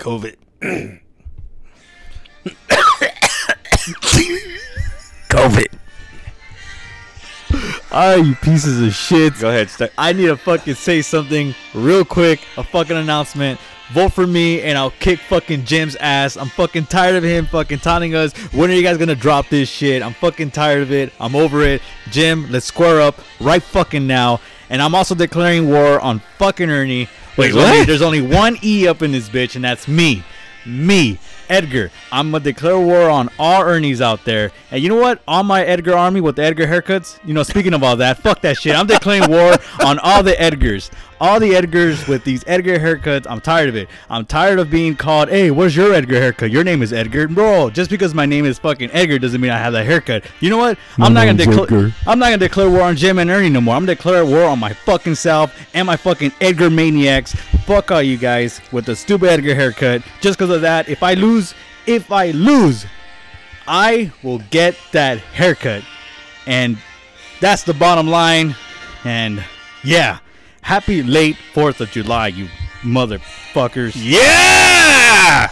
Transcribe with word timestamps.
COVID. 0.00 0.34
COVID. 5.28 5.66
Ah, 7.92 8.14
you 8.14 8.34
pieces 8.36 8.80
of 8.80 8.94
shit. 8.94 9.38
Go 9.38 9.50
ahead. 9.50 9.68
Start. 9.68 9.92
I 9.98 10.12
need 10.12 10.26
to 10.26 10.36
fucking 10.36 10.74
say 10.74 11.02
something 11.02 11.54
real 11.74 12.04
quick. 12.04 12.40
A 12.56 12.64
fucking 12.64 12.96
announcement. 12.96 13.60
Vote 13.92 14.12
for 14.12 14.26
me 14.26 14.62
and 14.62 14.78
I'll 14.78 14.92
kick 14.92 15.18
fucking 15.18 15.64
Jim's 15.64 15.96
ass. 15.96 16.36
I'm 16.36 16.48
fucking 16.48 16.86
tired 16.86 17.16
of 17.16 17.24
him 17.24 17.46
fucking 17.46 17.80
taunting 17.80 18.14
us 18.14 18.32
when 18.54 18.70
are 18.70 18.74
you 18.74 18.84
guys 18.84 18.96
gonna 18.96 19.16
drop 19.16 19.48
this 19.48 19.68
shit. 19.68 20.02
I'm 20.02 20.14
fucking 20.14 20.52
tired 20.52 20.82
of 20.82 20.92
it. 20.92 21.12
I'm 21.20 21.34
over 21.34 21.62
it. 21.62 21.82
Jim, 22.10 22.46
let's 22.50 22.66
square 22.66 23.00
up 23.00 23.20
right 23.40 23.62
fucking 23.62 24.06
now. 24.06 24.40
And 24.70 24.80
I'm 24.80 24.94
also 24.94 25.16
declaring 25.16 25.68
war 25.68 26.00
on 26.00 26.20
fucking 26.38 26.70
Ernie. 26.70 27.08
Wait, 27.36 27.52
there's 27.52 27.64
Only, 27.64 27.84
there's 27.84 28.02
only 28.02 28.22
one 28.22 28.58
E 28.62 28.86
up 28.86 29.02
in 29.02 29.12
this 29.12 29.28
bitch, 29.28 29.54
and 29.54 29.64
that's 29.64 29.88
me. 29.88 30.22
Me, 30.66 31.18
Edgar. 31.48 31.90
I'm 32.12 32.30
gonna 32.30 32.44
declare 32.44 32.78
war 32.78 33.08
on 33.08 33.30
all 33.38 33.62
Ernies 33.62 34.00
out 34.00 34.24
there. 34.24 34.52
And 34.70 34.82
you 34.82 34.88
know 34.90 34.96
what? 34.96 35.22
On 35.26 35.46
my 35.46 35.62
Edgar 35.64 35.96
army 35.96 36.20
with 36.20 36.36
the 36.36 36.42
Edgar 36.42 36.66
haircuts, 36.66 37.18
you 37.24 37.32
know, 37.32 37.42
speaking 37.42 37.72
of 37.72 37.82
all 37.82 37.96
that, 37.96 38.18
fuck 38.18 38.42
that 38.42 38.58
shit. 38.58 38.76
I'm 38.76 38.86
declaring 38.86 39.30
war 39.30 39.56
on 39.84 39.98
all 40.00 40.22
the 40.22 40.32
Edgars. 40.32 40.90
All 41.20 41.38
the 41.38 41.50
Edgars 41.50 42.08
with 42.08 42.24
these 42.24 42.42
Edgar 42.46 42.78
haircuts. 42.78 43.26
I'm 43.28 43.42
tired 43.42 43.68
of 43.68 43.76
it. 43.76 43.90
I'm 44.08 44.24
tired 44.24 44.58
of 44.58 44.70
being 44.70 44.96
called, 44.96 45.28
hey, 45.28 45.50
where's 45.50 45.76
your 45.76 45.92
Edgar 45.92 46.16
haircut? 46.16 46.50
Your 46.50 46.64
name 46.64 46.82
is 46.82 46.94
Edgar. 46.94 47.28
Bro, 47.28 47.70
just 47.70 47.90
because 47.90 48.14
my 48.14 48.24
name 48.24 48.46
is 48.46 48.58
fucking 48.58 48.90
Edgar 48.92 49.18
doesn't 49.18 49.40
mean 49.40 49.50
I 49.50 49.58
have 49.58 49.74
that 49.74 49.84
haircut. 49.84 50.24
You 50.40 50.48
know 50.48 50.56
what? 50.56 50.78
I'm 50.98 51.12
not 51.12 51.26
gonna 51.26 51.44
declare 51.44 51.92
I'm 52.06 52.18
not 52.18 52.26
gonna 52.26 52.38
declare 52.38 52.70
war 52.70 52.82
on 52.82 52.96
Jim 52.96 53.18
and 53.18 53.28
Ernie 53.28 53.50
no 53.50 53.60
more. 53.60 53.74
I'm 53.74 53.82
gonna 53.82 53.96
declare 53.96 54.24
war 54.24 54.44
on 54.44 54.58
my 54.58 54.72
fucking 54.72 55.14
self 55.14 55.54
and 55.74 55.86
my 55.86 55.96
fucking 55.96 56.32
Edgar 56.40 56.70
maniacs. 56.70 57.34
Fuck 57.66 57.90
all 57.90 58.02
you 58.02 58.16
guys 58.16 58.62
with 58.72 58.86
the 58.86 58.96
stupid 58.96 59.28
Edgar 59.28 59.54
haircut. 59.54 60.02
Just 60.22 60.38
because 60.38 60.54
of 60.54 60.62
that, 60.62 60.88
if 60.88 61.02
I 61.02 61.12
lose, 61.14 61.54
if 61.86 62.10
I 62.10 62.30
lose, 62.30 62.86
I 63.68 64.10
will 64.22 64.38
get 64.50 64.74
that 64.92 65.18
haircut. 65.18 65.84
And 66.46 66.78
that's 67.40 67.62
the 67.62 67.74
bottom 67.74 68.08
line. 68.08 68.54
And 69.04 69.44
yeah, 69.84 70.18
happy 70.62 71.02
late 71.02 71.36
4th 71.54 71.80
of 71.80 71.90
July, 71.90 72.28
you 72.28 72.48
motherfuckers. 72.82 73.92
Yeah. 73.96 75.48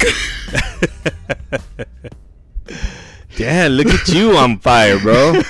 Damn, 3.36 3.72
look 3.72 3.86
at 3.86 4.08
you 4.08 4.36
on 4.36 4.58
fire, 4.58 4.98
bro. 4.98 5.40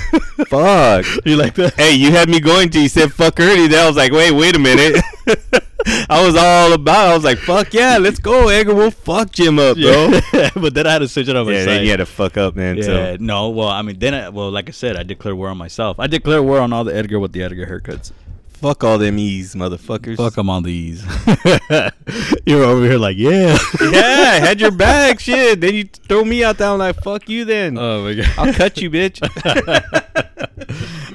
Fuck. 0.47 1.07
You 1.25 1.37
like 1.37 1.55
that? 1.57 1.75
Hey, 1.77 1.95
you 1.95 2.13
had 2.13 2.29
me 2.29 2.39
going 2.39 2.71
to 2.71 2.81
you 2.81 2.89
said 2.89 3.13
fuck 3.13 3.41
Ernie. 3.41 3.67
Then 3.67 3.85
I 3.85 3.89
was 3.89 3.97
like, 3.97 4.13
wait, 4.13 4.31
wait 4.31 4.55
a 4.55 4.61
minute. 4.61 5.03
I 6.09 6.25
was 6.25 6.37
all 6.37 6.73
about. 6.73 7.09
I 7.09 7.15
was 7.15 7.25
like, 7.25 7.39
fuck 7.39 7.73
yeah, 7.75 7.99
let's 7.99 8.21
go, 8.21 8.49
Edgar. 8.49 8.75
We'll 8.75 8.91
fuck 8.91 9.33
Jim 9.33 9.59
up, 9.59 9.77
bro. 9.77 10.21
Yeah. 10.33 10.51
but 10.55 10.75
then 10.75 10.87
I 10.87 10.93
had 10.93 10.99
to 11.01 11.09
switch 11.09 11.29
it 11.29 11.35
up. 11.37 11.49
Yeah, 11.49 11.65
then 11.65 11.83
you 11.85 11.91
had 11.91 11.97
to 11.97 12.07
fuck 12.07 12.37
up, 12.37 12.55
man. 12.55 12.77
Yeah, 12.77 12.83
So 12.85 13.17
no, 13.19 13.49
well, 13.49 13.69
I 13.69 13.83
mean, 13.83 13.99
then, 13.99 14.15
I, 14.15 14.29
well, 14.29 14.51
like 14.51 14.69
I 14.69 14.73
said, 14.73 14.97
I 14.97 15.03
declare 15.03 15.35
war 15.35 15.49
on 15.49 15.59
myself. 15.59 15.99
I 15.99 16.07
declare 16.07 16.43
war 16.43 16.61
on 16.61 16.73
all 16.73 16.85
the 16.85 16.95
Edgar 16.95 17.19
with 17.19 17.33
the 17.33 17.43
Edgar 17.43 17.67
haircuts. 17.67 18.13
Fuck 18.61 18.85
all 18.85 18.99
them 18.99 19.19
E's, 19.19 19.55
motherfuckers. 19.55 20.17
Fuck 20.17 20.35
them 20.35 20.51
on 20.51 20.63
these. 20.63 21.03
You're 22.47 22.65
over 22.65 22.85
here 22.85 22.99
like, 22.99 23.17
yeah. 23.17 23.59
yeah, 23.81 24.33
I 24.35 24.41
had 24.41 24.61
your 24.61 24.71
back, 24.71 25.21
shit. 25.21 25.61
Then 25.61 25.75
you 25.75 25.85
throw 25.85 26.25
me 26.25 26.45
out 26.45 26.59
there. 26.59 26.69
I'm 26.69 26.79
like, 26.79 26.97
fuck 27.03 27.29
you, 27.29 27.45
then. 27.45 27.79
oh 27.79 28.05
my 28.05 28.15
god. 28.15 28.29
I'll 28.39 28.53
cut 28.53 28.81
you, 28.81 28.91
bitch. 28.91 29.21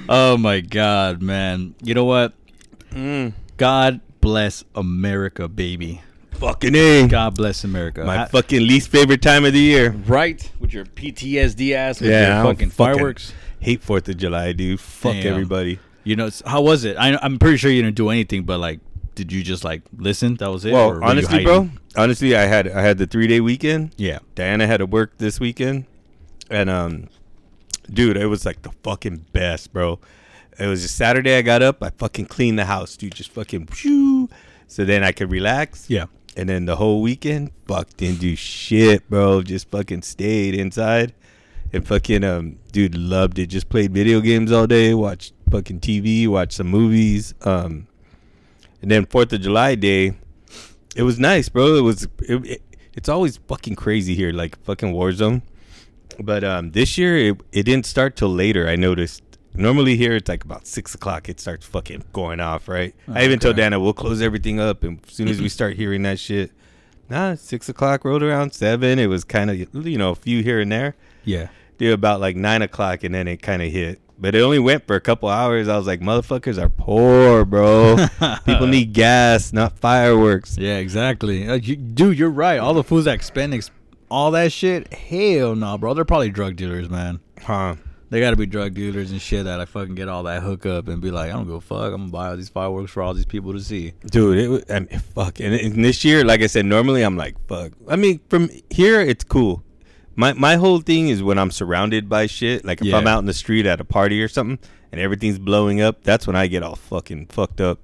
oh 0.09 0.37
my 0.37 0.61
god, 0.61 1.21
man. 1.21 1.75
You 1.81 1.93
know 1.93 2.05
what? 2.05 2.33
mm. 2.91 3.33
God 3.57 4.01
bless 4.21 4.63
America, 4.75 5.47
baby. 5.47 6.01
Fucking 6.31 6.75
a. 6.75 7.07
God 7.07 7.35
bless 7.35 7.63
America. 7.63 8.03
My 8.03 8.23
I- 8.23 8.25
fucking 8.27 8.59
least 8.67 8.89
favorite 8.89 9.21
time 9.21 9.45
of 9.45 9.53
the 9.53 9.59
year. 9.59 9.91
right 9.91 10.51
with 10.59 10.73
your 10.73 10.85
PTSD 10.85 11.73
ass 11.73 12.01
with 12.01 12.09
Yeah, 12.09 12.35
your 12.43 12.53
fucking 12.53 12.69
fucking- 12.71 12.95
fireworks. 12.95 13.33
Hate 13.59 13.81
Fourth 13.81 14.07
of 14.09 14.17
July, 14.17 14.51
dude. 14.51 14.79
Fuck 14.79 15.13
Damn. 15.13 15.27
everybody. 15.27 15.79
You 16.05 16.15
know, 16.15 16.29
how 16.45 16.61
was 16.61 16.85
it? 16.85 16.95
I, 16.97 17.17
I'm 17.21 17.39
pretty 17.39 17.57
sure 17.57 17.69
you 17.71 17.81
didn't 17.81 17.97
do 17.97 18.09
anything, 18.09 18.43
but 18.43 18.59
like, 18.59 18.79
did 19.15 19.31
you 19.31 19.43
just 19.43 19.63
like 19.63 19.81
listen? 19.97 20.35
That 20.35 20.51
was 20.51 20.63
it. 20.63 20.71
Well, 20.71 21.03
honestly, 21.03 21.43
bro. 21.43 21.69
Honestly, 21.97 22.35
I 22.35 22.43
had 22.43 22.67
I 22.67 22.81
had 22.81 22.97
the 22.97 23.07
three 23.07 23.27
day 23.27 23.41
weekend. 23.41 23.95
Yeah. 23.97 24.19
Diana 24.35 24.67
had 24.67 24.77
to 24.77 24.85
work 24.85 25.17
this 25.17 25.39
weekend, 25.39 25.85
and 26.49 26.69
um, 26.69 27.09
dude, 27.91 28.17
it 28.17 28.27
was 28.27 28.45
like 28.45 28.61
the 28.61 28.71
fucking 28.83 29.25
best, 29.33 29.73
bro. 29.73 29.99
It 30.59 30.67
was 30.67 30.83
just 30.83 30.95
Saturday. 30.95 31.35
I 31.37 31.41
got 31.41 31.61
up, 31.61 31.81
I 31.81 31.89
fucking 31.89 32.27
cleaned 32.27 32.59
the 32.59 32.65
house, 32.65 32.95
dude. 32.95 33.15
Just 33.15 33.31
fucking, 33.31 33.67
shoo. 33.73 34.29
so 34.67 34.85
then 34.85 35.03
I 35.03 35.11
could 35.11 35.31
relax. 35.31 35.89
Yeah. 35.89 36.05
And 36.37 36.47
then 36.49 36.65
the 36.65 36.75
whole 36.75 37.01
weekend, 37.01 37.51
fuck, 37.67 37.89
didn't 37.97 38.19
do 38.19 38.35
shit, 38.35 39.09
bro. 39.09 39.41
Just 39.41 39.69
fucking 39.71 40.01
stayed 40.01 40.53
inside, 40.53 41.13
and 41.73 41.87
fucking 41.87 42.23
um, 42.23 42.59
dude, 42.71 42.95
loved 42.95 43.39
it. 43.39 43.47
Just 43.47 43.69
played 43.69 43.93
video 43.93 44.19
games 44.21 44.51
all 44.51 44.67
day, 44.67 44.93
watched 44.93 45.33
fucking 45.49 45.79
TV, 45.79 46.27
watch 46.27 46.53
some 46.53 46.67
movies. 46.67 47.33
Um, 47.41 47.87
and 48.81 48.91
then 48.91 49.05
Fourth 49.05 49.33
of 49.33 49.41
July 49.41 49.75
day, 49.75 50.13
it 50.95 51.03
was 51.03 51.19
nice, 51.19 51.49
bro. 51.49 51.75
It 51.75 51.81
was. 51.81 52.07
It, 52.19 52.45
it, 52.45 52.61
it's 52.93 53.09
always 53.09 53.37
fucking 53.37 53.75
crazy 53.75 54.15
here, 54.15 54.31
like 54.31 54.57
fucking 54.63 54.93
war 54.93 55.11
zone. 55.11 55.41
But 56.19 56.43
um, 56.43 56.71
this 56.71 56.97
year 56.97 57.17
it, 57.17 57.41
it 57.51 57.63
didn't 57.63 57.85
start 57.85 58.15
till 58.15 58.29
later. 58.29 58.67
I 58.67 58.75
noticed. 58.75 59.21
Normally 59.53 59.95
here 59.95 60.15
it's 60.15 60.27
like 60.27 60.43
about 60.43 60.67
six 60.67 60.95
o'clock. 60.95 61.29
It 61.29 61.39
starts 61.39 61.65
fucking 61.65 62.03
going 62.11 62.41
off, 62.41 62.67
right? 62.67 62.93
I 63.13 63.23
even 63.23 63.39
told 63.39 63.55
Dana 63.55 63.79
we'll 63.79 63.93
close 63.93 64.21
everything 64.21 64.59
up, 64.59 64.83
and 64.83 64.99
as 65.07 65.13
soon 65.13 65.29
as 65.29 65.41
we 65.41 65.47
start 65.47 65.75
hearing 65.75 66.03
that 66.03 66.19
shit, 66.19 66.51
nah, 67.09 67.35
six 67.35 67.69
o'clock 67.69 68.03
rolled 68.03 68.23
around 68.23 68.53
seven. 68.53 68.99
It 68.99 69.07
was 69.07 69.23
kind 69.23 69.49
of 69.49 69.85
you 69.87 69.97
know 69.97 70.11
a 70.11 70.15
few 70.15 70.43
here 70.43 70.59
and 70.59 70.71
there. 70.71 70.95
Yeah. 71.23 71.47
Dude, 71.77 71.93
about 71.93 72.19
like 72.19 72.35
nine 72.35 72.61
o'clock, 72.61 73.03
and 73.03 73.15
then 73.15 73.27
it 73.27 73.41
kind 73.41 73.61
of 73.61 73.71
hit. 73.71 73.99
But 74.17 74.33
it 74.33 74.41
only 74.41 74.59
went 74.59 74.87
for 74.87 74.95
a 74.95 75.01
couple 75.01 75.27
hours. 75.27 75.67
I 75.67 75.77
was 75.77 75.87
like, 75.87 75.99
motherfuckers 75.99 76.61
are 76.61 76.69
poor, 76.69 77.43
bro. 77.43 77.97
People 78.45 78.67
need 78.67 78.93
gas, 78.93 79.51
not 79.51 79.77
fireworks. 79.77 80.57
Yeah, 80.57 80.77
exactly. 80.77 81.47
Uh, 81.47 81.55
you, 81.55 81.75
dude, 81.75 82.17
you're 82.17 82.29
right. 82.29 82.57
All 82.57 82.73
the 82.73 82.83
fools 82.83 83.05
that 83.05 83.21
spend 83.23 83.53
ex- 83.53 83.71
all 84.09 84.31
that 84.31 84.51
shit, 84.51 84.93
hell 84.93 85.55
no, 85.55 85.77
bro. 85.77 85.93
They're 85.93 86.05
probably 86.05 86.29
drug 86.29 86.55
dealers, 86.55 86.89
man. 86.89 87.19
Huh. 87.41 87.75
They 88.09 88.19
gotta 88.19 88.37
be 88.37 88.45
drug 88.45 88.75
dealers 88.75 89.11
and 89.11 89.19
shit 89.19 89.43
that 89.45 89.59
I 89.59 89.65
fucking 89.65 89.95
get 89.95 90.07
all 90.07 90.23
that 90.23 90.43
hookup 90.43 90.87
and 90.87 91.01
be 91.01 91.11
like, 91.11 91.29
I 91.29 91.33
don't 91.33 91.45
give 91.45 91.55
a 91.55 91.59
fuck. 91.61 91.91
I'm 91.91 92.03
gonna 92.03 92.11
buy 92.11 92.29
all 92.29 92.37
these 92.37 92.47
fireworks 92.49 92.91
for 92.91 93.01
all 93.03 93.13
these 93.13 93.25
people 93.25 93.51
to 93.51 93.59
see. 93.59 93.93
Dude, 94.05 94.37
it 94.37 94.47
was, 94.47 94.63
I 94.69 94.79
mean, 94.79 94.99
fuck. 94.99 95.39
And, 95.41 95.53
and 95.53 95.83
this 95.83 96.05
year, 96.05 96.23
like 96.23 96.41
I 96.41 96.47
said, 96.47 96.65
normally 96.65 97.01
I'm 97.01 97.17
like, 97.17 97.35
fuck. 97.47 97.73
I 97.89 97.97
mean, 97.97 98.21
from 98.29 98.49
here, 98.69 99.01
it's 99.01 99.23
cool. 99.25 99.64
My 100.15 100.33
my 100.33 100.55
whole 100.55 100.79
thing 100.79 101.09
is 101.09 101.21
when 101.21 101.37
I'm 101.37 101.51
surrounded 101.51 102.07
by 102.09 102.25
shit. 102.27 102.63
Like 102.65 102.81
if 102.81 102.87
Yeah. 102.87 102.97
I'm 102.97 103.07
out 103.07 103.19
in 103.19 103.25
the 103.25 103.33
street 103.33 103.65
at 103.65 103.81
a 103.81 103.85
party 103.85 104.21
or 104.21 104.27
something, 104.27 104.59
and 104.91 105.01
everything's 105.01 105.39
blowing 105.39 105.81
up, 105.81 106.03
that's 106.03 106.25
when 106.27 106.35
I 106.35 106.47
get 106.47 106.63
all 106.63 106.75
fucking 106.75 107.27
fucked 107.27 107.59
up. 107.61 107.79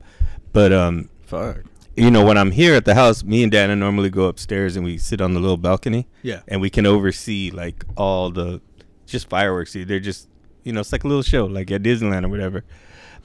But 0.53 0.71
um, 0.73 1.09
Fuck. 1.25 1.63
you 1.95 2.09
know, 2.11 2.25
when 2.25 2.37
I'm 2.37 2.51
here 2.51 2.73
at 2.75 2.85
the 2.85 2.95
house, 2.95 3.23
me 3.23 3.43
and 3.43 3.51
Dana 3.51 3.75
normally 3.75 4.09
go 4.09 4.25
upstairs 4.25 4.75
and 4.75 4.85
we 4.85 4.97
sit 4.97 5.19
on 5.21 5.33
the 5.33 5.39
little 5.39 5.57
balcony. 5.57 6.07
Yeah. 6.23 6.41
and 6.47 6.61
we 6.61 6.69
can 6.69 6.85
oversee 6.85 7.51
like 7.51 7.83
all 7.97 8.29
the 8.31 8.61
just 9.05 9.29
fireworks. 9.29 9.73
They're 9.73 9.99
just 9.99 10.27
you 10.63 10.71
know, 10.73 10.79
it's 10.81 10.91
like 10.91 11.03
a 11.03 11.07
little 11.07 11.23
show, 11.23 11.45
like 11.45 11.71
at 11.71 11.81
Disneyland 11.83 12.23
or 12.23 12.29
whatever. 12.29 12.63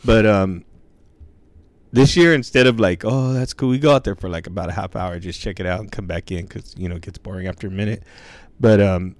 But 0.04 0.24
um, 0.26 0.64
this 1.92 2.16
year 2.16 2.34
instead 2.34 2.66
of 2.66 2.80
like, 2.80 3.04
oh, 3.04 3.32
that's 3.32 3.52
cool, 3.54 3.68
we 3.70 3.78
go 3.78 3.94
out 3.94 4.04
there 4.04 4.14
for 4.14 4.28
like 4.28 4.46
about 4.46 4.68
a 4.68 4.72
half 4.72 4.96
hour, 4.96 5.18
just 5.18 5.40
check 5.40 5.60
it 5.60 5.66
out 5.66 5.80
and 5.80 5.90
come 5.92 6.06
back 6.06 6.30
in 6.32 6.46
because 6.46 6.74
you 6.76 6.88
know 6.88 6.96
it 6.96 7.02
gets 7.02 7.18
boring 7.18 7.46
after 7.46 7.66
a 7.66 7.70
minute. 7.70 8.02
But 8.60 8.80
um, 8.80 9.16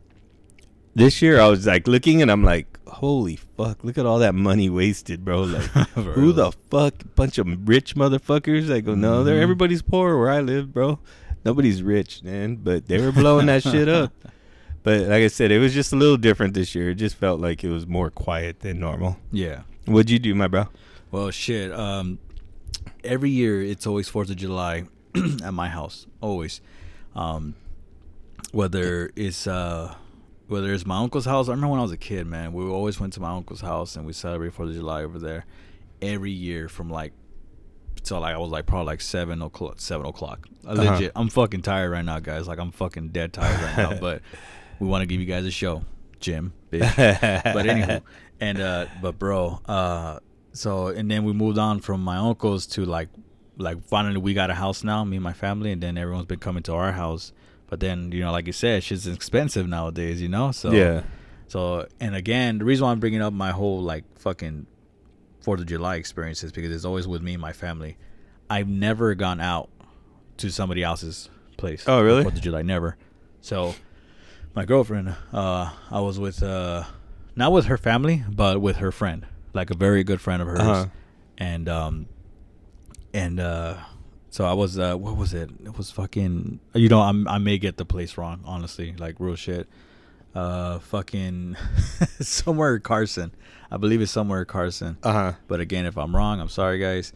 this 0.95 1.21
year 1.23 1.41
I 1.41 1.49
was 1.49 1.67
like 1.67 1.87
looking 1.87 2.23
and 2.23 2.31
I'm 2.31 2.43
like, 2.45 2.67
holy 2.87 3.37
fuck, 3.37 3.85
look 3.85 3.99
at 3.99 4.07
all 4.07 4.19
that 4.21 4.35
money 4.35 4.71
wasted, 4.71 5.25
bro. 5.25 5.43
Like, 5.45 5.89
who 5.91 6.33
the 6.33 6.53
fuck, 6.71 6.95
bunch 7.15 7.39
of 7.39 7.69
rich 7.69 7.95
motherfuckers? 7.97 8.73
I 8.73 8.81
go, 8.81 8.95
no, 8.95 9.25
they're 9.25 9.39
Mhm. 9.39 9.43
everybody's 9.43 9.83
poor 9.83 10.19
where 10.19 10.31
I 10.31 10.41
live, 10.41 10.73
bro. 10.73 10.99
Nobody's 11.45 11.83
rich, 11.83 12.23
man, 12.25 12.57
but 12.57 12.87
they 12.87 13.01
were 13.01 13.13
blowing 13.13 13.47
that 13.47 13.63
shit 13.63 13.89
up. 13.89 14.13
But 14.83 15.01
like 15.01 15.25
I 15.25 15.27
said, 15.27 15.51
it 15.51 15.59
was 15.59 15.75
just 15.75 15.93
a 15.93 15.97
little 15.97 16.17
different 16.17 16.55
this 16.55 16.73
year. 16.73 16.91
It 16.91 16.95
just 16.95 17.17
felt 17.17 17.41
like 17.41 17.65
it 17.65 17.71
was 17.71 17.89
more 17.89 18.09
quiet 18.09 18.61
than 18.61 18.79
normal. 18.79 19.17
Yeah. 19.33 19.63
What'd 19.87 20.11
you 20.11 20.21
do, 20.21 20.33
my 20.33 20.47
bro? 20.47 20.69
Well, 21.11 21.33
shit. 21.33 21.73
Um, 21.73 22.21
every 23.03 23.31
year 23.31 23.61
it's 23.61 23.85
always 23.85 24.09
Fourth 24.09 24.31
of 24.31 24.37
July 24.37 24.85
at 25.43 25.53
my 25.53 25.69
house. 25.71 26.07
Always. 26.21 26.61
Um, 27.17 27.57
whether 28.53 29.11
it's 29.17 29.47
uh, 29.47 29.95
whether 30.49 30.73
it's 30.73 30.87
my 30.87 30.99
uncle's 30.99 31.25
house. 31.25 31.49
I 31.49 31.53
remember 31.53 31.73
when 31.73 31.81
I 31.81 31.83
was 31.83 31.93
a 31.93 31.97
kid, 31.97 32.27
man. 32.27 32.53
We 32.53 32.65
always 32.65 33.01
went 33.01 33.13
to 33.15 33.21
my 33.21 33.31
uncle's 33.31 33.61
house 33.61 33.97
and 33.97 34.07
we 34.07 34.13
celebrate 34.13 34.53
Fourth 34.53 34.69
of 34.71 34.75
July 34.75 35.03
over 35.03 35.19
there 35.19 35.45
every 36.03 36.31
year 36.31 36.69
from 36.69 36.91
like 36.91 37.13
till 38.03 38.21
like 38.21 38.35
I 38.35 38.39
was 38.39 38.51
like 38.51 38.67
probably 38.67 38.87
like 38.87 39.01
seven 39.01 39.43
o'clock. 39.43 39.77
Seven 39.79 40.07
o'clock. 40.07 40.47
Uh, 40.67 40.71
Uh-huh. 40.71 40.93
Legit. 40.93 41.13
I'm 41.17 41.29
fucking 41.29 41.63
tired 41.63 41.91
right 41.91 42.05
now, 42.05 42.21
guys. 42.21 42.47
Like 42.47 42.59
I'm 42.59 42.73
fucking 42.73 43.09
dead 43.09 43.33
tired 43.33 43.61
right 43.61 43.77
now. 43.77 43.99
But 43.99 44.23
we 44.81 44.87
want 44.87 45.03
to 45.03 45.07
give 45.07 45.21
you 45.21 45.27
guys 45.27 45.45
a 45.45 45.51
show, 45.51 45.85
Jim. 46.21 46.53
Bitch 46.71 46.97
but 47.55 47.67
anywho, 47.67 48.03
and 48.41 48.61
uh, 48.61 48.87
but 49.03 49.19
bro, 49.19 49.61
uh, 49.67 50.19
so 50.53 50.89
and 50.89 51.11
then 51.11 51.25
we 51.25 51.33
moved 51.33 51.59
on 51.59 51.81
from 51.81 52.03
my 52.03 52.17
uncle's 52.17 52.67
to 52.69 52.85
like, 52.85 53.09
like 53.57 53.83
finally 53.85 54.19
we 54.19 54.35
got 54.35 54.51
a 54.51 54.55
house 54.55 54.85
now, 54.85 55.05
me 55.05 55.17
and 55.17 55.25
my 55.25 55.33
family, 55.33 55.73
and 55.73 55.83
then 55.83 55.97
everyone's 55.99 56.27
been 56.27 56.39
coming 56.39 56.63
to 56.65 56.73
our 56.75 56.93
house. 56.93 57.33
But 57.69 57.81
then 57.81 58.13
you 58.13 58.21
know, 58.21 58.33
like 58.33 58.47
you 58.47 58.53
said, 58.53 58.83
shit's 58.85 59.07
expensive 59.07 59.69
nowadays, 59.69 60.23
you 60.23 60.29
know. 60.29 60.53
So 60.53 60.71
yeah. 60.73 61.03
So 61.49 61.87
and 62.01 62.15
again, 62.15 62.59
the 62.59 62.65
reason 62.65 62.85
why 62.87 62.93
I'm 62.93 63.01
bringing 63.01 63.23
up 63.23 63.33
my 63.33 63.51
whole 63.53 63.81
like 63.83 64.05
fucking 64.19 64.67
Fourth 65.41 65.61
of 65.61 65.67
July 65.67 65.97
experience 65.97 66.43
is 66.43 66.51
because 66.53 66.73
it's 66.73 66.85
always 66.85 67.07
with 67.07 67.23
me 67.23 67.35
and 67.35 67.41
my 67.41 67.53
family. 67.53 67.97
I've 68.51 68.69
never 68.69 69.15
gone 69.15 69.41
out 69.41 69.69
to 70.39 70.51
somebody 70.51 70.83
else's 70.83 71.29
place. 71.57 71.85
Oh, 71.87 72.03
really? 72.03 72.23
Fourth 72.23 72.37
of 72.37 72.41
July, 72.43 72.63
never. 72.63 72.97
So 73.41 73.75
my 74.55 74.65
girlfriend, 74.65 75.15
uh, 75.33 75.71
I 75.91 76.01
was 76.01 76.19
with 76.19 76.43
uh, 76.43 76.85
not 77.37 77.53
with 77.53 77.67
her 77.67 77.77
family, 77.77 78.25
but 78.29 78.61
with 78.61 78.77
her 78.79 78.91
friend, 78.93 79.27
like 79.53 79.71
a 79.71 79.77
very 79.77 80.03
good 80.05 80.21
friend 80.21 80.43
of 80.43 80.49
hers, 80.49 80.61
Uh-huh. 80.61 80.87
and 81.39 81.69
um, 81.69 82.07
and 83.15 83.39
uh, 83.39 83.77
so 84.37 84.45
I 84.45 84.53
was 84.53 84.79
uh, 84.79 84.95
what 84.97 85.17
was 85.17 85.33
it? 85.33 85.49
It 85.65 85.79
was 85.79 85.91
fucking. 85.91 86.61
You 86.75 86.91
know, 86.91 87.01
I'm, 87.01 87.27
I 87.27 87.39
may 87.39 87.57
get 87.57 87.79
the 87.79 87.87
place 87.87 88.19
wrong, 88.19 88.43
honestly, 88.45 88.95
like 88.99 89.17
real 89.19 89.35
shit. 89.35 89.67
Uh, 90.35 90.79
fucking 90.79 91.57
somewhere 92.21 92.79
Carson, 92.79 93.33
I 93.71 93.79
believe 93.79 94.03
it's 94.03 94.13
somewhere 94.13 94.45
Carson. 94.45 94.99
Uh 95.03 95.13
huh. 95.13 95.33
But 95.49 95.61
again, 95.61 95.87
if 95.87 95.97
I'm 95.97 96.15
wrong, 96.15 96.39
I'm 96.39 96.51
sorry, 96.51 96.79
guys. 96.79 97.15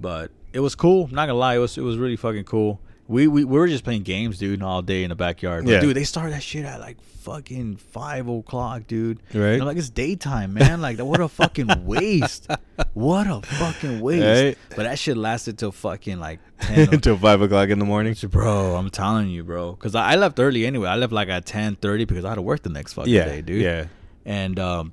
But 0.00 0.30
it 0.54 0.60
was 0.60 0.74
cool. 0.74 1.04
I'm 1.04 1.14
not 1.14 1.26
gonna 1.26 1.38
lie, 1.38 1.56
it 1.56 1.58
was 1.58 1.76
it 1.76 1.82
was 1.82 1.98
really 1.98 2.16
fucking 2.16 2.44
cool. 2.44 2.80
We 3.08 3.26
we, 3.26 3.44
we 3.44 3.58
were 3.58 3.68
just 3.68 3.84
playing 3.84 4.02
games, 4.04 4.38
dude, 4.38 4.62
all 4.62 4.80
day 4.82 5.02
in 5.04 5.10
the 5.10 5.14
backyard. 5.16 5.64
But 5.64 5.70
Yeah. 5.72 5.80
dude, 5.80 5.96
they 5.96 6.04
started 6.04 6.32
that 6.34 6.42
shit 6.42 6.64
at 6.64 6.80
like 6.80 7.00
fucking 7.02 7.76
five 7.76 8.26
o'clock, 8.28 8.86
dude. 8.86 9.18
Right. 9.34 9.52
And 9.54 9.62
I'm 9.62 9.66
like, 9.68 9.76
it's 9.76 9.90
daytime, 9.90 10.54
man. 10.54 10.80
Like, 10.80 10.98
what 10.98 11.20
a 11.20 11.28
fucking 11.28 11.68
waste. 11.84 12.48
What 12.94 13.26
a 13.26 13.40
fucking 13.42 14.00
waste. 14.00 14.42
Right. 14.42 14.58
But 14.76 14.84
that 14.84 14.98
shit 14.98 15.16
lasted 15.16 15.58
till 15.58 15.72
fucking 15.72 16.18
like 16.20 16.40
ten. 16.60 16.94
Until 16.94 17.16
five 17.28 17.40
o'clock 17.42 17.68
in 17.68 17.78
the 17.78 17.84
morning. 17.84 18.14
Bro, 18.30 18.76
I'm 18.76 18.88
telling 18.90 19.28
you, 19.28 19.44
bro. 19.44 19.72
Because 19.72 19.94
I, 19.94 20.12
I 20.12 20.16
left 20.16 20.38
early 20.40 20.64
anyway. 20.64 20.88
I 20.88 20.96
left 20.96 21.12
like 21.12 21.28
at 21.28 21.44
ten 21.44 21.76
thirty 21.76 22.04
because 22.04 22.24
I 22.24 22.30
had 22.30 22.34
to 22.36 22.42
work 22.42 22.62
the 22.62 22.70
next 22.70 22.94
fucking 22.94 23.12
Yeah, 23.12 23.26
day, 23.26 23.42
dude. 23.42 23.62
yeah. 23.62 23.86
And 24.24 24.58
um, 24.58 24.92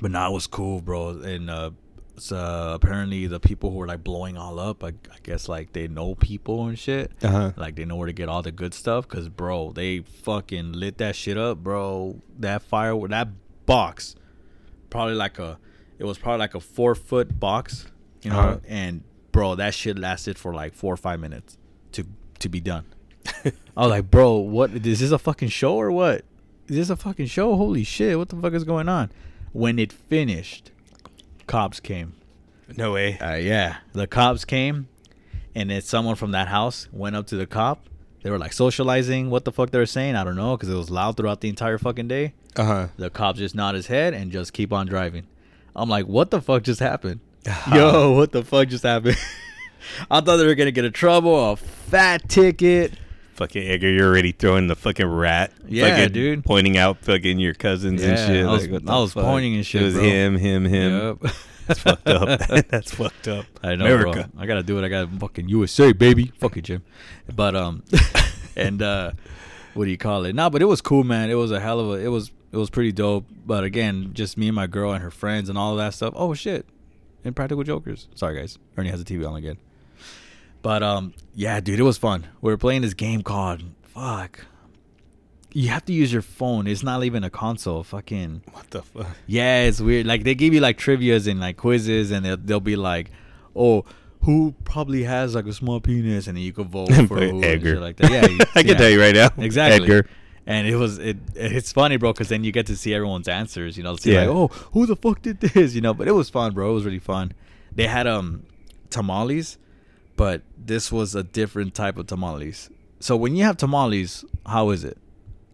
but 0.00 0.10
now 0.10 0.30
it 0.30 0.34
was 0.34 0.46
cool, 0.46 0.80
bro. 0.80 1.10
And 1.20 1.48
uh, 1.50 1.70
so 2.20 2.72
apparently 2.74 3.26
the 3.26 3.40
people 3.40 3.70
who 3.70 3.76
were 3.76 3.86
like 3.86 4.04
blowing 4.04 4.36
all 4.36 4.60
up, 4.60 4.84
I, 4.84 4.88
I 4.88 5.18
guess 5.22 5.48
like 5.48 5.72
they 5.72 5.88
know 5.88 6.14
people 6.14 6.66
and 6.66 6.78
shit. 6.78 7.12
Uh 7.22 7.28
huh. 7.28 7.52
Like 7.56 7.76
they 7.76 7.86
know 7.86 7.96
where 7.96 8.06
to 8.06 8.12
get 8.12 8.28
all 8.28 8.42
the 8.42 8.52
good 8.52 8.74
stuff. 8.74 9.08
Cause 9.08 9.28
bro, 9.28 9.72
they 9.72 10.00
fucking 10.00 10.72
lit 10.72 10.98
that 10.98 11.16
shit 11.16 11.38
up, 11.38 11.58
bro. 11.58 12.20
That 12.38 12.62
fire, 12.62 12.94
that 13.08 13.28
box, 13.64 14.16
probably 14.90 15.14
like 15.14 15.38
a, 15.38 15.58
it 15.98 16.04
was 16.04 16.18
probably 16.18 16.40
like 16.40 16.54
a 16.54 16.60
four 16.60 16.94
foot 16.94 17.40
box, 17.40 17.86
you 18.22 18.30
know. 18.30 18.38
Uh-huh. 18.38 18.58
And 18.68 19.02
bro, 19.32 19.54
that 19.54 19.72
shit 19.72 19.98
lasted 19.98 20.38
for 20.38 20.52
like 20.52 20.74
four 20.74 20.92
or 20.92 20.98
five 20.98 21.20
minutes 21.20 21.56
to 21.92 22.04
to 22.40 22.48
be 22.50 22.60
done. 22.60 22.84
I 23.44 23.52
was 23.76 23.90
like, 23.90 24.10
bro, 24.10 24.36
what 24.36 24.72
is 24.72 25.00
this 25.00 25.10
a 25.10 25.18
fucking 25.18 25.48
show 25.48 25.74
or 25.74 25.90
what? 25.90 26.24
Is 26.68 26.76
this 26.76 26.90
a 26.90 26.96
fucking 26.96 27.26
show? 27.26 27.56
Holy 27.56 27.82
shit, 27.82 28.18
what 28.18 28.28
the 28.28 28.36
fuck 28.36 28.52
is 28.52 28.64
going 28.64 28.88
on? 28.88 29.10
When 29.52 29.78
it 29.78 29.92
finished, 29.92 30.70
cops 31.50 31.80
came. 31.80 32.14
No 32.76 32.92
way. 32.92 33.18
Uh, 33.18 33.34
yeah, 33.34 33.78
the 33.92 34.06
cops 34.06 34.44
came, 34.44 34.88
and 35.54 35.70
then 35.70 35.82
someone 35.82 36.14
from 36.14 36.30
that 36.30 36.46
house 36.46 36.88
went 36.92 37.16
up 37.16 37.26
to 37.28 37.36
the 37.36 37.46
cop. 37.46 37.86
They 38.22 38.30
were 38.30 38.38
like 38.38 38.52
socializing. 38.52 39.30
What 39.30 39.44
the 39.44 39.50
fuck 39.50 39.70
they 39.70 39.78
were 39.78 39.86
saying? 39.86 40.14
I 40.14 40.22
don't 40.22 40.36
know, 40.36 40.56
because 40.56 40.68
it 40.68 40.76
was 40.76 40.90
loud 40.90 41.16
throughout 41.16 41.40
the 41.40 41.48
entire 41.48 41.78
fucking 41.78 42.06
day. 42.06 42.34
Uh 42.54 42.64
huh. 42.64 42.88
The 42.96 43.10
cop 43.10 43.36
just 43.36 43.54
nod 43.54 43.74
his 43.74 43.88
head 43.88 44.14
and 44.14 44.30
just 44.30 44.52
keep 44.52 44.72
on 44.72 44.86
driving. 44.86 45.26
I'm 45.74 45.88
like, 45.88 46.06
what 46.06 46.30
the 46.30 46.40
fuck 46.40 46.62
just 46.62 46.80
happened? 46.80 47.20
Yo, 47.74 48.12
what 48.12 48.30
the 48.30 48.44
fuck 48.44 48.68
just 48.68 48.84
happened? 48.84 49.16
I 50.10 50.20
thought 50.20 50.36
they 50.36 50.46
were 50.46 50.54
gonna 50.54 50.70
get 50.70 50.84
a 50.84 50.90
trouble, 50.90 51.52
a 51.52 51.56
fat 51.56 52.28
ticket. 52.28 52.92
Fucking 53.40 53.66
Edgar, 53.66 53.88
you're 53.90 54.06
already 54.06 54.32
throwing 54.32 54.66
the 54.66 54.76
fucking 54.76 55.06
rat. 55.06 55.50
Yeah, 55.66 55.96
fucking 55.96 56.12
dude. 56.12 56.44
Pointing 56.44 56.76
out 56.76 56.98
fucking 56.98 57.38
your 57.38 57.54
cousins 57.54 58.02
and 58.02 58.18
shit. 58.18 58.44
I 58.46 58.52
was- 58.52 58.68
like, 58.68 58.86
I 58.86 58.98
was 59.00 59.14
pointing 59.14 59.56
and 59.56 59.64
shit, 59.66 59.80
It 59.80 59.84
was 59.86 59.94
bro. 59.94 60.02
him, 60.04 60.36
him, 60.36 60.64
him. 60.66 61.18
Yep. 61.22 61.32
That's 61.66 61.80
fucked 61.80 62.06
up. 62.08 62.38
That's 62.68 62.94
fucked 62.94 63.28
up. 63.28 63.46
I 63.62 63.76
know, 63.76 63.86
America. 63.86 64.28
bro. 64.34 64.42
I 64.42 64.46
gotta 64.46 64.62
do 64.62 64.78
it. 64.78 64.84
I 64.84 64.88
got 64.88 65.08
fucking 65.18 65.48
USA, 65.48 65.92
baby. 65.92 66.32
Fuck 66.38 66.58
it, 66.58 66.62
Jim. 66.62 66.82
But 67.34 67.56
um, 67.56 67.82
and 68.56 68.82
uh, 68.82 69.12
what 69.72 69.86
do 69.86 69.90
you 69.90 69.96
call 69.96 70.24
it? 70.26 70.34
No, 70.34 70.50
but 70.50 70.60
it 70.60 70.66
was 70.66 70.82
cool, 70.82 71.02
man. 71.04 71.30
It 71.30 71.34
was 71.34 71.50
a 71.50 71.60
hell 71.60 71.80
of 71.80 71.88
a. 71.90 71.92
It 72.04 72.08
was 72.08 72.30
it 72.52 72.56
was 72.58 72.68
pretty 72.68 72.92
dope. 72.92 73.24
But 73.46 73.64
again, 73.64 74.10
just 74.12 74.36
me 74.36 74.48
and 74.48 74.54
my 74.56 74.66
girl 74.66 74.92
and 74.92 75.02
her 75.02 75.10
friends 75.10 75.48
and 75.48 75.56
all 75.56 75.72
of 75.72 75.78
that 75.78 75.94
stuff. 75.94 76.12
Oh 76.16 76.34
shit, 76.34 76.66
Impractical 77.24 77.64
Jokers. 77.64 78.06
Sorry 78.14 78.36
guys, 78.36 78.58
Ernie 78.76 78.90
has 78.90 79.00
a 79.00 79.04
TV 79.04 79.26
on 79.26 79.36
again. 79.36 79.56
But 80.62 80.82
um, 80.82 81.14
yeah, 81.34 81.60
dude, 81.60 81.80
it 81.80 81.84
was 81.84 81.98
fun. 81.98 82.26
We 82.40 82.50
were 82.52 82.58
playing 82.58 82.82
this 82.82 82.94
game 82.94 83.22
called 83.22 83.62
fuck. 83.82 84.46
You 85.52 85.68
have 85.68 85.84
to 85.86 85.92
use 85.92 86.12
your 86.12 86.22
phone. 86.22 86.66
It's 86.68 86.82
not 86.84 87.02
even 87.02 87.24
a 87.24 87.30
console. 87.30 87.82
Fucking 87.82 88.42
What 88.52 88.70
the 88.70 88.82
fuck? 88.82 89.16
yeah, 89.26 89.62
it's 89.62 89.80
weird. 89.80 90.06
Like 90.06 90.22
they 90.24 90.34
give 90.34 90.54
you 90.54 90.60
like 90.60 90.78
trivia's 90.78 91.26
and 91.26 91.40
like 91.40 91.56
quizzes, 91.56 92.10
and 92.12 92.24
they'll, 92.24 92.36
they'll 92.36 92.60
be 92.60 92.76
like, 92.76 93.10
"Oh, 93.56 93.84
who 94.22 94.54
probably 94.64 95.02
has 95.04 95.34
like 95.34 95.46
a 95.46 95.52
small 95.52 95.80
penis?" 95.80 96.28
And 96.28 96.36
then 96.36 96.44
you 96.44 96.52
could 96.52 96.68
vote 96.68 96.92
for 97.08 97.20
who 97.20 97.42
Edgar. 97.42 97.80
like 97.80 97.96
that. 97.96 98.10
Yeah, 98.12 98.26
you- 98.30 98.38
I 98.54 98.60
can 98.62 98.68
yeah. 98.72 98.74
tell 98.76 98.88
you 98.90 99.00
right 99.00 99.14
now. 99.14 99.30
exactly. 99.38 99.82
Edgar. 99.82 100.08
And 100.46 100.66
it 100.68 100.76
was 100.76 100.98
it. 100.98 101.16
It's 101.34 101.72
funny, 101.72 101.96
bro, 101.96 102.12
because 102.12 102.28
then 102.28 102.44
you 102.44 102.52
get 102.52 102.66
to 102.66 102.76
see 102.76 102.94
everyone's 102.94 103.28
answers. 103.28 103.76
You 103.76 103.82
know, 103.82 103.96
see 103.96 104.12
Yeah. 104.12 104.20
like, 104.26 104.28
"Oh, 104.28 104.48
who 104.72 104.86
the 104.86 104.94
fuck 104.96 105.20
did 105.22 105.40
this?" 105.40 105.74
You 105.74 105.80
know, 105.80 105.94
but 105.94 106.06
it 106.06 106.12
was 106.12 106.30
fun, 106.30 106.52
bro. 106.54 106.70
It 106.70 106.74
was 106.74 106.84
really 106.84 106.98
fun. 107.00 107.32
They 107.74 107.86
had 107.88 108.06
um 108.06 108.44
tamales, 108.88 109.58
but 110.20 110.42
this 110.72 110.92
was 110.92 111.14
a 111.14 111.22
different 111.22 111.74
type 111.74 111.96
of 112.00 112.06
tamales. 112.06 112.68
So 113.00 113.16
when 113.16 113.32
you 113.36 113.44
have 113.44 113.56
tamales, 113.56 114.24
how 114.54 114.64
is 114.70 114.84
it? 114.84 114.98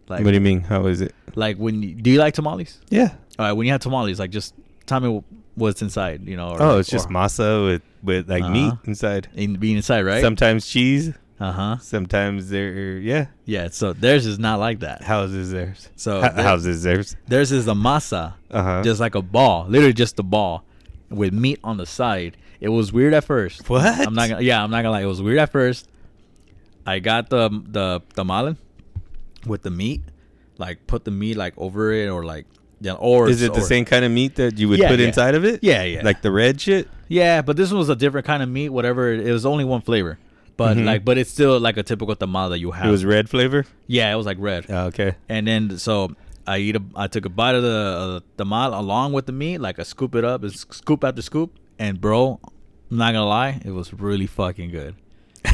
Like, 0.09 0.23
what 0.23 0.31
do 0.31 0.35
you 0.41 0.41
mean? 0.51 0.61
How 0.61 0.85
is 0.87 0.99
it? 1.07 1.13
like 1.35 1.55
when 1.57 1.75
you, 1.83 1.93
do 2.05 2.09
you 2.13 2.19
like 2.19 2.33
tamales? 2.33 2.71
Yeah. 2.89 3.09
All 3.39 3.45
right, 3.45 3.53
when 3.53 3.65
you 3.67 3.71
have 3.73 3.81
tamales, 3.81 4.19
like 4.19 4.31
just 4.31 4.53
tell 4.85 4.99
me 4.99 5.23
what's 5.55 5.81
inside, 5.81 6.27
you 6.27 6.35
know. 6.39 6.49
Or, 6.51 6.61
Oh, 6.61 6.77
it's 6.79 6.89
just 6.89 7.07
masa 7.09 7.47
with 7.67 7.81
with 8.03 8.29
like 8.29 8.43
meat 8.55 8.71
Uh-huh. 8.73 8.91
inside. 8.91 9.23
in, 9.35 9.55
being 9.55 9.77
inside, 9.77 10.01
right? 10.11 10.21
Sometimes 10.21 10.67
cheese. 10.67 11.13
uh 11.39 11.51
huh. 11.59 11.77
Sometimes 11.77 12.49
they're 12.49 12.97
yeah. 13.11 13.25
Yeah. 13.45 13.67
So 13.71 13.93
theirs 13.93 14.25
is 14.25 14.37
not 14.39 14.59
like 14.59 14.79
that. 14.87 14.97
How's 15.03 15.31
is 15.33 15.51
theirs? 15.51 15.89
So 15.95 16.11
there- 16.21 16.33
how's 16.47 16.65
is 16.65 16.83
theirs? 16.83 17.15
Theirs 17.27 17.51
is 17.51 17.67
a 17.67 17.77
masa, 17.87 18.23
Uh 18.51 18.63
huh. 18.67 18.81
just 18.83 18.99
like 19.05 19.15
a 19.15 19.21
ball, 19.21 19.65
literally 19.69 19.93
just 20.05 20.17
a 20.19 20.23
ball 20.35 20.63
with 21.09 21.31
meat 21.33 21.59
on 21.63 21.75
the 21.77 21.85
side. 21.85 22.33
It 22.59 22.69
was 22.69 22.91
weird 22.91 23.13
at 23.13 23.23
first. 23.23 23.69
What? 23.69 23.85
I'm 24.07 24.13
not 24.13 24.29
gonna. 24.29 24.41
Yeah, 24.41 24.63
I'm 24.63 24.71
not 24.71 24.77
gonna 24.81 24.91
lie. 24.91 25.01
It 25.03 25.05
was 25.05 25.21
weird 25.21 25.37
at 25.37 25.51
first. 25.51 25.87
I 26.85 26.99
got 26.99 27.29
the 27.29 27.49
the 27.49 28.01
tamale 28.15 28.55
with 29.45 29.61
the 29.63 29.69
meat, 29.71 30.01
like 30.57 30.87
put 30.87 31.05
the 31.05 31.11
meat 31.11 31.37
like 31.37 31.53
over 31.57 31.91
it 31.91 32.07
or 32.09 32.23
like 32.25 32.45
yeah, 32.79 32.93
or 32.93 33.29
is 33.29 33.41
it 33.41 33.53
the 33.53 33.59
or- 33.61 33.63
same 33.63 33.85
kind 33.85 34.05
of 34.05 34.11
meat 34.11 34.35
that 34.35 34.57
you 34.57 34.69
would 34.69 34.79
Yeah, 34.79 34.89
put 34.89 34.99
yeah. 34.99 35.07
inside 35.07 35.35
of 35.35 35.43
it? 35.45 35.59
Yeah, 35.63 35.83
yeah. 35.83 36.01
Like 36.03 36.21
the 36.21 36.31
red 36.31 36.59
shit. 36.61 36.87
Yeah, 37.07 37.41
but 37.41 37.57
this 37.57 37.69
one 37.71 37.79
was 37.79 37.89
a 37.89 37.95
different 37.95 38.25
kind 38.27 38.41
of 38.43 38.49
meat. 38.49 38.69
Whatever, 38.69 39.11
it 39.13 39.31
was 39.31 39.45
only 39.45 39.65
one 39.65 39.81
flavor, 39.81 40.17
but 40.57 40.77
Mhm. 40.77 40.85
like, 40.85 41.05
but 41.05 41.17
it's 41.17 41.29
still 41.31 41.59
like 41.59 41.77
a 41.77 41.83
typical 41.83 42.15
tamale 42.15 42.49
that 42.51 42.59
you 42.59 42.71
have. 42.71 42.87
It 42.87 42.91
was 42.91 43.05
red 43.05 43.29
flavor. 43.29 43.65
yeah, 43.87 44.11
it 44.11 44.15
was 44.15 44.25
like 44.25 44.37
red. 44.39 44.65
Oh, 44.69 44.85
okay. 44.87 45.15
And 45.29 45.47
then 45.47 45.77
so 45.77 46.15
I 46.45 46.59
eat 46.59 46.75
a, 46.75 46.81
I 46.95 47.07
took 47.07 47.25
a 47.25 47.29
bite 47.29 47.55
of 47.55 47.63
the 47.63 48.21
uh, 48.39 48.41
tamal 48.43 48.77
along 48.77 49.13
with 49.13 49.25
the 49.25 49.31
meat, 49.33 49.57
like 49.59 49.79
I 49.79 49.83
scoop 49.83 50.15
it 50.15 50.23
up, 50.23 50.43
it's 50.43 50.65
scoop 50.75 51.03
after 51.03 51.21
scoop, 51.21 51.51
and 51.79 51.99
bro, 52.01 52.39
I'm 52.91 52.97
not 52.97 53.13
gonna 53.13 53.25
lie, 53.27 53.61
it 53.63 53.71
was 53.71 53.93
really 53.93 54.27
fucking 54.27 54.71
good. 54.71 54.95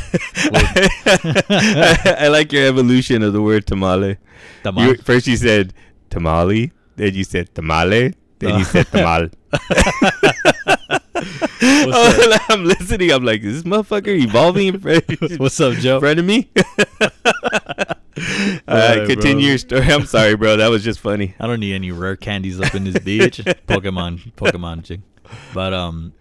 I 0.56 2.28
like 2.32 2.52
your 2.52 2.66
evolution 2.68 3.24
of 3.24 3.34
the 3.34 3.42
word 3.42 3.66
tamale. 3.66 4.18
Tamal. 4.64 4.88
You, 4.88 4.96
first 4.98 5.28
you 5.28 5.38
said 5.38 5.74
tamale, 6.10 6.72
then 6.96 7.14
you 7.14 7.24
said 7.24 7.54
tamale, 7.56 8.14
then 8.40 8.52
Uh. 8.54 8.58
you 8.60 8.64
said 8.64 8.88
tamal. 8.88 9.32
What's 11.86 12.40
I'm 12.50 12.66
listening. 12.66 13.12
I'm 13.12 13.24
like, 13.24 13.42
is 13.42 13.64
this 13.64 13.72
motherfucker 13.72 14.08
evolving 14.20 14.74
What's 15.38 15.60
up, 15.62 15.76
Joe? 15.76 15.96
in 15.96 16.02
front 16.02 16.20
of 16.20 16.26
me? 16.26 16.50
uh, 16.58 17.10
Alright, 18.68 19.08
continue 19.08 19.46
bro. 19.46 19.50
your 19.50 19.58
story. 19.58 19.82
I'm 19.92 20.06
sorry, 20.06 20.36
bro. 20.36 20.58
That 20.58 20.68
was 20.70 20.84
just 20.84 21.00
funny. 21.00 21.36
I 21.40 21.48
don't 21.48 21.60
need 21.60 21.74
any 21.74 21.92
rare 21.92 22.16
candies 22.16 22.60
up 22.60 22.74
in 22.76 22.84
this 22.84 22.96
bitch. 22.96 23.44
Pokemon, 23.68 24.34
Pokemon 24.34 24.84
chick. 24.84 25.00
But 25.54 25.74
um, 25.74 26.14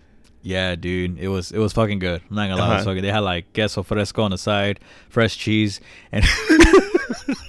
Yeah, 0.42 0.74
dude, 0.74 1.18
it 1.18 1.28
was 1.28 1.52
it 1.52 1.58
was 1.58 1.72
fucking 1.72 1.98
good. 2.00 2.20
I'm 2.28 2.36
not 2.36 2.48
gonna 2.48 2.60
lie, 2.60 2.66
it 2.66 2.68
was 2.70 2.76
Uh-huh. 2.82 2.90
fucking. 2.90 3.02
They 3.02 3.12
had 3.12 3.20
like 3.20 3.52
queso 3.54 3.82
fresco 3.82 4.22
on 4.22 4.30
the 4.32 4.38
side, 4.38 4.80
fresh 5.08 5.36
cheese, 5.36 5.80
and 6.10 6.24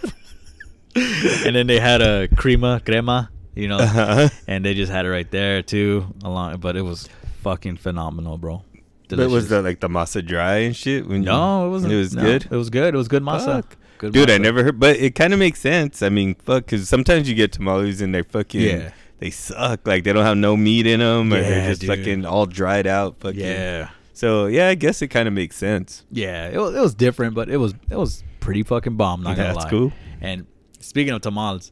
and 0.95 1.55
then 1.55 1.67
they 1.67 1.79
had 1.79 2.01
a 2.01 2.27
crema, 2.35 2.81
crema, 2.85 3.29
you 3.55 3.67
know, 3.67 3.77
Uh-huh. 3.77 4.29
and 4.47 4.63
they 4.63 4.73
just 4.73 4.91
had 4.91 5.05
it 5.05 5.09
right 5.09 5.29
there 5.31 5.61
too, 5.61 6.13
along. 6.23 6.57
But 6.59 6.75
it 6.75 6.81
was 6.83 7.09
fucking 7.41 7.77
phenomenal, 7.77 8.37
bro. 8.37 8.63
But 9.09 9.17
was 9.19 9.27
Delicious. 9.47 9.49
the 9.49 9.61
like 9.61 9.79
the 9.79 9.89
masa 9.89 10.25
dry 10.25 10.57
and 10.57 10.75
shit? 10.75 11.07
When 11.07 11.21
no, 11.23 11.67
it 11.67 11.69
wasn't. 11.69 11.93
It 11.93 11.97
was 11.97 12.15
no, 12.15 12.21
good. 12.23 12.45
It 12.49 12.55
was 12.55 12.69
good. 12.69 12.93
It 12.93 12.97
was 12.97 13.07
good 13.07 13.21
masa. 13.23 13.45
Fuck. 13.63 13.77
Good 13.99 14.13
Dude, 14.13 14.29
I 14.29 14.37
never 14.37 14.63
heard, 14.63 14.79
but 14.79 14.97
it 14.97 15.13
kind 15.15 15.33
of 15.33 15.39
makes 15.39 15.59
sense. 15.59 16.01
I 16.01 16.09
mean, 16.09 16.35
fuck, 16.35 16.65
because 16.65 16.89
sometimes 16.89 17.29
you 17.29 17.35
get 17.35 17.51
tamales 17.53 18.01
and 18.01 18.13
they're 18.13 18.23
fucking, 18.23 18.61
Yeah. 18.61 18.91
They 19.23 19.29
suck. 19.31 19.87
Like 19.87 20.03
they 20.03 20.11
don't 20.11 20.25
have 20.25 20.35
no 20.37 20.57
meat 20.57 20.85
in 20.85 20.99
them, 20.99 21.31
or 21.33 21.37
Yeah, 21.37 21.49
they're 21.49 21.69
just 21.69 21.81
dude. 21.81 21.89
fucking 21.97 22.25
all 22.25 22.45
dried 22.45 22.85
out. 22.87 23.19
Fucking. 23.21 23.39
Yeah, 23.39 23.89
So 24.13 24.47
yeah, 24.47 24.67
I 24.67 24.75
guess 24.75 25.01
it 25.01 25.07
kind 25.07 25.27
of 25.29 25.33
makes 25.33 25.55
sense. 25.55 26.03
yeah. 26.11 26.49
It 26.49 26.57
was, 26.57 26.75
it 26.75 26.81
was 26.81 26.93
different, 26.93 27.33
but 27.33 27.49
it 27.49 27.55
was 27.57 27.73
it 27.89 27.95
was 27.95 28.23
pretty 28.41 28.63
fucking 28.63 28.97
bomb. 28.97 29.23
Not 29.23 29.31
Yeah, 29.31 29.35
gonna 29.43 29.53
that's 29.53 29.63
lie. 29.65 29.69
cool. 29.69 29.93
And 30.19 30.45
speaking 30.81 31.13
of 31.13 31.21
tamales. 31.21 31.71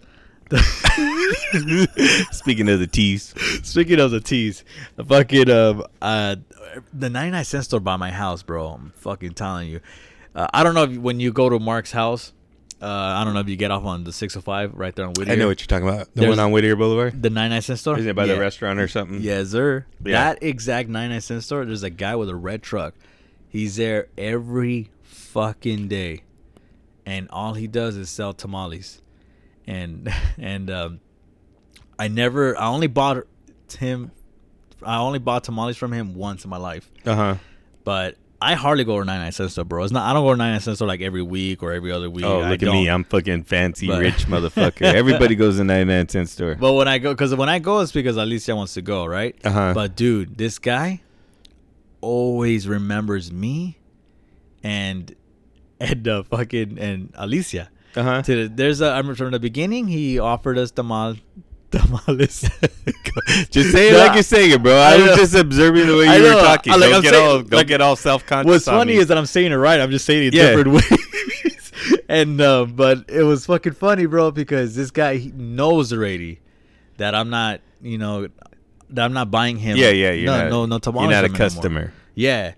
Speaking 2.31 2.67
of 2.69 2.79
the 2.79 2.87
teas, 2.91 3.33
Speaking 3.63 3.99
of 3.99 4.11
the 4.11 4.19
teas, 4.19 4.63
the 4.95 5.05
fucking 5.05 5.49
um 5.49 5.83
uh 6.01 6.35
the 6.93 7.09
99 7.09 7.43
cent 7.45 7.63
store 7.65 7.79
by 7.79 7.95
my 7.97 8.11
house, 8.11 8.43
bro. 8.43 8.67
I'm 8.67 8.91
fucking 8.97 9.33
telling 9.33 9.69
you. 9.69 9.79
Uh, 10.35 10.47
I 10.53 10.63
don't 10.63 10.73
know 10.75 10.83
if 10.83 10.97
when 10.97 11.19
you 11.19 11.31
go 11.31 11.49
to 11.49 11.59
Mark's 11.59 11.91
house, 11.91 12.33
uh, 12.81 12.85
I 12.85 13.23
don't 13.23 13.33
know 13.33 13.39
if 13.41 13.47
you 13.49 13.55
get 13.55 13.69
off 13.71 13.85
on 13.85 14.03
the 14.03 14.11
605 14.11 14.73
right 14.73 14.95
there 14.95 15.05
on 15.05 15.13
Whittier. 15.13 15.33
I 15.33 15.35
know 15.35 15.47
what 15.47 15.59
you're 15.59 15.67
talking 15.67 15.87
about. 15.87 16.13
The 16.15 16.21
There's- 16.21 16.37
one 16.37 16.43
on 16.45 16.51
Whittier 16.51 16.75
Boulevard. 16.75 17.21
the 17.21 17.29
99 17.29 17.61
cent 17.61 17.79
store. 17.79 17.97
Isn't 17.97 18.09
it 18.09 18.15
by 18.15 18.25
yeah. 18.25 18.33
the 18.33 18.39
restaurant 18.39 18.79
or 18.79 18.87
something? 18.87 19.21
Yes, 19.21 19.49
sir. 19.49 19.85
Yeah. 20.03 20.33
That 20.33 20.43
exact 20.43 20.89
99 20.89 21.21
cent 21.21 21.43
store. 21.43 21.65
There's 21.65 21.83
a 21.83 21.89
guy 21.91 22.15
with 22.15 22.29
a 22.29 22.35
red 22.35 22.63
truck. 22.63 22.95
He's 23.47 23.75
there 23.75 24.07
every 24.17 24.89
fucking 25.03 25.89
day, 25.89 26.23
and 27.05 27.29
all 27.29 27.53
he 27.53 27.67
does 27.67 27.97
is 27.97 28.09
sell 28.09 28.33
tamales. 28.33 29.01
And 29.67 30.11
and 30.39 30.71
um, 30.71 30.99
I 31.99 32.07
never. 32.07 32.57
I 32.57 32.67
only 32.67 32.87
bought 32.87 33.25
him. 33.77 34.11
I 34.83 34.97
only 34.97 35.19
bought 35.19 35.43
tamales 35.43 35.77
from 35.77 35.93
him 35.93 36.15
once 36.15 36.43
in 36.43 36.49
my 36.49 36.57
life. 36.57 36.89
Uh 37.05 37.15
huh. 37.15 37.35
But 37.83 38.17
I 38.43 38.55
hardly 38.55 38.83
go 38.83 38.97
to 38.99 39.05
99 39.05 39.31
cent 39.33 39.51
store, 39.51 39.65
bro. 39.65 39.83
It's 39.83 39.91
not. 39.93 40.09
I 40.09 40.13
don't 40.13 40.23
go 40.25 40.31
to 40.31 40.37
99 40.37 40.59
cent 40.61 40.77
store 40.77 40.87
like 40.87 41.01
every 41.01 41.21
week 41.21 41.61
or 41.61 41.71
every 41.73 41.91
other 41.91 42.09
week. 42.09 42.25
Oh, 42.25 42.41
I 42.41 42.49
look 42.49 42.63
at 42.63 42.69
me! 42.69 42.87
I'm 42.89 43.03
fucking 43.03 43.43
fancy, 43.43 43.87
But- 43.87 43.99
rich 44.01 44.25
motherfucker. 44.27 44.81
Everybody 44.81 45.35
goes 45.35 45.57
to 45.57 45.63
99 45.63 46.09
cent 46.09 46.29
store. 46.29 46.55
But 46.55 46.73
when 46.73 46.87
I 46.87 46.97
go, 46.97 47.13
because 47.13 47.35
when 47.35 47.49
I 47.49 47.59
go, 47.59 47.79
it's 47.81 47.91
because 47.91 48.17
Alicia 48.17 48.55
wants 48.55 48.73
to 48.73 48.81
go, 48.81 49.05
right? 49.05 49.35
Uh-huh. 49.43 49.73
But 49.75 49.95
dude, 49.95 50.37
this 50.37 50.57
guy 50.59 51.01
always 52.01 52.67
remembers 52.67 53.31
me 53.31 53.77
and 54.63 55.15
and 55.79 56.07
uh, 56.07 56.23
fucking 56.23 56.79
and 56.79 57.11
Alicia. 57.15 57.69
Uh 57.95 58.03
huh. 58.03 58.21
To 58.23 58.47
the, 58.47 58.53
there's 58.55 58.81
a 58.81 58.85
I 58.87 58.97
remember 58.97 59.15
from 59.15 59.31
the 59.31 59.39
beginning 59.39 59.87
he 59.87 60.17
offered 60.19 60.57
us 60.57 60.71
tamal 60.71 61.19
tamales. 61.71 62.41
Just 63.49 63.71
say 63.71 63.89
it 63.89 63.93
No, 63.93 63.97
like 63.99 64.13
you're 64.13 64.23
saying 64.23 64.51
it, 64.51 64.61
bro. 64.63 64.73
I, 64.75 64.93
I 64.93 64.97
was 64.97 65.05
know. 65.07 65.15
just 65.15 65.35
observing 65.35 65.87
the 65.87 65.95
way 65.97 66.17
you 66.17 66.23
were 66.23 66.29
talking. 66.41 66.73
I- 66.73 66.75
like, 66.75 66.89
don't 66.89 66.95
I'm 66.97 67.01
get 67.01 67.13
saying- 67.13 67.27
all 67.27 67.37
don't 67.39 67.51
like, 67.53 67.67
get 67.67 67.81
all 67.81 67.95
self 67.95 68.25
conscious. 68.25 68.49
What's 68.49 68.65
funny 68.65 68.93
is 68.95 69.07
that 69.07 69.17
I'm 69.17 69.25
saying 69.25 69.51
it 69.51 69.55
right. 69.55 69.79
I'm 69.79 69.91
just 69.91 70.05
saying 70.05 70.27
it 70.27 70.33
Yeah. 70.33 70.53
different 70.55 70.71
ways. 70.91 71.71
and 72.09 72.39
uh, 72.41 72.65
but 72.65 73.05
it 73.09 73.23
was 73.23 73.45
fucking 73.45 73.73
funny, 73.73 74.05
bro, 74.05 74.31
because 74.31 74.75
this 74.75 74.91
guy 74.91 75.15
he 75.17 75.31
knows 75.31 75.91
already 75.93 76.39
that 76.97 77.15
I'm 77.15 77.29
not, 77.29 77.61
you 77.81 77.97
know, 77.97 78.27
that 78.89 79.05
I'm 79.05 79.13
not 79.13 79.31
buying 79.31 79.57
him. 79.57 79.77
yeah, 79.77 79.89
yeah. 79.89 80.11
You're 80.11 80.25
no, 80.31 80.37
not, 80.37 80.49
no, 80.49 80.65
no 80.65 80.79
tamales 80.79 81.05
You're 81.09 81.15
not 81.15 81.23
a 81.23 81.27
him 81.27 81.33
anymore. 81.35 81.49
customer. 81.49 81.93
Yeah. 82.15 82.53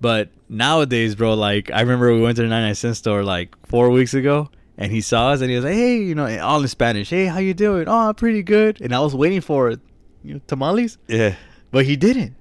But 0.00 0.30
nowadays, 0.48 1.14
bro, 1.14 1.34
like 1.34 1.70
I 1.70 1.80
remember 1.80 2.12
we 2.14 2.20
went 2.20 2.36
to 2.36 2.42
the 2.42 2.48
99 2.48 2.74
cent 2.74 2.96
store 2.96 3.22
like 3.22 3.54
four 3.66 3.90
weeks 3.90 4.14
ago 4.14 4.50
and 4.82 4.92
he 4.92 5.00
saw 5.00 5.30
us 5.30 5.40
and 5.40 5.48
he 5.50 5.56
was 5.56 5.64
like, 5.64 5.74
Hey, 5.74 5.96
you 5.98 6.14
know, 6.14 6.26
all 6.40 6.60
in 6.60 6.68
Spanish, 6.68 7.10
hey, 7.10 7.26
how 7.26 7.38
you 7.38 7.54
doing? 7.54 7.88
Oh, 7.88 8.08
I'm 8.08 8.14
pretty 8.14 8.42
good. 8.42 8.80
And 8.80 8.94
I 8.94 9.00
was 9.00 9.14
waiting 9.14 9.40
for 9.40 9.70
you 10.24 10.34
know, 10.34 10.40
tamales, 10.46 10.98
Yeah. 11.08 11.36
but 11.70 11.84
he 11.84 11.96
didn't. 11.96 12.34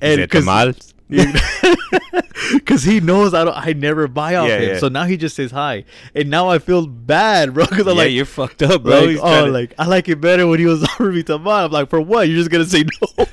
Is 0.00 0.18
it 0.18 0.30
tamales? 0.30 0.92
Because 2.54 2.82
he 2.90 3.00
knows 3.00 3.34
I 3.34 3.44
don't, 3.44 3.56
I 3.56 3.72
never 3.72 4.08
buy 4.08 4.34
off 4.36 4.48
Yeah, 4.48 4.58
him. 4.58 4.68
yeah. 4.74 4.78
So 4.78 4.88
now 4.88 5.04
he 5.04 5.16
just 5.16 5.36
says 5.36 5.50
hi, 5.50 5.84
and 6.14 6.28
now 6.30 6.48
I 6.48 6.58
feel 6.58 6.86
bad, 6.86 7.54
bro. 7.54 7.64
Because 7.66 7.86
I'm 7.86 7.96
yeah, 7.96 8.02
like, 8.02 8.12
you're 8.12 8.24
fucked 8.24 8.62
up, 8.62 8.82
bro. 8.82 9.00
like, 9.04 9.18
oh, 9.22 9.46
to- 9.46 9.50
like 9.52 9.74
I 9.78 9.86
like 9.86 10.08
it 10.08 10.20
better 10.20 10.46
when 10.46 10.58
he 10.58 10.66
was 10.66 10.82
offering 10.88 11.14
me 11.14 11.22
tamal. 11.22 11.66
I'm 11.66 11.70
like, 11.70 11.88
for 11.90 12.00
what? 12.00 12.28
You're 12.28 12.38
just 12.38 12.50
gonna 12.50 12.64
say 12.64 12.84
no? 12.84 13.26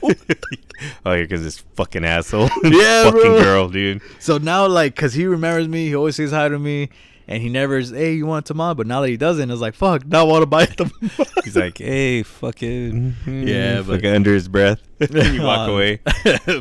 oh, 1.06 1.14
yeah, 1.14 1.22
because 1.24 1.42
this 1.44 1.58
fucking 1.76 2.06
asshole. 2.06 2.50
Yeah, 2.64 3.04
fucking 3.06 3.22
bro. 3.22 3.42
girl, 3.44 3.70
dude. 3.70 4.02
So 4.20 4.38
now, 4.38 4.68
like, 4.68 4.96
cause 4.96 5.14
he 5.14 5.26
remembers 5.26 5.68
me, 5.68 5.88
he 5.88 5.96
always 5.96 6.16
says 6.18 6.32
hi 6.32 6.48
to 6.50 6.60
me, 6.60 6.90
and 7.30 7.42
he 7.42 7.48
never 7.48 7.78
is, 7.78 7.92
hey, 7.92 8.14
you 8.16 8.26
want 8.26 8.50
a 8.50 8.54
tamal? 8.54 8.76
But 8.76 8.88
now 8.88 9.00
that 9.02 9.08
he 9.10 9.16
doesn't, 9.16 9.50
it's 9.50 9.62
like, 9.62 9.76
fuck, 9.76 10.06
now 10.06 10.22
I 10.22 10.24
want 10.24 10.42
to 10.42 10.46
buy 10.48 10.66
the. 10.78 11.32
He's 11.46 11.56
like, 11.56 11.78
hey, 11.78 12.24
fucking. 12.24 13.16
Yeah, 13.26 13.78
but- 13.84 13.96
Fucking 13.98 14.10
under 14.16 14.34
his 14.34 14.48
breath. 14.50 14.82
and 15.00 15.14
you 15.34 15.44
walk 15.44 15.70
away. 15.70 15.98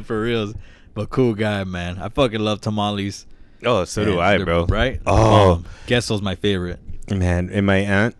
for 0.05 0.21
reals. 0.23 0.55
But 0.95 1.11
cool 1.11 1.35
guy, 1.35 1.65
man. 1.65 1.99
I 1.99 2.09
fucking 2.09 2.41
love 2.41 2.61
tamales. 2.61 3.27
Oh, 3.65 3.85
so 3.85 4.05
do 4.05 4.13
And 4.13 4.21
I, 4.21 4.37
they're- 4.37 4.45
bro. 4.47 4.67
Right? 4.67 5.01
Oh, 5.07 5.53
Um, 5.55 5.65
Queso's 5.89 6.23
my 6.23 6.35
favorite. 6.37 6.79
man. 7.11 7.51
And 7.53 7.67
my 7.67 7.79
aunt, 7.79 8.15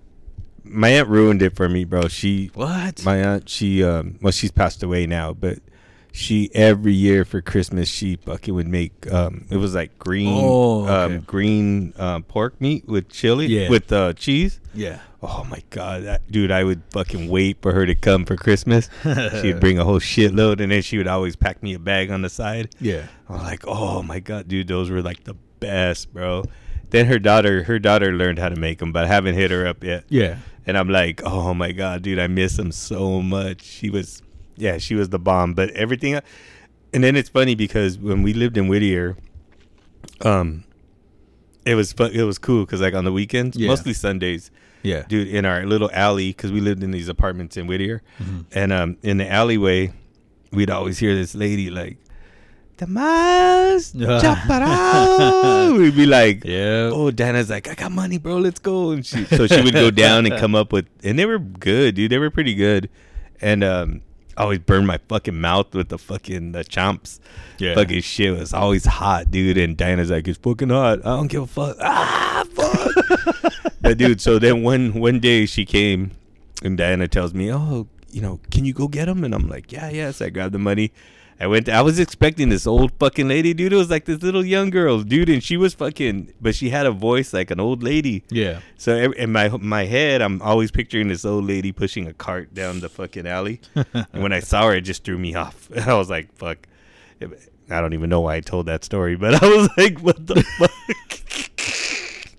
my 0.65 0.89
aunt 0.91 1.09
ruined 1.09 1.43
it 1.43 1.55
for 1.55 1.69
me, 1.69 1.85
bro. 1.85 2.09
She, 2.09 2.51
What? 2.55 3.05
my 3.05 3.19
aunt, 3.23 3.49
she, 3.49 3.85
um, 3.85 4.19
well, 4.23 4.33
she's 4.33 4.51
passed 4.51 4.83
away 4.83 5.07
now, 5.07 5.33
but 5.33 5.59
she 6.19 6.51
every 6.53 6.93
year 6.95 7.25
for 7.25 7.41
Christmas 7.41 7.89
she 7.89 8.17
fucking 8.17 8.53
would 8.55 8.67
make 8.67 8.93
um 9.13 9.47
it 9.51 9.57
was 9.57 9.75
like 9.75 9.97
green 9.99 10.35
Oh, 10.37 10.83
okay. 10.85 11.15
um 11.15 11.21
green 11.21 11.95
uh, 11.97 12.21
pork 12.21 12.61
meat 12.61 12.87
with 12.89 13.09
chili 13.09 13.47
Yeah. 13.47 13.69
with 13.71 13.93
uh 13.93 14.13
cheese. 14.15 14.61
yeah. 14.75 14.99
Oh 15.21 15.45
my 15.51 15.61
god, 15.71 16.05
that, 16.05 16.31
dude! 16.31 16.53
I 16.53 16.63
would 16.63 16.81
fucking 16.93 17.29
wait 17.29 17.57
for 17.61 17.73
her 17.73 17.85
to 17.85 17.95
come 17.97 18.25
for 18.25 18.37
Christmas. 18.37 18.89
She'd 19.43 19.59
bring 19.59 19.77
a 19.77 19.85
whole 19.85 19.99
shitload, 19.99 20.61
and 20.61 20.71
then 20.71 20.81
she 20.81 20.97
would 20.97 21.09
always 21.09 21.35
pack 21.35 21.61
me 21.61 21.75
a 21.75 21.79
bag 21.81 22.13
on 22.13 22.23
the 22.23 22.29
side. 22.29 22.73
Yeah. 22.81 23.03
I'm 23.29 23.39
like, 23.39 23.65
oh 23.67 24.01
my 24.05 24.21
god, 24.21 24.47
dude, 24.47 24.69
those 24.69 24.91
were 24.91 25.03
like 25.03 25.25
the 25.25 25.35
best, 25.59 26.13
bro. 26.15 26.45
Then 26.91 27.07
her 27.07 27.19
daughter, 27.19 27.65
her 27.65 27.81
daughter 27.81 28.13
learned 28.13 28.39
how 28.39 28.49
to 28.49 28.55
make 28.55 28.79
them, 28.79 28.93
but 28.93 29.05
I 29.05 29.07
haven't 29.09 29.35
hit 29.35 29.51
her 29.51 29.67
up 29.67 29.83
yet. 29.83 30.05
Yeah. 30.09 30.37
And 30.67 30.79
I'm 30.79 30.89
like, 30.89 31.21
oh 31.25 31.53
my 31.53 31.73
god, 31.73 32.03
dude, 32.03 32.21
I 32.21 32.29
miss 32.29 32.57
them 32.57 32.71
so 32.71 33.21
much. 33.21 33.63
She 33.63 33.91
was, 33.91 34.23
yeah, 34.59 34.79
she 34.79 34.95
was 34.95 35.09
the 35.09 35.19
bomb. 35.19 35.55
But 35.55 35.71
everything, 35.71 36.15
and 36.93 37.05
then 37.05 37.17
it's 37.17 37.29
funny 37.29 37.55
because 37.55 37.99
when 37.99 38.23
we 38.23 38.33
lived 38.35 38.57
in 38.57 38.69
Whittier, 38.69 39.17
um, 40.23 40.65
it 41.65 41.75
was 41.75 41.93
fu- 41.93 42.05
it 42.05 42.23
was 42.23 42.39
cool 42.39 42.65
because 42.65 42.81
like 42.81 42.95
on 42.95 43.05
the 43.05 43.13
weekends, 43.13 43.57
Yeah. 43.57 43.69
mostly 43.69 43.93
Sundays, 43.93 44.51
Yeah. 44.83 45.03
dude, 45.09 45.29
in 45.29 45.45
our 45.45 45.65
little 45.67 45.91
alley 45.93 46.29
because 46.31 46.51
we 46.53 46.61
lived 46.61 46.83
in 46.83 46.91
these 46.91 47.09
apartments 47.09 47.57
in 47.57 47.67
Whittier, 47.67 48.03
Mhm. 48.23 48.45
and 48.53 48.73
um, 48.73 48.97
in 49.03 49.19
the 49.19 49.31
alleyway, 49.31 49.93
we'd 50.53 50.71
always 50.71 50.99
hear 50.99 51.15
this 51.15 51.35
lady 51.35 51.69
like, 51.71 51.99
"Tomas, 52.79 53.93
champurrado." 53.97 55.79
We'd 55.79 55.95
be 55.97 56.07
like, 56.07 56.45
Yeah. 56.45 56.91
oh, 56.93 57.11
Dana's 57.11 57.51
like, 57.51 57.69
I 57.69 57.75
got 57.75 57.93
money, 57.93 58.19
bro. 58.19 58.39
Let's 58.39 58.59
go. 58.59 58.91
And 58.93 59.05
she, 59.05 59.25
so 59.27 59.47
she 59.47 59.61
would 59.61 59.75
go 59.75 59.91
down 59.91 60.25
and 60.27 60.35
come 60.39 60.55
up 60.55 60.73
with, 60.73 60.87
and 61.05 61.19
they 61.19 61.27
were 61.27 61.39
good, 61.39 61.95
dude. 61.97 62.11
They 62.11 62.19
were 62.19 62.31
pretty 62.31 62.55
good. 62.55 62.89
And 63.41 63.63
um, 63.63 64.01
always 64.39 64.61
burned 64.61 64.87
my 64.87 64.99
fucking 65.09 65.39
mouth 65.41 65.75
with 65.75 65.89
the 65.89 65.99
fucking 65.99 66.53
the 66.53 66.65
chomps. 66.65 67.21
Yeah. 67.59 67.75
Fucking 67.75 68.01
shit 68.03 68.39
was 68.39 68.55
always 68.55 68.87
hot, 68.87 69.31
dude. 69.31 69.59
And 69.59 69.77
Diana's 69.77 70.11
like, 70.11 70.27
it's 70.29 70.39
fucking 70.39 70.71
hot. 70.71 71.01
I 71.01 71.17
don't 71.17 71.27
give 71.27 71.43
a 71.43 71.47
fuck. 71.47 71.77
Ah, 71.91 72.45
fuck. 72.53 73.73
but 73.81 73.99
dude, 73.99 74.21
so 74.21 74.39
then 74.39 74.63
one 74.63 74.95
one 75.01 75.19
day 75.21 75.47
she 75.47 75.65
came, 75.65 76.13
and 76.63 76.79
Diana 76.79 77.09
tells 77.09 77.35
me, 77.35 77.53
oh, 77.53 77.89
you 78.11 78.23
know, 78.23 78.41
can 78.51 78.65
you 78.65 78.73
go 78.73 78.89
get 78.89 79.07
them? 79.07 79.25
And 79.25 79.35
I'm 79.35 79.49
like, 79.49 79.73
yeah, 79.73 79.91
yeah. 79.91 80.11
So 80.13 80.27
I 80.27 80.31
grabbed 80.31 80.55
the 80.55 80.59
money. 80.59 80.93
I 81.41 81.47
went. 81.47 81.69
I 81.69 81.83
was 81.83 82.01
expecting 82.01 82.49
this 82.49 82.67
old 82.67 82.93
fucking 82.99 83.29
lady, 83.29 83.55
dude. 83.55 83.73
It 83.73 83.77
was 83.77 83.91
like 83.91 84.07
this 84.07 84.23
little 84.23 84.45
young 84.45 84.71
girl, 84.71 85.03
dude, 85.03 85.29
and 85.29 85.43
she 85.43 85.57
was 85.57 85.73
fucking, 85.73 86.33
but 86.41 86.57
she 86.57 86.71
had 86.71 86.85
a 86.85 86.91
voice 86.91 87.33
like 87.33 87.53
an 87.53 87.61
old 87.61 87.83
lady. 87.83 88.25
Yeah. 88.29 88.61
So 88.77 88.97
in 89.13 89.31
my 89.31 89.49
my 89.49 89.85
head, 89.85 90.21
I'm 90.21 90.43
always 90.43 90.73
picturing 90.73 91.09
this 91.09 91.25
old 91.25 91.45
lady 91.45 91.71
pushing 91.71 92.09
a 92.09 92.13
cart 92.13 92.55
down 92.55 92.81
the 92.81 92.89
fucking 92.89 93.27
alley. 93.27 93.61
and 93.75 94.23
when 94.23 94.33
I 94.33 94.41
saw 94.41 94.67
her, 94.67 94.75
it 94.75 94.81
just 94.81 95.05
threw 95.05 95.17
me 95.19 95.37
off. 95.37 95.71
I 95.87 95.95
was 95.95 96.11
like, 96.11 96.33
"Fuck." 96.35 96.67
I 97.71 97.81
don't 97.81 97.93
even 97.93 98.09
know 98.11 98.21
why 98.23 98.37
I 98.37 98.41
told 98.41 98.67
that 98.67 98.83
story, 98.83 99.15
but 99.15 99.41
I 99.43 99.47
was 99.47 99.69
like, 99.77 100.01
"What 100.01 100.27
the 100.27 100.43
fuck?" 100.59 101.88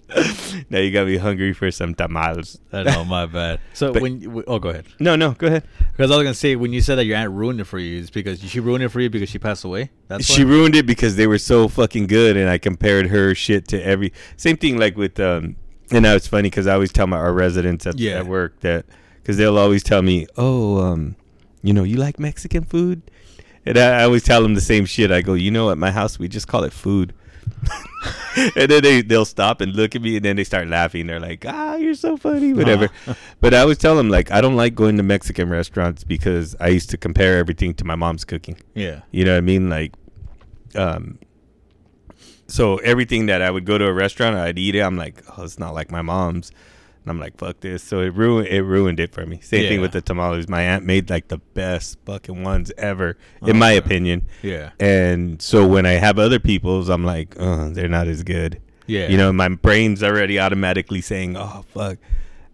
now 0.69 0.79
you 0.79 0.91
got 0.91 1.07
me 1.07 1.17
hungry 1.17 1.53
for 1.53 1.69
some 1.71 1.93
tamales. 1.95 2.59
I 2.73 2.83
know, 2.83 3.03
my 3.05 3.25
bad. 3.25 3.59
So 3.73 3.93
But- 3.93 4.01
when 4.01 4.21
you- 4.21 4.43
oh, 4.47 4.59
go 4.59 4.69
ahead. 4.69 4.85
No, 4.99 5.15
no, 5.15 5.31
go 5.31 5.47
ahead. 5.47 5.63
Because 5.91 6.11
I 6.11 6.15
was 6.17 6.23
gonna 6.23 6.33
say 6.33 6.55
when 6.55 6.73
you 6.73 6.81
said 6.81 6.95
that 6.95 7.05
your 7.05 7.17
aunt 7.17 7.31
ruined 7.31 7.59
it 7.59 7.65
for 7.65 7.79
you, 7.79 7.99
is 7.99 8.09
because 8.09 8.41
she 8.41 8.59
ruined 8.59 8.83
it 8.83 8.89
for 8.89 8.99
you 9.01 9.09
because 9.09 9.29
she 9.29 9.39
passed 9.39 9.63
away. 9.63 9.91
That's 10.07 10.25
she 10.25 10.43
why? 10.43 10.51
ruined 10.51 10.75
it 10.75 10.85
because 10.85 11.15
they 11.15 11.27
were 11.27 11.37
so 11.37 11.67
fucking 11.67 12.07
good, 12.07 12.37
and 12.37 12.49
I 12.49 12.57
compared 12.57 13.07
her 13.07 13.35
shit 13.35 13.67
to 13.69 13.81
every 13.85 14.11
same 14.37 14.57
thing. 14.57 14.77
Like 14.77 14.97
with 14.97 15.19
um, 15.19 15.55
and 15.91 16.03
now 16.03 16.13
it's 16.15 16.27
funny 16.27 16.49
because 16.49 16.67
I 16.67 16.73
always 16.73 16.91
tell 16.91 17.07
my 17.07 17.17
our 17.17 17.33
residents 17.33 17.85
at, 17.87 17.97
Yeah. 17.99 18.19
at 18.19 18.25
work 18.27 18.59
that 18.61 18.85
because 19.21 19.37
they'll 19.37 19.57
always 19.57 19.83
tell 19.83 20.01
me, 20.01 20.27
oh, 20.37 20.79
um, 20.81 21.15
you 21.61 21.73
know, 21.73 21.83
you 21.83 21.97
like 21.97 22.19
Mexican 22.19 22.63
food, 22.63 23.01
and 23.65 23.77
I, 23.77 23.99
I 24.01 24.03
always 24.03 24.23
tell 24.23 24.41
them 24.41 24.53
the 24.55 24.61
same 24.61 24.85
shit. 24.85 25.11
I 25.11 25.21
go, 25.21 25.33
you 25.33 25.51
know, 25.51 25.69
at 25.71 25.77
my 25.77 25.91
house 25.91 26.17
we 26.17 26.27
just 26.27 26.47
call 26.47 26.63
it 26.63 26.73
food. 26.73 27.13
and 28.55 28.69
then 28.69 28.83
they 28.83 29.01
they'll 29.01 29.25
stop 29.25 29.61
and 29.61 29.75
look 29.75 29.95
at 29.95 30.01
me, 30.01 30.15
and 30.15 30.25
then 30.25 30.35
they 30.35 30.43
start 30.43 30.67
laughing. 30.67 31.07
They're 31.07 31.19
like, 31.19 31.45
"Ah, 31.47 31.75
you're 31.75 31.95
so 31.95 32.17
funny," 32.17 32.53
whatever. 32.53 32.89
but 33.41 33.53
I 33.53 33.59
always 33.59 33.77
tell 33.77 33.95
them 33.95 34.09
like, 34.09 34.31
I 34.31 34.41
don't 34.41 34.55
like 34.55 34.75
going 34.75 34.97
to 34.97 35.03
Mexican 35.03 35.49
restaurants 35.49 36.03
because 36.03 36.55
I 36.59 36.69
used 36.69 36.89
to 36.91 36.97
compare 36.97 37.37
everything 37.37 37.73
to 37.75 37.85
my 37.85 37.95
mom's 37.95 38.25
cooking. 38.25 38.57
Yeah. 38.73 39.01
You 39.11 39.25
know 39.25 39.33
what 39.33 39.39
I 39.39 39.41
mean? 39.41 39.69
Like, 39.69 39.93
um, 40.75 41.19
so 42.47 42.77
everything 42.77 43.27
that 43.27 43.41
I 43.41 43.51
would 43.51 43.65
go 43.65 43.77
to 43.77 43.85
a 43.85 43.93
restaurant, 43.93 44.35
I'd 44.35 44.57
eat 44.57 44.75
it. 44.75 44.81
I'm 44.81 44.97
like, 44.97 45.23
oh, 45.37 45.43
it's 45.43 45.59
not 45.59 45.73
like 45.73 45.91
my 45.91 46.01
mom's. 46.01 46.51
And 47.09 47.17
I'm 47.17 47.19
like, 47.19 47.39
fuck 47.39 47.59
this. 47.61 47.81
So 47.81 48.01
it 48.01 48.13
ruined 48.13 48.49
it 48.49 48.61
ruined 48.61 48.99
it 48.99 49.11
for 49.11 49.25
me. 49.25 49.39
Same 49.41 49.67
thing 49.67 49.81
with 49.81 49.93
the 49.93 50.01
tamales. 50.01 50.47
My 50.47 50.61
aunt 50.61 50.85
made 50.85 51.09
like 51.09 51.27
the 51.29 51.39
best 51.39 51.97
fucking 52.05 52.43
ones 52.43 52.71
ever, 52.77 53.17
in 53.41 53.57
my 53.57 53.69
Okay. 53.71 53.77
opinion. 53.77 54.27
Yeah. 54.43 54.69
And 54.79 55.41
so 55.41 55.65
when 55.67 55.87
I 55.87 55.93
have 55.93 56.19
other 56.19 56.37
people's, 56.37 56.87
I'm 56.87 57.03
like, 57.03 57.35
oh, 57.39 57.69
they're 57.71 57.87
not 57.89 58.07
as 58.07 58.21
good. 58.21 58.61
Yeah. 58.85 59.07
You 59.07 59.17
know, 59.17 59.33
my 59.33 59.49
brain's 59.49 60.03
already 60.03 60.39
automatically 60.39 61.01
saying, 61.01 61.35
oh 61.35 61.65
fuck, 61.73 61.97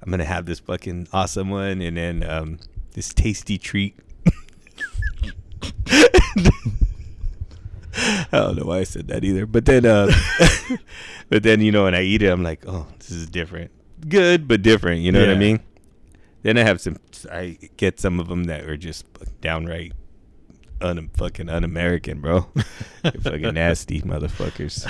I'm 0.01 0.09
gonna 0.09 0.24
have 0.24 0.45
this 0.45 0.59
fucking 0.62 1.09
awesome 1.12 1.50
one, 1.50 1.81
and 1.81 1.97
then 1.97 2.24
um, 2.24 2.59
this 2.93 3.13
tasty 3.13 3.57
treat. 3.57 3.97
I 7.97 8.25
don't 8.31 8.55
know 8.57 8.65
why 8.65 8.79
I 8.79 8.83
said 8.83 9.07
that 9.09 9.24
either, 9.25 9.45
but 9.45 9.65
then, 9.65 9.85
uh, 9.85 10.09
but 11.29 11.43
then 11.43 11.59
you 11.62 11.71
know, 11.74 11.85
when 11.85 11.95
I 11.95 12.03
eat 12.03 12.21
it, 12.21 12.27
I'm 12.29 12.43
like, 12.43 12.63
oh, 12.67 12.88
this 13.00 13.12
is 13.12 13.29
different, 13.29 13.71
good 14.07 14.47
but 14.47 14.62
different. 14.62 15.01
You 15.01 15.12
know 15.12 15.19
what 15.21 15.29
I 15.29 15.35
mean? 15.38 15.59
Then 16.43 16.57
I 16.57 16.63
have 16.63 16.79
some. 16.81 16.97
I 17.31 17.57
get 17.77 18.00
some 18.00 18.19
of 18.19 18.27
them 18.27 18.43
that 18.45 18.65
are 18.65 18.77
just 18.77 19.05
downright 19.41 19.93
un 20.81 21.09
fucking 21.15 21.50
un-American, 21.50 22.19
bro. 22.21 22.41
Fucking 23.21 23.41
nasty 23.53 24.01
motherfuckers. 24.01 24.85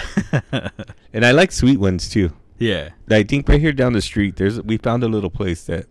And 1.13 1.25
I 1.25 1.31
like 1.31 1.53
sweet 1.53 1.79
ones 1.79 2.10
too. 2.10 2.34
yeah. 2.60 2.89
I 3.10 3.24
think 3.24 3.48
right 3.48 3.62
here 3.62 3.72
down 3.72 3.93
the 3.93 4.01
street, 4.01 4.36
there's 4.36 4.62
we 4.62 4.77
found 4.77 5.03
a 5.03 5.07
little 5.07 5.29
place 5.29 5.63
that. 5.65 5.86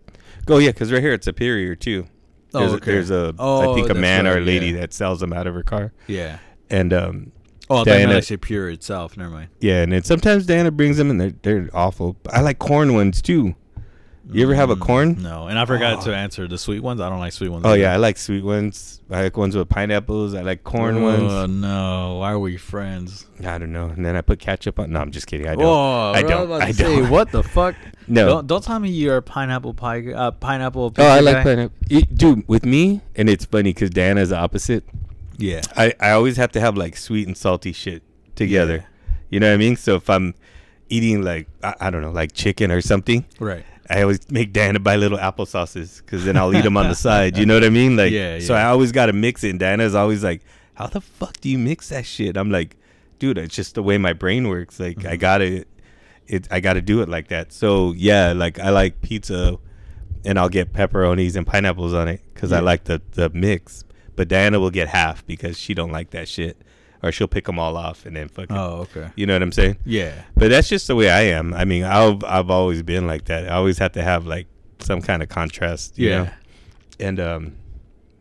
Go 0.45 0.59
yeah, 0.59 0.69
because 0.69 0.91
right 0.91 1.01
here 1.01 1.13
at 1.13 1.23
Superior 1.23 1.73
too. 1.75 2.05
Oh, 2.53 2.59
There's, 2.59 2.73
okay. 2.73 2.91
a, 2.91 2.93
there's 2.93 3.11
a 3.11 3.33
I 3.39 3.41
Oh, 3.41 3.73
think 3.75 3.89
a 3.89 3.95
man 3.95 4.27
or 4.27 4.37
a 4.37 4.41
lady 4.41 4.67
yeah. 4.67 4.81
that 4.81 4.93
sells 4.93 5.19
them 5.19 5.33
out 5.33 5.47
of 5.47 5.55
her 5.55 5.63
car, 5.63 5.91
Yeah. 6.07 6.37
and 6.69 6.93
um 6.93 7.31
Oh, 7.69 7.77
I 7.77 7.83
thought 7.83 7.85
you 7.87 7.91
meant 7.93 8.01
Diana- 8.07 8.17
actually 8.17 8.37
pure 8.37 8.69
itself. 8.69 9.17
Never 9.17 9.29
mind. 9.31 9.49
yeah, 9.59 9.81
and 9.81 9.91
then 9.91 10.03
sometimes 10.03 10.45
Diana 10.45 10.71
brings 10.71 10.97
them 10.97 11.09
and 11.09 11.19
they're 11.19 11.33
they're 11.41 11.69
awful. 11.73 12.15
I 12.31 12.41
like 12.41 12.59
corn 12.59 12.93
ones 12.93 13.21
too. 13.21 13.55
You 14.31 14.41
ever 14.41 14.55
have 14.55 14.71
a 14.71 14.75
Mm, 14.75 14.79
corn? 14.81 15.21
No, 15.21 15.45
and 15.47 15.59
I 15.59 15.65
forgot 15.65 15.99
Oh. 15.99 16.05
to 16.05 16.15
answer 16.15 16.47
the 16.47 16.57
sweet 16.57 16.79
ones. 16.79 16.99
I 16.99 17.09
don't 17.09 17.19
like 17.19 17.31
sweet 17.31 17.49
ones. 17.49 17.63
Oh 17.63 17.69
either. 17.73 17.81
yeah, 17.81 17.93
I 17.93 17.97
like 17.97 18.17
sweet 18.17 18.43
ones. 18.43 18.99
I 19.11 19.21
like 19.21 19.37
ones 19.37 19.55
with 19.55 19.69
pineapples. 19.69 20.33
I 20.33 20.41
like 20.41 20.63
corn 20.63 20.97
Oh 20.97 21.03
ones. 21.03 21.31
Oh 21.31 21.45
no! 21.45 22.17
Why 22.21 22.31
are 22.31 22.39
we 22.39 22.57
friends? 22.57 23.27
I 23.45 23.59
don't 23.59 23.71
know. 23.71 23.85
And 23.85 24.03
then 24.03 24.15
I 24.15 24.21
put 24.21 24.39
ketchup 24.39 24.79
on. 24.79 24.91
No, 24.91 24.99
I'm 24.99 25.11
just 25.11 25.27
kidding. 25.27 25.47
I 25.47 25.53
don't. 25.53 25.63
Oh, 25.65 26.11
I 26.15 26.23
don't. 26.23 26.45
about 26.45 26.63
I 26.63 26.71
don't. 26.71 27.09
what 27.11 27.31
the 27.31 27.43
fuck? 27.43 27.75
No. 28.07 28.27
Don't, 28.27 28.45
don't 28.47 28.63
tell 28.63 28.79
me 28.79 28.89
you're 28.91 29.17
a 29.17 29.21
pineapple 29.23 29.73
pie. 29.73 30.11
Uh, 30.11 30.29
pineapple. 30.29 30.93
Oh, 30.95 31.03
I 31.03 31.21
like 31.21 31.37
guy. 31.37 31.43
pineapple. 31.43 31.75
It- 31.89 32.15
dude, 32.15 32.47
with 32.47 32.63
me, 32.63 33.01
and 33.15 33.27
it's 33.29 33.45
funny 33.45 33.73
because 33.73 33.89
Diana's 33.89 34.29
the 34.29 34.37
opposite. 34.37 34.83
Yeah. 35.37 35.61
I, 35.75 35.93
I 35.99 36.11
always 36.11 36.37
have 36.37 36.51
to 36.53 36.59
have 36.59 36.77
like 36.77 36.95
sweet 36.97 37.27
and 37.27 37.35
salty 37.37 37.71
shit 37.73 38.03
together. 38.35 38.77
Yeah. 38.77 39.15
You 39.29 39.39
know 39.39 39.47
what 39.49 39.53
I 39.55 39.57
mean? 39.57 39.75
So 39.75 39.95
if 39.95 40.09
I'm 40.09 40.33
eating 40.89 41.23
like 41.23 41.47
I, 41.63 41.73
I 41.81 41.89
don't 41.89 42.01
know, 42.01 42.11
like 42.11 42.33
chicken 42.33 42.71
or 42.71 42.81
something, 42.81 43.25
Right. 43.39 43.65
I 43.89 44.01
always 44.01 44.19
make 44.31 44.51
Diana 44.51 44.79
buy 44.79 44.95
little 44.95 45.17
applesauces 45.19 45.97
because 45.97 46.25
then 46.25 46.37
I'll 46.37 46.55
eat 46.55 46.61
them 46.63 46.75
on 46.77 46.87
the 46.89 46.95
side. 47.07 47.37
You 47.37 47.45
know 47.45 47.53
what 47.53 47.63
I 47.63 47.69
mean? 47.69 47.95
Like, 47.95 48.11
Yeah, 48.11 48.39
So. 48.39 48.55
I 48.55 48.65
always 48.65 48.91
got 48.91 49.07
to 49.07 49.13
mix 49.13 49.43
it. 49.43 49.51
And 49.51 49.59
Diana's 49.59 49.93
always 49.93 50.23
like, 50.23 50.41
"How 50.73 50.87
the 50.87 51.01
fuck 51.01 51.39
do 51.41 51.49
you 51.49 51.57
mix 51.59 51.89
that 51.89 52.03
shit?" 52.05 52.35
I'm 52.35 52.49
like, 52.49 52.77
"Dude, 53.19 53.37
it's 53.37 53.53
just 53.55 53.75
the 53.75 53.83
way 53.83 53.97
my 53.99 54.13
brain 54.13 54.47
works. 54.47 54.79
Like, 54.79 54.97
Mm-hmm. 54.97 55.07
I 55.07 55.15
gotta, 55.17 55.65
it, 56.27 56.47
I 56.49 56.59
gotta 56.61 56.81
do 56.81 57.01
it 57.03 57.09
like 57.09 57.27
that." 57.27 57.53
So 57.53 57.93
yeah, 57.93 58.33
like 58.33 58.57
I 58.59 58.69
like 58.71 59.01
pizza, 59.03 59.57
and 60.23 60.39
I'll 60.39 60.49
get 60.49 60.73
pepperonis 60.73 61.35
and 61.35 61.45
pineapples 61.45 61.93
on 61.93 62.07
it 62.07 62.21
because 62.33 62.51
I 62.51 62.61
like 62.61 62.85
the 62.85 63.01
the 63.11 63.29
mix. 63.29 63.83
But 64.15 64.27
Diana 64.27 64.59
will 64.59 64.71
get 64.71 64.87
half 64.87 65.25
because 65.25 65.57
she 65.57 65.73
don't 65.73 65.91
like 65.91 66.11
that 66.11 66.27
shit, 66.27 66.57
or 67.03 67.11
she'll 67.11 67.27
pick 67.27 67.45
them 67.45 67.59
all 67.59 67.75
off 67.77 68.05
and 68.05 68.15
then 68.15 68.29
fucking. 68.29 68.55
Oh, 68.55 68.87
okay. 68.87 69.09
You 69.15 69.25
know 69.25 69.33
what 69.33 69.41
I'm 69.43 69.51
saying? 69.51 69.77
Yeah. 69.85 70.23
But 70.35 70.49
that's 70.49 70.69
just 70.69 70.87
the 70.87 70.95
way 70.95 71.09
I 71.09 71.21
am. 71.21 71.53
I 71.53 71.65
mean, 71.65 71.83
I've 71.83 72.23
I've 72.23 72.49
always 72.49 72.81
been 72.83 73.07
like 73.07 73.25
that. 73.25 73.45
I 73.51 73.55
always 73.55 73.77
have 73.79 73.91
to 73.93 74.03
have 74.03 74.25
like 74.25 74.47
some 74.79 75.01
kind 75.01 75.21
of 75.23 75.29
contrast. 75.29 75.97
You 75.97 76.09
Yeah. 76.09 76.23
Know? 76.23 76.29
And 76.99 77.19
um, 77.19 77.55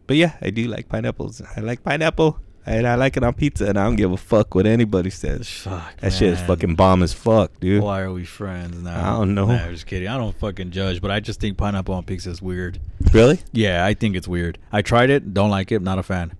but 0.07 0.17
yeah, 0.17 0.37
I 0.43 0.51
do 0.51 0.67
like 0.67 0.89
pineapples. 0.89 1.41
I 1.57 1.61
like 1.61 1.83
pineapple, 1.85 2.39
and 2.67 2.87
I 2.87 2.95
like 2.95 3.17
it 3.17 3.23
on 3.23 3.35
pizza, 3.35 3.67
and 3.67 3.79
I 3.79 3.85
don't 3.85 3.97
give 3.97 4.13
a 4.13 4.17
fuck 4.17 4.55
what 4.55 4.67
anybody 4.67 5.11
says. 5.11 5.49
Fuck. 5.49 5.97
That 5.99 6.13
shit 6.13 6.33
is 6.33 6.41
fucking 6.43 6.75
bomb 6.75 7.03
as 7.03 7.13
fuck, 7.13 7.59
dude. 7.61 7.83
Why 7.83 8.01
are 8.01 8.13
we 8.13 8.25
friends 8.25 8.83
now? 8.83 9.01
I 9.01 9.19
don't 9.19 9.35
know. 9.35 9.47
Nah, 9.47 9.65
I'm 9.65 9.73
just 9.73 9.87
kidding. 9.87 10.09
I 10.09 10.17
don't 10.17 10.37
fucking 10.37 10.71
judge, 10.71 11.01
but 11.01 11.11
I 11.11 11.21
just 11.21 11.41
think 11.41 11.57
pineapple 11.57 11.95
on 11.95 12.05
pizza 12.05 12.31
is 12.31 12.41
weird. 12.41 12.81
Really? 13.13 13.41
Yeah, 13.53 13.85
I 13.85 13.95
think 13.95 14.17
it's 14.17 14.29
weird. 14.29 14.59
I 14.73 14.83
tried 14.83 15.11
it. 15.11 15.35
Don't 15.35 15.51
like 15.51 15.73
it. 15.73 15.83
Not 15.83 15.99
a 15.99 16.03
fan. 16.03 16.33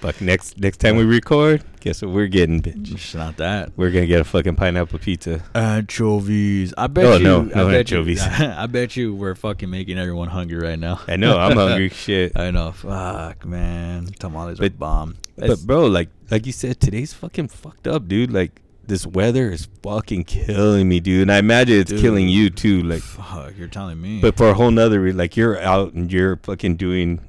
Fuck. 0.00 0.20
Next 0.20 0.58
next 0.58 0.76
time 0.78 0.96
we 0.96 1.04
record, 1.04 1.64
guess 1.80 2.02
what 2.02 2.12
we're 2.12 2.28
getting, 2.28 2.62
bitch? 2.62 2.92
It's 2.92 3.14
not 3.14 3.36
that. 3.38 3.72
We're 3.76 3.90
gonna 3.90 4.06
get 4.06 4.20
a 4.20 4.24
fucking 4.24 4.54
pineapple 4.56 4.98
pizza. 5.00 5.42
Anchovies. 5.54 6.72
I 6.76 6.86
bet 6.86 7.04
Oh, 7.04 7.16
you. 7.16 7.24
no, 7.24 7.40
I 7.40 7.44
no 7.44 7.66
bet 7.68 7.74
anchovies. 7.90 8.24
You, 8.24 8.46
I 8.46 8.66
bet 8.66 8.96
you 8.96 9.14
we're 9.14 9.34
fucking 9.34 9.68
making 9.70 9.98
everyone 9.98 10.28
hungry 10.28 10.58
right 10.58 10.78
now. 10.78 11.00
I 11.08 11.16
know. 11.16 11.36
I'm 11.38 11.56
hungry. 11.56 11.88
Shit. 11.94 12.36
I 12.38 12.50
know. 12.50 12.72
Fuck, 12.72 13.44
man. 13.46 14.06
Tamales 14.18 14.58
are 14.58 14.62
But- 14.62 14.78
bomb. 14.78 15.16
But 15.36 15.60
bro, 15.66 15.86
like 15.86 16.08
like 16.30 16.46
you 16.46 16.52
said, 16.52 16.80
today's 16.80 17.12
fucking 17.12 17.48
fucked 17.48 17.86
up, 17.86 18.08
dude. 18.08 18.32
Like 18.32 18.60
this 18.86 19.06
weather 19.06 19.50
is 19.52 19.68
fucking 19.82 20.24
killing 20.24 20.88
me, 20.88 20.98
dude. 20.98 21.22
And 21.22 21.30
I 21.32 21.38
imagine 21.38 21.78
it's 21.78 21.92
killing 21.92 22.28
you 22.28 22.50
too. 22.50 22.82
Like, 22.82 23.02
fuck, 23.02 23.52
you're 23.56 23.68
telling 23.68 24.00
me. 24.00 24.20
but 24.20 24.36
for 24.36 24.48
a 24.48 24.54
whole 24.54 24.70
nother, 24.72 25.12
like 25.12 25.36
you're 25.36 25.60
out 25.60 25.92
and 25.92 26.12
you're 26.12 26.36
fucking 26.38 26.74
doing 26.76 27.20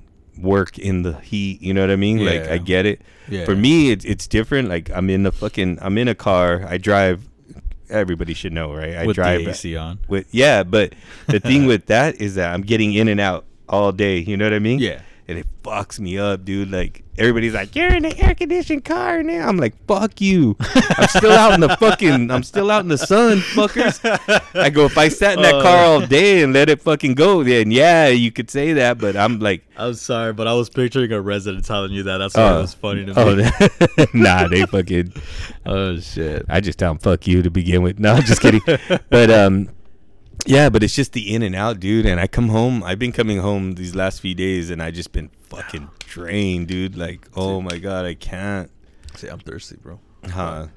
work 0.41 0.77
in 0.77 1.03
the 1.03 1.13
heat. 1.19 1.61
You 1.61 1.73
know 1.73 1.81
what 1.81 1.91
I 1.91 1.95
mean? 1.95 2.25
Like 2.25 2.47
I 2.49 2.57
get 2.57 2.85
it. 2.85 3.01
yeah. 3.27 3.45
For 3.45 3.55
me, 3.55 3.91
it's 3.91 4.05
it's 4.05 4.27
different. 4.27 4.69
Like 4.69 4.89
I'm 4.91 5.09
in 5.09 5.23
the 5.23 5.31
fucking 5.31 5.79
I'm 5.81 5.97
in 5.97 6.07
a 6.07 6.15
car. 6.15 6.65
I 6.67 6.77
drive. 6.77 7.27
Everybody 7.89 8.33
should 8.35 8.53
know, 8.53 8.73
right? 8.73 8.95
I 8.95 9.05
with 9.07 9.15
drive 9.15 9.43
the 9.45 9.49
AC 9.49 9.75
on. 9.75 9.99
with 10.07 10.27
yeah. 10.33 10.61
But 10.63 10.93
the 11.27 11.39
thing 11.39 11.65
with 11.65 11.87
that 11.87 12.21
is 12.21 12.35
that 12.35 12.53
I'm 12.53 12.61
getting 12.61 12.93
in 12.93 13.07
and 13.07 13.19
out 13.19 13.45
all 13.67 13.91
day. 13.91 14.19
You 14.19 14.37
know 14.37 14.45
what 14.45 14.53
I 14.53 14.59
mean? 14.59 14.79
Yeah. 14.89 15.01
and 15.27 15.37
it 15.39 15.47
fucks 15.63 15.99
me 15.99 16.17
up, 16.17 16.45
dude. 16.45 16.69
Like 16.71 17.03
everybody's 17.19 17.53
like, 17.53 17.75
"You're 17.75 17.93
in 17.93 18.05
an 18.05 18.17
air 18.17 18.33
conditioned 18.33 18.85
car 18.85 19.21
now." 19.21 19.47
I'm 19.47 19.57
like, 19.57 19.75
"Fuck 19.85 20.21
you!" 20.21 20.55
I'm 20.97 21.07
still 21.07 21.31
out 21.31 21.53
in 21.53 21.59
the 21.59 21.75
fucking. 21.77 22.31
I'm 22.31 22.43
still 22.43 22.71
out 22.71 22.81
in 22.81 22.87
the 22.87 22.97
sun, 22.97 23.39
fuckers. 23.39 23.99
I 24.55 24.69
go 24.69 24.85
if 24.85 24.97
I 24.97 25.09
sat 25.09 25.35
in 25.37 25.43
that 25.43 25.55
Uh. 25.55 25.61
car 25.61 25.85
all 25.85 26.01
day 26.01 26.41
and 26.41 26.53
let 26.53 26.69
it 26.69 26.81
fucking 26.81 27.15
go, 27.15 27.43
then 27.43 27.71
yeah, 27.71 28.07
you 28.07 28.31
could 28.31 28.49
say 28.49 28.73
that. 28.73 28.97
But 28.97 29.15
I'm 29.15 29.39
like, 29.39 29.63
I'm 29.77 29.93
sorry, 29.93 30.33
but 30.33 30.47
I 30.47 30.53
was 30.53 30.69
picturing 30.69 31.11
a 31.11 31.21
resident 31.21 31.65
telling 31.65 31.91
you 31.91 32.03
that. 32.03 32.17
That's 32.17 32.35
why 32.35 32.55
it 32.55 32.59
was 32.59 32.59
it 32.59 32.61
was 32.61 32.73
funny 32.73 33.05
to 33.05 33.13
oh, 33.17 33.35
me. 33.35 34.05
nah, 34.21 34.47
they 34.47 34.65
fucking. 34.65 35.13
Oh 35.65 35.99
shit. 35.99 36.45
I 36.49 36.61
just 36.61 36.79
tell 36.79 36.91
them 36.91 36.97
fuck 36.97 37.27
you 37.27 37.43
to 37.43 37.51
begin 37.51 37.83
with. 37.83 37.99
No, 37.99 38.13
I'm 38.13 38.23
just 38.23 38.41
kidding. 38.41 38.61
but 39.09 39.29
um, 39.29 39.69
yeah, 40.47 40.69
but 40.69 40.81
it's 40.81 40.95
just 40.95 41.13
the 41.13 41.33
in 41.33 41.43
and 41.43 41.55
out, 41.55 41.79
dude. 41.79 42.05
And 42.07 42.19
I 42.19 42.25
come 42.25 42.49
home. 42.49 42.81
I've 42.83 42.97
been 42.97 43.11
coming 43.11 43.39
home 43.39 43.73
these 43.73 43.93
last 43.93 44.21
few 44.21 44.33
days, 44.33 44.69
and 44.71 44.81
I 44.81 44.89
just 44.89 45.11
been 45.11 45.29
fucking 45.43 45.89
drained, 46.09 46.67
dude. 46.67 46.95
Like, 46.97 47.27
oh 47.35 47.61
my 47.61 47.77
god, 47.77 48.05
I 48.05 48.13
can't. 48.15 48.69
See, 49.15 49.27
I'm 49.27 49.39
thirsty, 49.39 49.77
bro. 49.77 49.99
Huh. 50.29 50.67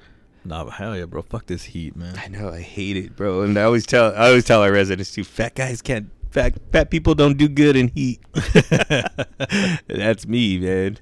Nah, 0.45 0.63
but 0.65 0.71
hell 0.71 0.95
yeah, 0.97 1.05
bro. 1.05 1.21
Fuck 1.21 1.45
this 1.47 1.63
heat, 1.63 1.95
man. 1.95 2.15
I 2.17 2.27
know 2.27 2.49
I 2.49 2.59
hate 2.61 2.97
it, 2.97 3.15
bro. 3.15 3.41
And 3.41 3.57
I 3.57 3.63
always 3.63 3.85
tell 3.85 4.13
I 4.13 4.27
always 4.27 4.45
tell 4.45 4.61
our 4.61 4.71
residents 4.71 5.11
too, 5.11 5.23
fat 5.23 5.55
guys 5.55 5.81
can't 5.81 6.09
fat 6.31 6.55
fat 6.71 6.89
people 6.91 7.15
don't 7.15 7.37
do 7.37 7.47
good 7.47 7.75
in 7.75 7.87
heat. 7.89 8.19
That's 9.87 10.27
me, 10.27 10.57
man. 10.59 10.97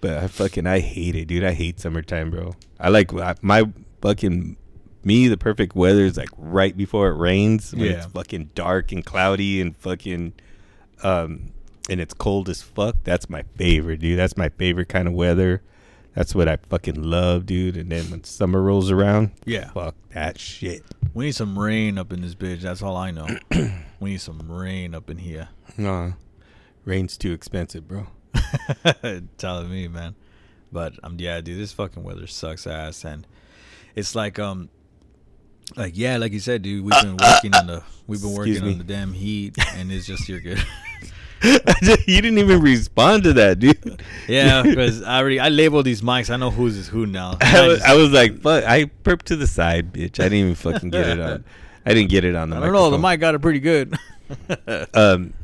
But 0.00 0.18
I 0.18 0.28
fucking 0.28 0.66
I 0.66 0.80
hate 0.80 1.14
it, 1.16 1.26
dude. 1.26 1.44
I 1.44 1.52
hate 1.52 1.80
summertime, 1.80 2.30
bro. 2.30 2.54
I 2.78 2.90
like 2.90 3.12
I- 3.14 3.34
my 3.42 3.64
fucking 4.02 4.56
me 5.04 5.28
the 5.28 5.36
perfect 5.36 5.74
weather 5.76 6.04
is 6.04 6.16
like 6.16 6.28
right 6.36 6.76
before 6.76 7.08
it 7.08 7.16
rains 7.16 7.72
when 7.72 7.84
it's 7.98 8.06
fucking 8.06 8.50
dark 8.54 8.90
and 8.92 9.06
cloudy 9.06 9.60
and 9.60 9.76
fucking 9.76 10.32
um 11.02 11.52
and 11.88 12.00
it's 12.00 12.14
cold 12.14 12.48
as 12.48 12.62
fuck. 12.62 12.96
That's 13.04 13.28
my 13.30 13.42
favorite, 13.56 14.00
dude. 14.00 14.18
That's 14.18 14.36
my 14.36 14.48
favorite 14.50 14.88
kind 14.88 15.06
of 15.08 15.14
weather. 15.14 15.62
That's 16.14 16.34
what 16.34 16.48
I 16.48 16.56
fucking 16.56 17.02
love, 17.02 17.44
dude. 17.46 17.76
And 17.76 17.92
then 17.92 18.10
when 18.10 18.24
summer 18.24 18.62
rolls 18.62 18.90
around, 18.90 19.32
Yeah. 19.44 19.70
fuck 19.72 19.94
that 20.14 20.38
shit. 20.40 20.82
We 21.12 21.26
need 21.26 21.34
some 21.34 21.58
rain 21.58 21.98
up 21.98 22.12
in 22.12 22.22
this 22.22 22.34
bitch. 22.34 22.62
That's 22.62 22.82
all 22.82 22.96
I 22.96 23.10
know. 23.10 23.26
we 24.00 24.10
need 24.10 24.20
some 24.20 24.50
rain 24.50 24.94
up 24.94 25.10
in 25.10 25.18
here. 25.18 25.48
Nah, 25.76 26.12
rain's 26.84 27.16
too 27.18 27.32
expensive, 27.32 27.86
bro. 27.86 28.06
telling 29.38 29.70
me, 29.70 29.88
man. 29.88 30.14
But 30.72 30.94
um, 31.02 31.16
yeah, 31.18 31.40
dude, 31.40 31.58
this 31.58 31.72
fucking 31.72 32.02
weather 32.02 32.26
sucks 32.26 32.66
ass, 32.66 33.04
and 33.04 33.26
it's 33.94 34.14
like 34.14 34.38
um, 34.38 34.68
like 35.76 35.96
yeah, 35.96 36.16
like 36.16 36.32
you 36.32 36.40
said, 36.40 36.62
dude, 36.62 36.84
we've 36.84 37.00
been 37.02 37.16
working 37.16 37.54
on 37.54 37.66
the 37.66 37.82
we've 38.06 38.20
been 38.20 38.30
Excuse 38.30 38.56
working 38.60 38.64
me. 38.66 38.72
on 38.72 38.78
the 38.78 38.84
damn 38.84 39.12
heat, 39.12 39.56
and 39.74 39.92
it's 39.92 40.06
just 40.06 40.28
you're 40.28 40.40
good. 40.40 40.62
you 41.82 42.20
didn't 42.22 42.38
even 42.38 42.60
respond 42.60 43.24
to 43.24 43.32
that, 43.34 43.58
dude. 43.58 44.02
Yeah, 44.28 44.62
because 44.64 45.02
I 45.02 45.18
already 45.18 45.38
I 45.40 45.48
labeled 45.48 45.84
these 45.84 46.02
mics. 46.02 46.30
I 46.30 46.36
know 46.36 46.50
who's 46.50 46.76
is 46.76 46.88
who 46.88 47.06
now. 47.06 47.36
I 47.42 47.66
was, 47.66 47.78
just- 47.78 47.88
I 47.90 47.94
was 47.94 48.10
like, 48.10 48.40
fuck. 48.40 48.64
I 48.64 48.84
perped 49.04 49.22
to 49.24 49.36
the 49.36 49.46
side, 49.46 49.92
bitch. 49.92 50.18
I 50.20 50.24
didn't 50.24 50.38
even 50.38 50.54
fucking 50.54 50.90
get 50.90 51.08
it 51.08 51.20
on. 51.20 51.44
I 51.84 51.94
didn't 51.94 52.10
get 52.10 52.24
it 52.24 52.34
on 52.34 52.50
the 52.50 52.56
I 52.56 52.60
don't 52.60 52.72
know. 52.72 52.90
The 52.90 52.98
mic 52.98 53.20
got 53.20 53.34
it 53.34 53.40
pretty 53.40 53.60
good. 53.60 53.96
Um, 54.94 55.34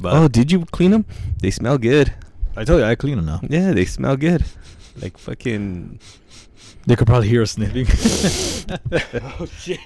But- 0.00 0.12
oh, 0.14 0.28
did 0.28 0.52
you 0.52 0.64
clean 0.66 0.90
them? 0.90 1.06
They 1.40 1.50
smell 1.50 1.78
good. 1.78 2.12
I 2.56 2.64
told 2.64 2.80
you 2.80 2.86
I 2.86 2.94
clean 2.94 3.16
them 3.16 3.26
now. 3.26 3.40
Yeah, 3.48 3.72
they 3.72 3.84
smell 3.84 4.16
good. 4.16 4.44
Like 5.00 5.16
fucking. 5.18 6.00
They 6.86 6.94
could 6.94 7.08
probably 7.08 7.28
hear 7.28 7.42
us 7.42 7.52
sniffing. 7.52 7.86
oh 9.38 9.46
shit! 9.58 9.80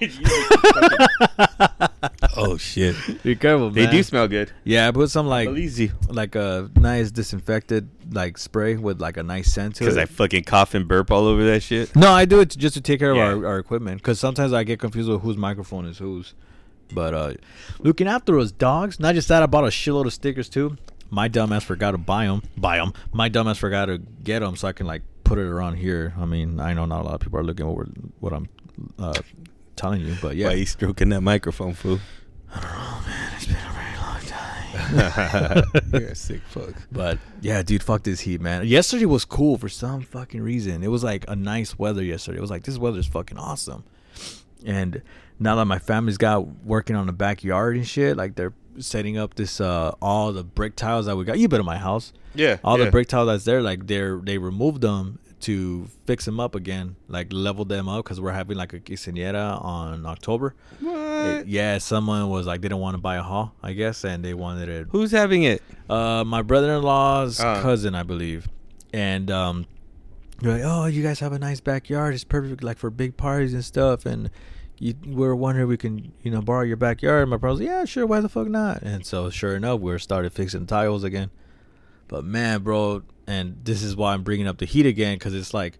oh 2.37 2.57
shit! 2.57 2.95
Be 3.23 3.35
careful, 3.35 3.67
man. 3.67 3.73
They 3.73 3.85
man. 3.85 3.91
do 3.91 4.03
smell 4.03 4.27
good. 4.27 4.51
Yeah, 4.63 4.87
I 4.87 4.91
put 4.91 5.09
some 5.09 5.25
like 5.25 5.49
easy. 5.49 5.91
like 6.07 6.35
a 6.35 6.69
nice 6.75 7.09
disinfected 7.09 7.89
like 8.11 8.37
spray 8.37 8.75
with 8.75 9.01
like 9.01 9.17
a 9.17 9.23
nice 9.23 9.51
scent 9.51 9.75
to 9.75 9.83
it. 9.83 9.85
Because 9.85 9.97
I 9.97 10.05
fucking 10.05 10.43
cough 10.43 10.75
and 10.75 10.87
burp 10.87 11.09
all 11.09 11.25
over 11.25 11.43
that 11.45 11.63
shit. 11.63 11.95
no, 11.95 12.11
I 12.11 12.25
do 12.25 12.39
it 12.39 12.49
just 12.49 12.75
to 12.75 12.81
take 12.81 12.99
care 12.99 13.11
of 13.11 13.17
our, 13.17 13.47
our 13.47 13.57
equipment 13.57 13.97
because 14.01 14.19
sometimes 14.19 14.53
I 14.53 14.63
get 14.63 14.79
confused 14.79 15.09
with 15.09 15.21
whose 15.21 15.37
microphone 15.37 15.85
is 15.87 15.97
whose. 15.97 16.35
But 16.93 17.13
uh 17.15 17.33
looking 17.79 18.07
after 18.07 18.33
those 18.33 18.51
dogs. 18.51 18.99
Not 18.99 19.15
just 19.15 19.27
that, 19.29 19.41
I 19.41 19.47
bought 19.47 19.63
a 19.63 19.67
shitload 19.67 20.05
of 20.05 20.13
stickers 20.13 20.49
too. 20.49 20.77
My 21.09 21.27
dumbass 21.27 21.63
forgot 21.63 21.91
to 21.91 21.97
buy 21.97 22.27
them. 22.27 22.43
Buy 22.55 22.77
them. 22.77 22.93
My 23.11 23.29
dumbass 23.29 23.57
forgot 23.57 23.85
to 23.85 23.97
get 23.97 24.39
them 24.39 24.55
so 24.55 24.67
I 24.67 24.71
can 24.73 24.87
like 24.87 25.01
put 25.31 25.39
it 25.39 25.47
around 25.47 25.75
here. 25.75 26.13
I 26.19 26.25
mean, 26.25 26.59
I 26.59 26.73
know 26.73 26.85
not 26.85 27.01
a 27.01 27.05
lot 27.05 27.13
of 27.13 27.21
people 27.21 27.39
are 27.39 27.43
looking 27.43 27.65
over 27.65 27.85
what 28.19 28.33
I'm 28.33 28.49
uh, 28.99 29.13
telling 29.77 30.01
you, 30.01 30.17
but 30.21 30.35
yeah. 30.35 30.47
Why 30.47 30.53
you 30.55 30.65
stroking 30.65 31.07
that 31.09 31.21
microphone, 31.21 31.73
fool? 31.73 31.99
Oh, 32.53 33.03
man. 33.07 33.33
It's 33.37 33.45
been 33.45 33.55
a 33.55 33.71
very 33.71 33.95
long 33.97 35.63
time. 35.63 35.91
You're 36.01 36.11
a 36.11 36.15
sick 36.15 36.41
fuck. 36.49 36.73
But 36.91 37.17
yeah, 37.39 37.63
dude, 37.63 37.81
fuck 37.81 38.03
this 38.03 38.19
heat, 38.19 38.41
man. 38.41 38.67
Yesterday 38.67 39.05
was 39.05 39.23
cool 39.23 39.57
for 39.57 39.69
some 39.69 40.01
fucking 40.01 40.41
reason. 40.41 40.83
It 40.83 40.89
was 40.89 41.01
like 41.01 41.23
a 41.29 41.35
nice 41.35 41.79
weather 41.79 42.03
yesterday. 42.03 42.39
It 42.39 42.41
was 42.41 42.51
like 42.51 42.63
this 42.63 42.77
weather's 42.77 43.07
fucking 43.07 43.37
awesome. 43.37 43.85
And 44.65 45.01
now 45.39 45.55
that 45.55 45.65
my 45.65 45.79
family's 45.79 46.17
got 46.17 46.45
working 46.65 46.97
on 46.97 47.07
the 47.07 47.13
backyard 47.13 47.77
and 47.77 47.87
shit, 47.87 48.17
like 48.17 48.35
they're 48.35 48.53
setting 48.79 49.17
up 49.17 49.35
this 49.35 49.59
uh 49.59 49.93
all 50.01 50.31
the 50.33 50.43
brick 50.43 50.75
tiles 50.75 51.05
that 51.05 51.15
we 51.15 51.23
got. 51.23 51.39
You 51.39 51.47
been 51.47 51.61
in 51.61 51.65
my 51.65 51.77
house. 51.77 52.11
Yeah. 52.35 52.57
All 52.63 52.77
yeah. 52.77 52.85
the 52.85 52.91
brick 52.91 53.07
tiles 53.07 53.27
that's 53.27 53.45
there, 53.45 53.61
like 53.61 53.87
they're 53.87 54.17
they 54.17 54.37
removed 54.37 54.81
them 54.81 55.19
to 55.41 55.87
fix 56.05 56.25
them 56.25 56.39
up 56.39 56.55
again, 56.55 56.95
like 57.07 57.27
level 57.31 57.65
them 57.65 57.87
up 57.89 58.03
because 58.05 58.19
we're 58.21 58.31
having 58.31 58.57
like 58.57 58.73
a 58.73 58.79
quinceañera 58.79 59.63
on 59.63 60.05
October. 60.05 60.55
What? 60.79 61.47
Yeah, 61.47 61.77
someone 61.79 62.29
was 62.29 62.45
like 62.47 62.61
they 62.61 62.67
didn't 62.69 62.81
want 62.81 62.95
to 62.95 63.01
buy 63.01 63.15
a 63.17 63.23
hall, 63.23 63.53
I 63.61 63.73
guess, 63.73 64.03
and 64.03 64.23
they 64.23 64.33
wanted 64.33 64.69
it 64.69 64.87
Who's 64.91 65.11
having 65.11 65.43
it? 65.43 65.61
uh, 65.89 66.23
my 66.25 66.41
brother-in-law's 66.41 67.39
Uh. 67.39 67.61
cousin, 67.61 67.95
I 67.95 68.03
believe, 68.03 68.47
and 68.93 69.29
um, 69.31 69.65
they're 70.39 70.53
like, 70.53 70.63
"Oh, 70.65 70.85
you 70.85 71.03
guys 71.03 71.19
have 71.19 71.33
a 71.33 71.39
nice 71.39 71.59
backyard. 71.59 72.13
It's 72.13 72.23
perfect, 72.23 72.63
like 72.63 72.77
for 72.77 72.89
big 72.89 73.17
parties 73.17 73.53
and 73.53 73.63
stuff." 73.63 74.05
And 74.05 74.29
you, 74.79 74.95
we're 75.05 75.35
wondering 75.35 75.65
if 75.65 75.69
we 75.69 75.77
can, 75.77 76.11
you 76.23 76.31
know, 76.31 76.41
borrow 76.41 76.63
your 76.63 76.77
backyard. 76.77 77.29
My 77.29 77.37
brother's 77.37 77.59
like, 77.59 77.67
"Yeah, 77.67 77.85
sure. 77.85 78.05
Why 78.07 78.19
the 78.21 78.29
fuck 78.29 78.47
not?" 78.47 78.81
And 78.81 79.05
so, 79.05 79.29
sure 79.29 79.55
enough, 79.55 79.79
we 79.79 79.97
started 79.99 80.33
fixing 80.33 80.65
tiles 80.65 81.03
again. 81.03 81.29
But 82.07 82.25
man, 82.25 82.61
bro, 82.63 83.03
and 83.27 83.57
this 83.63 83.83
is 83.83 83.95
why 83.95 84.13
I'm 84.13 84.23
bringing 84.23 84.47
up 84.47 84.57
the 84.57 84.65
heat 84.65 84.85
again 84.85 85.15
because 85.15 85.33
it's 85.33 85.53
like 85.53 85.77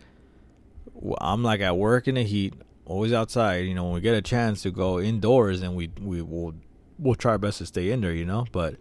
I'm 1.20 1.44
like 1.44 1.62
at 1.62 1.78
work 1.78 2.08
in 2.08 2.16
the 2.16 2.24
heat, 2.24 2.54
always 2.86 3.14
outside. 3.14 3.66
You 3.66 3.74
know, 3.74 3.86
when 3.86 3.94
we 3.94 4.02
get 4.02 4.16
a 4.16 4.22
chance 4.22 4.62
to 4.64 4.72
go 4.72 5.00
indoors, 5.00 5.62
and 5.62 5.76
we 5.76 5.92
we 6.00 6.22
will 6.22 6.54
we'll 7.00 7.16
try 7.16 7.34
our 7.34 7.38
best 7.38 7.60
to 7.60 7.66
stay 7.66 7.92
in 7.92 8.02
there. 8.02 8.14
You 8.14 8.26
know, 8.26 8.46
but 8.52 8.76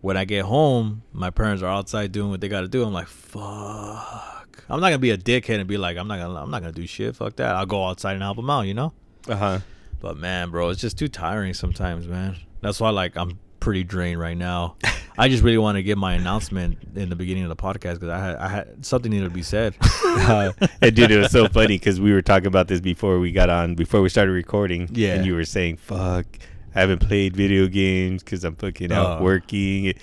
when 0.00 0.16
I 0.16 0.24
get 0.24 0.44
home, 0.44 1.02
my 1.12 1.30
parents 1.30 1.62
are 1.62 1.72
outside 1.72 2.12
doing 2.12 2.30
what 2.30 2.40
they 2.40 2.48
got 2.48 2.62
to 2.62 2.68
do. 2.68 2.84
I'm 2.84 2.92
like, 2.92 3.08
fuck. 3.08 4.64
I'm 4.68 4.80
not 4.80 4.88
gonna 4.88 4.98
be 4.98 5.10
a 5.10 5.18
dickhead 5.18 5.58
and 5.58 5.68
be 5.68 5.76
like, 5.76 5.96
I'm 5.96 6.08
not 6.08 6.18
gonna, 6.18 6.42
I'm 6.42 6.50
not 6.50 6.62
gonna 6.62 6.72
do 6.72 6.86
shit. 6.86 7.16
Fuck 7.16 7.36
that. 7.36 7.54
I'll 7.54 7.66
go 7.66 7.86
outside 7.86 8.14
and 8.14 8.22
help 8.22 8.36
them 8.36 8.50
out. 8.50 8.62
You 8.62 8.74
know. 8.74 8.92
Uh 9.28 9.36
huh. 9.36 9.58
But 10.00 10.16
man, 10.16 10.50
bro, 10.50 10.70
it's 10.70 10.80
just 10.80 10.98
too 10.98 11.08
tiring 11.08 11.54
sometimes, 11.54 12.08
man. 12.08 12.36
That's 12.60 12.80
why, 12.80 12.90
like, 12.90 13.16
I'm 13.16 13.38
pretty 13.62 13.84
drained 13.84 14.18
right 14.18 14.36
now. 14.36 14.74
I 15.18 15.28
just 15.28 15.44
really 15.44 15.58
want 15.58 15.76
to 15.76 15.82
get 15.82 15.96
my 15.96 16.14
announcement 16.14 16.78
in 16.96 17.08
the 17.08 17.16
beginning 17.16 17.44
of 17.44 17.48
the 17.48 17.56
podcast 17.56 17.94
because 17.94 18.08
I 18.08 18.18
had, 18.18 18.36
I 18.36 18.48
had 18.48 18.84
something 18.84 19.10
needed 19.10 19.24
to 19.24 19.30
be 19.30 19.42
said. 19.42 19.76
uh, 20.04 20.52
and 20.80 20.96
dude, 20.96 21.10
it 21.10 21.18
was 21.18 21.30
so 21.30 21.48
funny 21.48 21.78
because 21.78 22.00
we 22.00 22.12
were 22.12 22.22
talking 22.22 22.46
about 22.48 22.66
this 22.66 22.80
before 22.80 23.18
we 23.20 23.30
got 23.30 23.50
on, 23.50 23.74
before 23.74 24.02
we 24.02 24.08
started 24.08 24.32
recording. 24.32 24.88
Yeah. 24.92 25.14
And 25.14 25.26
you 25.26 25.34
were 25.34 25.44
saying, 25.44 25.76
"Fuck, 25.76 26.26
I 26.74 26.80
haven't 26.80 27.00
played 27.00 27.36
video 27.36 27.66
games 27.66 28.22
because 28.22 28.44
I'm 28.44 28.56
fucking 28.56 28.92
out 28.92 29.20
Oh. 29.20 29.22
working." 29.24 29.94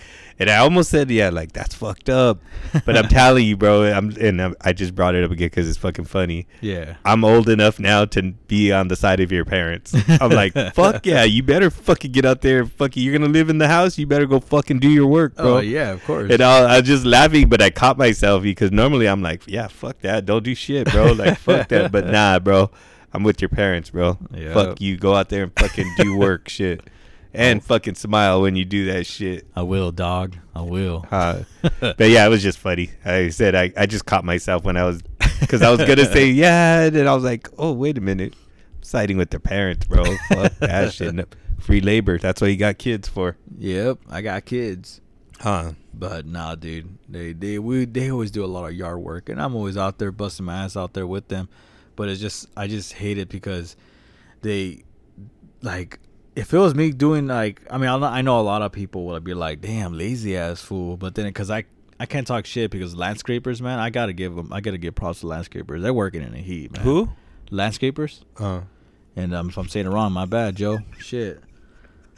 And 0.41 0.49
I 0.49 0.57
almost 0.57 0.89
said, 0.89 1.11
"Yeah, 1.11 1.29
like 1.29 1.51
that's 1.51 1.75
fucked 1.75 2.09
up." 2.09 2.39
But 2.85 2.95
I'm 2.97 3.07
telling 3.09 3.45
you, 3.45 3.57
bro. 3.57 3.83
I'm 3.91 4.11
and 4.11 4.41
I'm, 4.41 4.55
I 4.61 4.71
just 4.71 4.95
brought 4.95 5.13
it 5.15 5.23
up 5.25 5.31
again 5.31 5.47
because 5.47 5.67
it's 5.67 5.77
fucking 5.77 6.05
funny. 6.05 6.47
yeah. 6.61 6.95
I'm 7.03 7.25
old 7.25 7.49
enough 7.49 7.77
now 7.79 8.05
to 8.05 8.31
be 8.47 8.71
on 8.71 8.87
the 8.87 8.95
side 8.95 9.19
of 9.19 9.31
your 9.33 9.43
parents. 9.43 9.93
I'm 10.21 10.29
like, 10.31 10.53
fuck 10.73 11.05
yeah, 11.05 11.23
you 11.25 11.43
better 11.43 11.69
fucking 11.69 12.13
get 12.13 12.23
out 12.25 12.41
there. 12.41 12.65
Fucking, 12.65 13.03
you're 13.03 13.17
gonna 13.17 13.31
live 13.31 13.49
in 13.49 13.57
the 13.57 13.67
house. 13.67 13.97
You 13.97 14.07
better 14.07 14.25
go 14.25 14.39
fucking 14.39 14.79
do 14.79 14.89
your 14.89 15.07
work, 15.07 15.35
bro. 15.35 15.57
Oh 15.57 15.59
yeah, 15.59 15.91
of 15.91 16.03
course. 16.05 16.31
And 16.31 16.41
I, 16.41 16.75
I 16.75 16.79
was 16.79 16.87
just 16.87 17.03
laughing, 17.05 17.49
but 17.49 17.61
I 17.61 17.69
caught 17.69 17.97
myself 17.97 18.41
because 18.43 18.71
normally 18.71 19.07
I'm 19.09 19.21
like, 19.21 19.45
yeah, 19.45 19.67
fuck 19.67 19.99
that. 20.01 20.25
Don't 20.25 20.43
do 20.43 20.55
shit, 20.55 20.89
bro. 20.89 21.11
Like, 21.11 21.37
fuck 21.37 21.67
that. 21.67 21.91
But 21.91 22.07
nah, 22.15 22.39
bro. 22.39 22.71
I'm 23.13 23.23
with 23.23 23.41
your 23.41 23.49
parents, 23.49 23.89
bro. 23.89 24.17
Yeah. 24.33 24.53
Fuck 24.53 24.81
you. 24.81 24.97
Go 24.97 25.15
out 25.15 25.29
there 25.29 25.43
and 25.43 25.53
fucking 25.59 25.93
do 25.97 26.15
work 26.17 26.47
shit. 26.57 26.81
And 27.33 27.59
Oh. 27.59 27.63
fucking 27.63 27.95
smile 27.95 28.41
when 28.41 28.55
you 28.55 28.65
do 28.65 28.85
that 28.91 29.05
shit. 29.05 29.45
I 29.55 29.61
will, 29.61 29.91
dog. 29.91 30.35
I 30.55 30.61
will. 30.61 31.05
Uh, 31.11 31.43
but 31.79 32.09
yeah, 32.09 32.25
it 32.25 32.29
was 32.29 32.41
just 32.41 32.57
funny. 32.57 32.89
I 33.05 33.29
said 33.29 33.53
I, 33.55 33.71
I 33.77 33.85
just 33.85 34.05
caught 34.05 34.23
myself 34.23 34.63
when 34.63 34.77
I 34.77 34.83
was 34.85 35.01
because 35.39 35.61
I 35.61 35.69
was 35.69 35.79
gonna 35.79 36.05
say 36.05 36.27
yeah, 36.29 36.81
and 36.83 36.95
then 36.95 37.07
I 37.07 37.13
was 37.13 37.23
like, 37.23 37.47
oh 37.57 37.71
wait 37.71 37.97
a 37.97 38.01
minute, 38.01 38.35
siding 38.81 39.17
with 39.17 39.29
their 39.31 39.39
parents, 39.39 39.85
bro. 39.85 40.03
Fuck 40.29 40.53
that 40.59 40.93
shit. 40.93 41.35
Free 41.59 41.81
labor. 41.81 42.17
That's 42.17 42.41
what 42.41 42.49
you 42.49 42.57
got 42.57 42.77
kids 42.77 43.07
for. 43.07 43.35
Yep, 43.57 43.99
I 44.09 44.21
got 44.21 44.45
kids. 44.45 45.01
Huh? 45.39 45.73
But 45.93 46.25
nah, 46.25 46.55
dude, 46.55 46.97
they 47.07 47.33
they 47.33 47.59
we 47.59 47.85
they 47.85 48.09
always 48.11 48.31
do 48.31 48.43
a 48.43 48.47
lot 48.47 48.65
of 48.69 48.73
yard 48.73 48.99
work, 48.99 49.29
and 49.29 49.41
I'm 49.41 49.55
always 49.55 49.77
out 49.77 49.97
there 49.99 50.11
busting 50.11 50.45
my 50.45 50.63
ass 50.63 50.75
out 50.77 50.93
there 50.93 51.07
with 51.07 51.27
them. 51.27 51.47
But 51.99 52.07
it's 52.07 52.21
just 52.21 52.47
I 52.55 52.67
just 52.67 52.93
hate 52.93 53.17
it 53.17 53.27
because 53.27 53.75
they 54.41 54.83
like 55.61 55.99
if 56.37 56.53
it 56.53 56.57
was 56.57 56.73
me 56.73 56.91
doing 56.91 57.27
like 57.27 57.61
I 57.69 57.77
mean 57.77 57.89
I 57.89 57.97
know- 57.99 58.05
I 58.05 58.21
know 58.21 58.39
a 58.39 58.47
lot 58.53 58.61
of 58.61 58.71
people 58.71 59.03
would 59.07 59.25
be 59.25 59.33
like, 59.33 59.59
damn, 59.59 59.91
lazy 59.97 60.37
ass 60.37 60.61
fool. 60.61 60.95
But 60.95 61.15
then 61.15 61.25
because 61.25 61.51
I 61.51 61.65
I 61.99 62.05
can't 62.05 62.25
talk 62.25 62.45
shit 62.45 62.71
because 62.71 62.95
landscapers, 62.95 63.59
man, 63.59 63.79
I 63.79 63.89
gotta 63.89 64.13
give 64.13 64.33
them 64.33 64.53
I 64.53 64.61
gotta 64.61 64.77
give 64.77 64.95
props 64.95 65.19
to 65.19 65.25
landscapers. 65.25 65.81
They're 65.81 65.93
working 65.93 66.21
in 66.21 66.31
the 66.31 66.37
heat, 66.37 66.71
man. 66.71 66.83
Who? 66.83 67.09
Landscapers. 67.51 68.21
Uh, 68.37 68.61
And 69.17 69.35
um, 69.35 69.49
if 69.49 69.57
I'm 69.57 69.67
saying 69.67 69.85
it 69.85 69.89
wrong, 69.89 70.13
my 70.13 70.23
bad, 70.25 70.55
Joe. 70.55 70.79
Shit. 70.99 71.43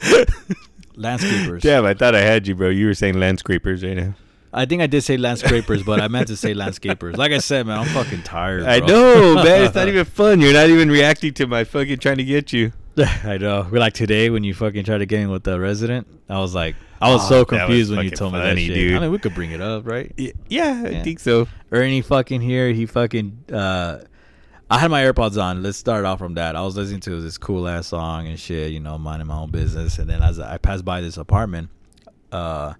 Landscapers. 0.96 1.60
Damn, 1.62 1.84
I 1.86 1.94
thought 1.94 2.14
I 2.14 2.20
had 2.20 2.46
you, 2.46 2.54
bro. 2.54 2.68
You 2.68 2.86
were 2.86 2.94
saying 2.94 3.14
landscapers 3.14 3.82
right 3.82 3.96
now. 3.96 4.14
I 4.52 4.66
think 4.66 4.82
I 4.82 4.86
did 4.86 5.02
say 5.02 5.16
landscapers, 5.16 5.84
but 5.84 6.00
I 6.00 6.08
meant 6.08 6.28
to 6.28 6.36
say 6.36 6.52
landscapers. 6.54 7.16
Like 7.16 7.32
I 7.32 7.38
said, 7.38 7.66
man, 7.66 7.78
I'm 7.78 7.86
fucking 7.86 8.22
tired. 8.22 8.64
I 8.64 8.80
know, 8.80 9.34
man. 9.36 9.64
It's 9.64 9.74
not 9.74 9.88
even 9.88 10.04
fun. 10.04 10.40
You're 10.40 10.52
not 10.52 10.68
even 10.68 10.90
reacting 10.90 11.32
to 11.34 11.46
my 11.46 11.64
fucking 11.64 11.98
trying 11.98 12.18
to 12.18 12.24
get 12.24 12.52
you. 12.52 12.72
I 12.98 13.38
know. 13.38 13.66
We're 13.70 13.78
like 13.80 13.94
today 13.94 14.28
when 14.28 14.44
you 14.44 14.52
fucking 14.52 14.84
tried 14.84 14.98
to 14.98 15.06
get 15.06 15.20
in 15.20 15.30
with 15.30 15.44
the 15.44 15.58
resident. 15.58 16.06
I 16.28 16.38
was 16.40 16.54
like, 16.54 16.76
I 17.00 17.10
was 17.12 17.24
Oh, 17.24 17.28
so 17.28 17.44
confused 17.46 17.90
was 17.90 17.96
when 17.96 18.04
you 18.04 18.10
told 18.10 18.34
me 18.34 18.40
that 18.40 18.58
shit. 18.58 18.74
dude. 18.74 18.94
I 18.96 18.98
mean, 19.00 19.10
we 19.10 19.18
could 19.18 19.34
bring 19.34 19.52
it 19.52 19.62
up, 19.62 19.86
right? 19.86 20.12
Y- 20.18 20.32
Yeah, 20.48 20.82
I 20.86 21.02
think 21.02 21.18
so. 21.20 21.48
Ernie 21.70 22.02
fucking 22.02 22.42
here. 22.42 22.70
He 22.72 22.84
fucking. 22.86 23.44
uh 23.52 24.00
I 24.70 24.78
had 24.78 24.90
my 24.90 25.02
AirPods 25.02 25.42
on. 25.42 25.62
Let's 25.62 25.76
start 25.78 26.04
off 26.04 26.18
from 26.18 26.34
that. 26.34 26.56
I 26.56 26.62
was 26.62 26.76
listening 26.76 27.00
to 27.00 27.20
this 27.20 27.36
cool 27.38 27.66
ass 27.68 27.88
song 27.88 28.26
and 28.28 28.38
shit. 28.38 28.72
You 28.72 28.80
know, 28.80 28.96
minding 28.98 29.26
my 29.28 29.36
own 29.36 29.50
business. 29.50 29.98
And 29.98 30.08
then 30.08 30.22
as 30.22 30.38
I 30.38 30.58
passed 30.58 30.84
by 30.84 31.00
this 31.00 31.16
apartment, 31.16 31.70
uh, 32.30 32.74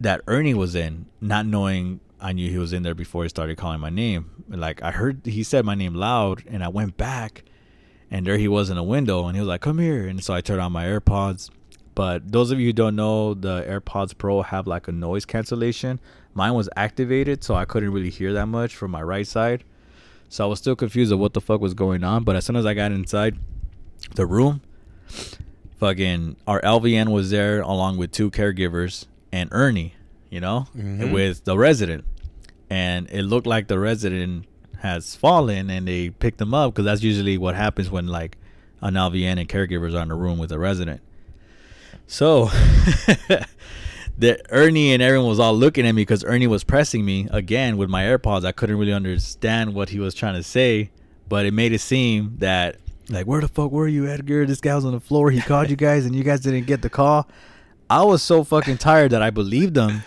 that 0.00 0.20
Ernie 0.26 0.54
was 0.54 0.74
in, 0.74 1.06
not 1.20 1.46
knowing 1.46 2.00
I 2.20 2.32
knew 2.32 2.50
he 2.50 2.58
was 2.58 2.72
in 2.72 2.82
there 2.82 2.94
before 2.94 3.22
he 3.22 3.28
started 3.28 3.56
calling 3.56 3.80
my 3.80 3.90
name. 3.90 4.44
Like 4.48 4.82
I 4.82 4.90
heard 4.90 5.20
he 5.24 5.42
said 5.42 5.64
my 5.64 5.74
name 5.74 5.94
loud, 5.94 6.42
and 6.46 6.64
I 6.64 6.68
went 6.68 6.96
back, 6.96 7.44
and 8.10 8.26
there 8.26 8.38
he 8.38 8.48
was 8.48 8.70
in 8.70 8.78
a 8.78 8.82
window, 8.82 9.26
and 9.26 9.36
he 9.36 9.40
was 9.40 9.48
like, 9.48 9.60
"Come 9.60 9.78
here!" 9.78 10.06
And 10.06 10.22
so 10.22 10.34
I 10.34 10.40
turned 10.40 10.60
on 10.60 10.72
my 10.72 10.86
AirPods. 10.86 11.50
But 11.94 12.30
those 12.30 12.52
of 12.52 12.60
you 12.60 12.66
who 12.66 12.72
don't 12.72 12.94
know, 12.96 13.34
the 13.34 13.62
AirPods 13.62 14.16
Pro 14.16 14.42
have 14.42 14.66
like 14.66 14.86
a 14.86 14.92
noise 14.92 15.24
cancellation. 15.24 15.98
Mine 16.32 16.54
was 16.54 16.68
activated, 16.76 17.42
so 17.42 17.56
I 17.56 17.64
couldn't 17.64 17.92
really 17.92 18.10
hear 18.10 18.32
that 18.34 18.46
much 18.46 18.76
from 18.76 18.92
my 18.92 19.02
right 19.02 19.26
side. 19.26 19.64
So 20.28 20.44
I 20.44 20.46
was 20.46 20.60
still 20.60 20.76
confused 20.76 21.10
of 21.10 21.18
what 21.18 21.34
the 21.34 21.40
fuck 21.40 21.60
was 21.60 21.74
going 21.74 22.04
on. 22.04 22.22
But 22.22 22.36
as 22.36 22.44
soon 22.44 22.54
as 22.56 22.66
I 22.66 22.74
got 22.74 22.92
inside 22.92 23.36
the 24.14 24.26
room, 24.26 24.60
fucking 25.78 26.36
our 26.46 26.60
LVN 26.60 27.08
was 27.08 27.30
there 27.30 27.60
along 27.62 27.96
with 27.96 28.12
two 28.12 28.30
caregivers 28.30 29.06
and 29.32 29.48
Ernie, 29.52 29.94
you 30.30 30.40
know, 30.40 30.66
Mhm. 30.76 31.12
with 31.12 31.44
the 31.44 31.56
resident. 31.58 32.04
And 32.70 33.08
it 33.10 33.22
looked 33.22 33.46
like 33.46 33.68
the 33.68 33.78
resident 33.78 34.44
has 34.80 35.16
fallen 35.16 35.70
and 35.70 35.88
they 35.88 36.10
picked 36.10 36.40
him 36.40 36.54
up 36.54 36.72
because 36.74 36.84
that's 36.84 37.02
usually 37.02 37.36
what 37.38 37.54
happens 37.54 37.90
when 37.90 38.06
like 38.06 38.36
an 38.80 38.94
LVN 38.96 39.38
and 39.38 39.48
caregivers 39.48 39.94
are 39.94 40.02
in 40.02 40.10
a 40.10 40.14
room 40.14 40.38
with 40.38 40.52
a 40.52 40.58
resident. 40.58 41.00
So 42.06 42.46
the 44.18 44.40
Ernie 44.50 44.92
and 44.92 45.02
everyone 45.02 45.28
was 45.28 45.40
all 45.40 45.54
looking 45.56 45.86
at 45.86 45.92
me 45.94 46.02
because 46.02 46.24
Ernie 46.24 46.46
was 46.46 46.64
pressing 46.64 47.04
me 47.04 47.28
again 47.30 47.76
with 47.76 47.88
my 47.88 48.04
AirPods. 48.04 48.44
I 48.44 48.52
couldn't 48.52 48.76
really 48.76 48.92
understand 48.92 49.74
what 49.74 49.90
he 49.90 49.98
was 49.98 50.14
trying 50.14 50.34
to 50.34 50.42
say, 50.42 50.90
but 51.28 51.46
it 51.46 51.52
made 51.54 51.72
it 51.72 51.80
seem 51.80 52.36
that 52.38 52.76
like, 53.10 53.26
where 53.26 53.40
the 53.40 53.48
fuck 53.48 53.70
were 53.72 53.88
you, 53.88 54.06
Edgar? 54.06 54.44
This 54.44 54.60
guy 54.60 54.74
was 54.74 54.84
on 54.84 54.92
the 54.92 55.00
floor. 55.00 55.30
He 55.30 55.40
called 55.40 55.70
you 55.70 55.76
guys, 55.76 56.04
and 56.04 56.14
you 56.14 56.22
guys 56.22 56.40
didn't 56.40 56.66
get 56.66 56.82
the 56.82 56.90
call. 56.90 57.26
I 57.90 58.04
was 58.04 58.22
so 58.22 58.44
fucking 58.44 58.78
tired 58.78 59.12
that 59.12 59.22
I 59.22 59.30
believed 59.30 59.74
them, 59.74 60.04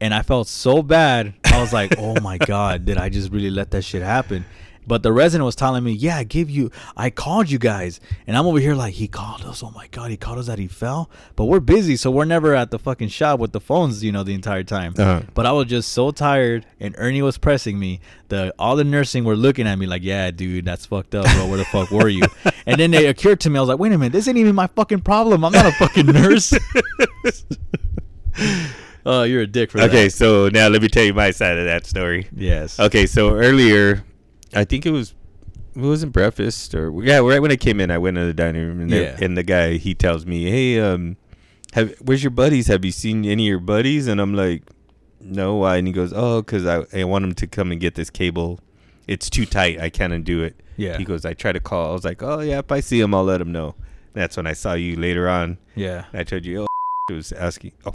and 0.00 0.12
I 0.12 0.22
felt 0.22 0.48
so 0.48 0.82
bad. 0.82 1.34
I 1.44 1.60
was 1.60 1.72
like, 1.72 1.94
oh 1.96 2.20
my 2.20 2.38
god, 2.38 2.84
did 2.84 2.98
I 2.98 3.08
just 3.08 3.30
really 3.30 3.50
let 3.50 3.70
that 3.70 3.82
shit 3.82 4.02
happen? 4.02 4.44
But 4.90 5.04
the 5.04 5.12
resident 5.12 5.44
was 5.44 5.54
telling 5.54 5.84
me, 5.84 5.92
yeah, 5.92 6.16
I 6.16 6.24
gave 6.24 6.50
you, 6.50 6.72
I 6.96 7.10
called 7.10 7.48
you 7.48 7.60
guys. 7.60 8.00
And 8.26 8.36
I'm 8.36 8.44
over 8.44 8.58
here 8.58 8.74
like, 8.74 8.94
he 8.94 9.06
called 9.06 9.42
us. 9.42 9.62
Oh 9.62 9.70
my 9.70 9.86
God, 9.86 10.10
he 10.10 10.16
called 10.16 10.38
us 10.38 10.48
that 10.48 10.58
he 10.58 10.66
fell. 10.66 11.08
But 11.36 11.44
we're 11.44 11.60
busy, 11.60 11.94
so 11.94 12.10
we're 12.10 12.24
never 12.24 12.56
at 12.56 12.72
the 12.72 12.78
fucking 12.80 13.06
shop 13.06 13.38
with 13.38 13.52
the 13.52 13.60
phones, 13.60 14.02
you 14.02 14.10
know, 14.10 14.24
the 14.24 14.34
entire 14.34 14.64
time. 14.64 14.94
Uh-huh. 14.98 15.22
But 15.32 15.46
I 15.46 15.52
was 15.52 15.68
just 15.68 15.92
so 15.92 16.10
tired, 16.10 16.66
and 16.80 16.96
Ernie 16.98 17.22
was 17.22 17.38
pressing 17.38 17.78
me. 17.78 18.00
The 18.30 18.52
All 18.58 18.74
the 18.74 18.82
nursing 18.82 19.22
were 19.22 19.36
looking 19.36 19.68
at 19.68 19.78
me 19.78 19.86
like, 19.86 20.02
yeah, 20.02 20.32
dude, 20.32 20.64
that's 20.64 20.86
fucked 20.86 21.14
up, 21.14 21.24
bro. 21.36 21.46
Where 21.46 21.58
the 21.58 21.64
fuck 21.66 21.92
were 21.92 22.08
you? 22.08 22.24
And 22.66 22.78
then 22.80 22.92
it 22.92 23.08
occurred 23.08 23.40
to 23.40 23.50
me, 23.50 23.58
I 23.58 23.60
was 23.62 23.68
like, 23.68 23.78
wait 23.78 23.92
a 23.92 23.98
minute, 23.98 24.12
this 24.12 24.26
ain't 24.26 24.38
even 24.38 24.54
my 24.56 24.66
fucking 24.66 25.02
problem. 25.02 25.44
I'm 25.44 25.52
not 25.52 25.66
a 25.66 25.72
fucking 25.72 26.06
nurse. 26.06 26.52
Oh, 29.06 29.22
you're 29.22 29.42
a 29.42 29.46
dick 29.46 29.70
for 29.70 29.78
that. 29.78 29.88
Okay, 29.88 30.08
so 30.10 30.50
now 30.50 30.68
let 30.68 30.82
me 30.82 30.88
tell 30.88 31.02
you 31.02 31.14
my 31.14 31.30
side 31.30 31.56
of 31.56 31.64
that 31.64 31.86
story. 31.86 32.28
Yes. 32.36 32.78
Okay, 32.78 33.06
so 33.06 33.34
earlier, 33.34 34.04
I 34.54 34.64
think 34.64 34.86
it 34.86 34.90
was 34.90 35.14
it 35.76 35.80
wasn't 35.80 36.12
breakfast 36.12 36.74
or 36.74 36.92
yeah, 37.04 37.18
right 37.18 37.40
when 37.40 37.52
I 37.52 37.56
came 37.56 37.80
in, 37.80 37.90
I 37.90 37.98
went 37.98 38.16
to 38.16 38.24
the 38.26 38.34
dining 38.34 38.66
room 38.66 38.80
and, 38.80 38.90
Yeah. 38.90 39.12
the, 39.16 39.24
and 39.24 39.36
the 39.36 39.42
guy 39.42 39.74
he 39.76 39.94
tells 39.94 40.26
me, 40.26 40.50
"Hey, 40.50 40.80
um, 40.80 41.16
have 41.74 41.94
where's 42.00 42.22
your 42.24 42.30
buddies? 42.32 42.66
Have 42.66 42.84
you 42.84 42.90
seen 42.92 43.24
any 43.24 43.44
of 43.46 43.50
your 43.50 43.60
buddies?" 43.60 44.06
And 44.08 44.20
I'm 44.20 44.34
like, 44.34 44.62
"No, 45.20 45.56
why?" 45.56 45.76
And 45.76 45.86
he 45.86 45.92
goes, 45.92 46.12
"Oh, 46.14 46.42
because 46.42 46.66
I 46.66 46.84
I 46.98 47.04
want 47.04 47.24
him 47.24 47.34
to 47.34 47.46
come 47.46 47.70
and 47.72 47.80
get 47.80 47.94
this 47.94 48.10
cable. 48.10 48.58
It's 49.06 49.30
too 49.30 49.46
tight. 49.46 49.80
I 49.80 49.90
can't 49.90 50.12
undo 50.12 50.42
it." 50.42 50.56
Yeah. 50.76 50.98
He 50.98 51.04
goes, 51.04 51.24
"I 51.24 51.34
try 51.34 51.52
to 51.52 51.60
call. 51.60 51.90
I 51.90 51.92
was 51.92 52.04
like, 52.04 52.22
oh 52.22 52.40
yeah, 52.40 52.58
if 52.58 52.72
I 52.72 52.80
see 52.80 53.00
him, 53.00 53.14
I'll 53.14 53.24
let 53.24 53.40
him 53.40 53.52
know." 53.52 53.74
That's 54.12 54.36
when 54.36 54.46
I 54.48 54.54
saw 54.54 54.72
you 54.74 54.96
later 54.96 55.28
on. 55.28 55.58
Yeah. 55.76 56.06
I 56.12 56.24
told 56.24 56.44
you, 56.44 56.62
oh, 56.62 56.66
it 57.10 57.14
was 57.14 57.30
asking. 57.30 57.72
Oh, 57.86 57.94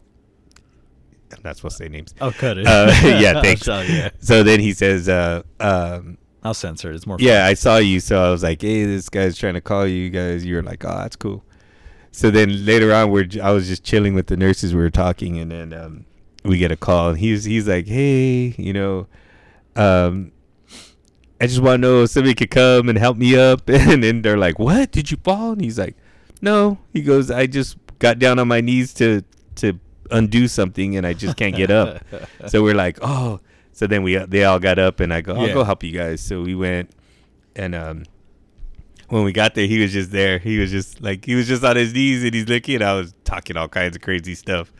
I'm 1.33 1.41
not 1.43 1.57
supposed 1.57 1.77
to 1.77 1.83
say 1.83 1.89
names. 1.89 2.13
I'll 2.21 2.31
cut 2.31 2.57
it. 2.57 2.65
Uh, 2.65 2.93
yeah, 3.03 3.41
thanks. 3.41 3.67
You, 3.67 3.73
yeah. 3.73 4.09
So 4.19 4.43
then 4.43 4.61
he 4.61 4.71
says, 4.71 5.09
uh, 5.09 5.43
um, 5.59 6.17
I'll 6.45 6.53
censor 6.53 6.91
it. 6.91 6.95
It's 6.95 7.07
more. 7.07 7.17
yeah, 7.19 7.47
I 7.47 7.55
saw 7.55 7.77
you, 7.77 7.99
so 7.99 8.23
I 8.23 8.29
was 8.29 8.43
like, 8.43 8.61
"Hey, 8.61 8.85
this 8.85 9.09
guy's 9.09 9.35
trying 9.35 9.55
to 9.55 9.61
call 9.61 9.87
you 9.87 10.11
guys." 10.11 10.45
You 10.45 10.55
were 10.57 10.61
like, 10.63 10.85
"Oh, 10.85 10.95
that's 10.95 11.15
cool." 11.15 11.43
So 12.11 12.29
then 12.29 12.65
later 12.65 12.93
on, 12.93 13.09
we're 13.09 13.27
I 13.41 13.49
was 13.49 13.67
just 13.67 13.83
chilling 13.83 14.13
with 14.13 14.27
the 14.27 14.37
nurses. 14.37 14.75
We 14.75 14.79
were 14.79 14.91
talking, 14.91 15.39
and 15.39 15.51
then 15.51 15.73
um, 15.73 16.05
we 16.43 16.59
get 16.59 16.71
a 16.71 16.77
call, 16.77 17.09
and 17.09 17.17
he's 17.17 17.45
he's 17.45 17.67
like, 17.67 17.87
"Hey, 17.87 18.53
you 18.59 18.73
know, 18.73 19.07
um, 19.75 20.31
I 21.41 21.47
just 21.47 21.61
want 21.61 21.81
to 21.81 21.87
know 21.87 22.03
if 22.03 22.11
somebody 22.11 22.35
could 22.35 22.51
come 22.51 22.89
and 22.89 22.97
help 22.97 23.17
me 23.17 23.35
up." 23.35 23.67
And 23.69 24.03
then 24.03 24.21
they're 24.21 24.37
like, 24.37 24.59
"What? 24.59 24.91
Did 24.91 25.09
you 25.09 25.17
fall?" 25.23 25.53
And 25.53 25.61
he's 25.61 25.79
like, 25.79 25.97
"No." 26.43 26.77
He 26.93 27.01
goes, 27.01 27.31
"I 27.31 27.47
just 27.47 27.75
got 27.97 28.19
down 28.19 28.37
on 28.37 28.47
my 28.47 28.61
knees 28.61 28.93
to 28.95 29.23
to 29.55 29.79
undo 30.11 30.47
something, 30.47 30.95
and 30.95 31.07
I 31.07 31.13
just 31.13 31.37
can't 31.37 31.55
get 31.55 31.71
up." 31.71 32.05
so 32.47 32.61
we're 32.61 32.75
like, 32.75 32.99
"Oh." 33.01 33.39
So 33.75 33.87
then 33.87 34.03
we 34.03 34.15
they 34.17 34.45
all 34.45 34.57
got 34.59 34.79
up, 34.79 35.01
and 35.01 35.13
I 35.13 35.19
go, 35.19 35.35
"I'll 35.35 35.47
Yeah. 35.47 35.53
go 35.53 35.63
help 35.65 35.83
you 35.83 35.91
guys." 35.91 36.21
So 36.21 36.41
we 36.41 36.55
went, 36.55 36.91
and 37.57 37.75
um, 37.75 38.03
when 39.09 39.23
we 39.25 39.33
got 39.33 39.53
there, 39.53 39.67
he 39.67 39.79
was 39.81 39.91
just 39.91 40.11
there. 40.11 40.39
He 40.39 40.57
was 40.59 40.71
just 40.71 41.01
like 41.01 41.25
he 41.25 41.35
was 41.35 41.47
just 41.47 41.63
on 41.63 41.75
his 41.75 41.93
knees, 41.93 42.23
and 42.23 42.33
he's 42.33 42.47
looking. 42.47 42.81
I 42.81 42.93
was 42.93 43.13
talking 43.25 43.57
all 43.57 43.67
kinds 43.67 43.95
of 43.97 44.01
crazy 44.01 44.33
stuff. 44.33 44.71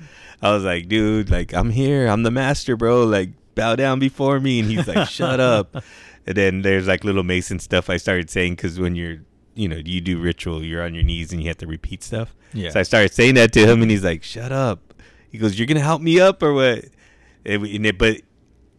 I 0.42 0.52
was 0.54 0.64
like, 0.64 0.88
"Dude, 0.88 1.30
like 1.30 1.54
I'm 1.54 1.72
here. 1.72 2.08
I'm 2.08 2.24
the 2.24 2.32
master, 2.32 2.78
bro. 2.78 3.04
Like 3.04 3.32
bow 3.54 3.76
down 3.76 4.00
before 4.00 4.40
me." 4.40 4.62
And 4.62 4.70
he's 4.72 4.88
like, 4.88 5.10
"Shut 5.10 5.40
up." 5.56 5.76
And 6.26 6.36
then 6.38 6.62
there's 6.62 6.88
like 6.88 7.04
little 7.04 7.24
Mason 7.24 7.60
stuff 7.60 7.90
I 7.90 7.98
started 7.98 8.30
saying 8.30 8.54
because 8.54 8.80
when 8.80 8.96
you're 8.96 9.18
you 9.56 9.68
know 9.68 9.76
you 9.84 10.00
do 10.00 10.20
ritual, 10.20 10.64
you're 10.64 10.84
on 10.84 10.94
your 10.96 11.04
knees 11.04 11.34
and 11.34 11.42
you 11.42 11.50
have 11.50 11.58
to 11.58 11.68
repeat 11.68 12.02
stuff. 12.02 12.34
Yeah. 12.54 12.70
So 12.70 12.80
I 12.80 12.84
started 12.84 13.14
saying 13.14 13.36
that 13.36 13.52
to 13.54 13.68
him, 13.68 13.82
and 13.82 13.92
he's 13.92 14.06
like, 14.06 14.24
"Shut 14.24 14.54
up." 14.54 14.94
He 15.30 15.38
goes, 15.38 15.60
"You're 15.60 15.68
gonna 15.68 15.82
help 15.82 16.02
me 16.02 16.20
up 16.22 16.42
or 16.42 16.54
what?" 16.54 16.86
And 17.46 17.86
it- 17.86 17.98
but 17.98 18.22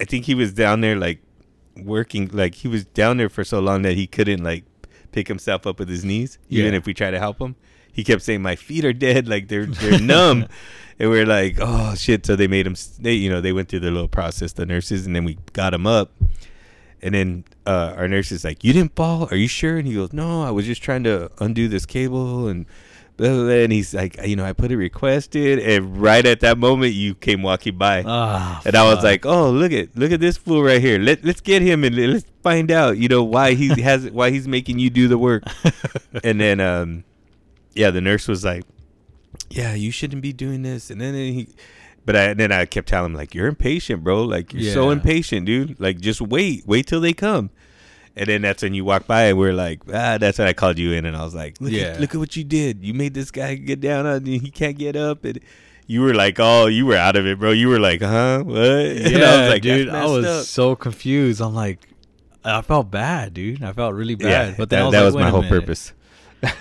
I 0.01 0.05
think 0.05 0.25
he 0.27 0.35
was 0.35 0.53
down 0.53 0.81
there 0.81 0.97
like 0.97 1.21
working, 1.77 2.29
like 2.33 2.55
he 2.57 2.69
was 2.69 2.85
down 2.85 3.17
there 3.17 3.29
for 3.29 3.45
so 3.45 3.61
long 3.61 3.83
that 3.83 3.95
he 3.95 4.07
couldn't 4.07 4.43
like 4.43 4.65
pick 5.13 5.29
himself 5.29 5.67
up 5.67 5.79
with 5.79 5.89
his 5.89 6.05
knees, 6.05 6.39
even 6.49 6.73
Yeah. 6.73 6.79
if 6.79 6.87
we 6.87 6.95
try 6.95 7.11
to 7.11 7.19
help 7.19 7.41
him. 7.41 7.57
He 7.93 8.05
kept 8.05 8.23
saying, 8.23 8.43
"My 8.43 8.57
feet 8.57 8.85
are 8.85 8.93
dead, 8.93 9.27
like 9.35 9.49
they're 9.49 9.67
they're 9.67 9.99
numb," 10.01 10.47
and 10.99 11.09
we're 11.11 11.25
like, 11.27 11.57
"Oh 11.61 11.95
shit!" 11.95 12.27
So 12.27 12.37
they 12.37 12.47
made 12.47 12.67
him. 12.67 12.75
They 13.01 13.15
you 13.15 13.31
know 13.31 13.41
they 13.41 13.53
went 13.53 13.69
through 13.71 13.81
their 13.81 13.91
little 13.91 14.09
process, 14.09 14.53
the 14.53 14.67
nurses, 14.67 15.07
and 15.07 15.17
then 15.17 15.25
we 15.25 15.39
got 15.55 15.73
him 15.73 15.87
up. 15.87 16.13
And 17.03 17.15
then 17.15 17.45
uh, 17.67 17.95
our 17.97 18.09
nurse 18.09 18.33
is 18.33 18.45
like, 18.45 18.65
"You 18.65 18.73
didn't 18.75 18.95
fall? 18.97 19.29
Are 19.31 19.37
you 19.37 19.49
sure?" 19.49 19.79
And 19.79 19.87
he 19.87 19.95
goes, 19.95 20.13
"No, 20.13 20.43
I 20.43 20.51
was 20.51 20.67
just 20.67 20.83
trying 20.83 21.05
to 21.05 21.31
undo 21.39 21.69
this 21.69 21.87
cable." 21.87 22.49
And. 22.49 22.67
And 23.19 23.73
he's 23.73 23.95
like, 23.95 24.17
"You 24.27 24.37
know, 24.37 24.45
I 24.45 24.53
put 24.53 24.71
it 24.71 24.77
requested." 24.77 25.59
And 25.59 25.97
right 25.99 26.25
at 26.27 26.41
that 26.41 26.59
moment, 26.59 26.95
you 26.95 27.15
came 27.15 27.43
walking 27.43 27.79
by, 27.79 28.03
Ah, 28.07 28.61
and 28.65 28.77
I 28.77 28.93
was 28.93 29.03
like, 29.03 29.25
"Oh, 29.25 29.51
look 29.51 29.73
at 29.73 29.97
look 29.97 30.13
at 30.13 30.21
this 30.21 30.37
fool 30.37 30.63
right 30.63 30.81
here. 30.81 30.99
Let 30.99 31.25
let's 31.25 31.41
get 31.41 31.63
him 31.63 31.85
and 31.85 31.97
let's 31.97 32.27
find 32.43 32.71
out, 32.71 32.99
you 32.99 33.09
know, 33.09 33.23
why 33.25 33.55
he 33.55 33.69
has 33.83 34.11
why 34.11 34.31
he's 34.31 34.47
making 34.47 34.79
you 34.79 34.91
do 34.91 35.09
the 35.09 35.19
work." 35.19 35.45
and 36.25 36.41
then, 36.41 36.61
um, 36.61 37.05
yeah, 37.75 37.91
the 37.91 38.01
nurse 38.01 38.29
was 38.29 38.45
like, 38.45 38.65
"Yeah, 39.51 39.75
you 39.75 39.91
shouldn't 39.91 40.23
be 40.23 40.33
doing 40.33 40.63
this." 40.63 40.91
And 40.91 41.01
then 41.01 41.15
he, 41.15 41.49
but 42.05 42.17
I 42.17 42.35
then 42.35 42.53
I 42.53 42.67
kept 42.67 42.89
telling 42.89 43.13
him 43.13 43.17
like, 43.17 43.35
"You're 43.35 43.49
impatient, 43.49 44.05
bro. 44.05 44.25
Like 44.25 44.53
you're 44.53 44.73
so 44.75 44.91
impatient, 44.91 45.47
dude. 45.47 45.81
Like 45.81 46.01
just 46.01 46.21
wait, 46.21 46.67
wait 46.67 46.87
till 46.87 47.01
they 47.01 47.13
come." 47.13 47.51
And 48.17 48.27
then 48.29 48.41
that's 48.43 48.63
when 48.63 48.73
you 48.73 48.85
walk 48.85 49.07
by 49.07 49.25
and 49.25 49.37
we're 49.39 49.53
like, 49.53 49.81
ah, 49.93 50.17
that's 50.19 50.39
when 50.39 50.49
I 50.49 50.55
called 50.55 50.79
you 50.79 50.93
in 50.93 51.05
and 51.05 51.15
I 51.17 51.23
was 51.25 51.35
like, 51.35 51.61
look, 51.61 51.71
Yeah. 51.73 51.89
at, 51.89 52.01
look 52.01 52.15
at 52.15 52.19
what 52.19 52.35
you 52.35 52.45
did. 52.45 52.83
You 52.83 52.95
made 52.95 53.13
this 53.13 53.31
guy 53.31 53.57
get 53.57 53.81
down 53.81 54.07
on 54.07 54.25
he 54.25 54.51
can't 54.51 54.79
get 54.79 54.97
up 54.97 55.25
and 55.27 55.39
you 55.87 56.01
were 56.01 56.15
like, 56.15 56.37
oh, 56.41 56.67
you 56.67 56.87
were 56.87 56.97
out 56.97 57.15
of 57.17 57.27
it, 57.27 57.39
bro. 57.39 57.51
You 57.53 57.69
were 57.69 57.79
like, 57.79 58.01
huh, 58.01 58.43
what? 58.45 58.57
Yeah, 58.57 59.09
and 59.15 59.23
I 59.25 59.41
was 59.43 59.51
like, 59.51 59.63
dude, 59.63 59.89
I 59.91 60.07
was 60.07 60.25
up." 60.25 60.45
so 60.47 60.75
confused. 60.75 61.41
I'm 61.43 61.55
like, 61.55 61.79
I 62.45 62.63
felt 62.63 62.91
bad, 62.91 63.35
dude. 63.35 63.63
I 63.63 63.73
felt 63.73 63.95
really 63.95 64.15
bad. 64.15 64.49
yeah, 64.51 64.55
but 64.57 64.71
then 64.71 64.79
that, 64.81 64.85
was, 64.87 64.93
that 64.93 64.99
like, 65.03 65.05
was 65.07 65.15
my 65.17 65.31
whole 65.31 65.43
minute. 65.43 65.61
purpose. 65.61 65.93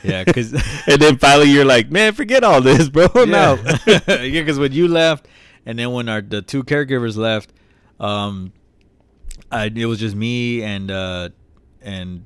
Yeah, 0.04 0.24
'cause- 0.28 0.54
and 0.88 1.02
then 1.02 1.18
finally 1.18 1.50
you're 1.50 1.64
like, 1.66 1.90
man, 1.90 2.14
forget 2.14 2.44
all 2.44 2.60
this, 2.62 2.90
bro. 2.90 3.08
I'm 3.16 3.34
out. 3.34 3.60
yeah, 3.88 4.02
because 4.08 4.60
when 4.60 4.74
you 4.74 4.88
left, 4.88 5.28
and 5.66 5.80
then 5.80 5.92
when 5.92 6.10
our 6.10 6.22
the 6.22 6.42
two 6.42 6.64
caregivers 6.64 7.16
left, 7.18 7.52
um, 8.00 8.52
I 9.52 9.66
it 9.74 9.86
was 9.86 10.00
just 10.00 10.16
me 10.16 10.62
and 10.64 10.90
uh 10.92 11.30
and 11.86 12.26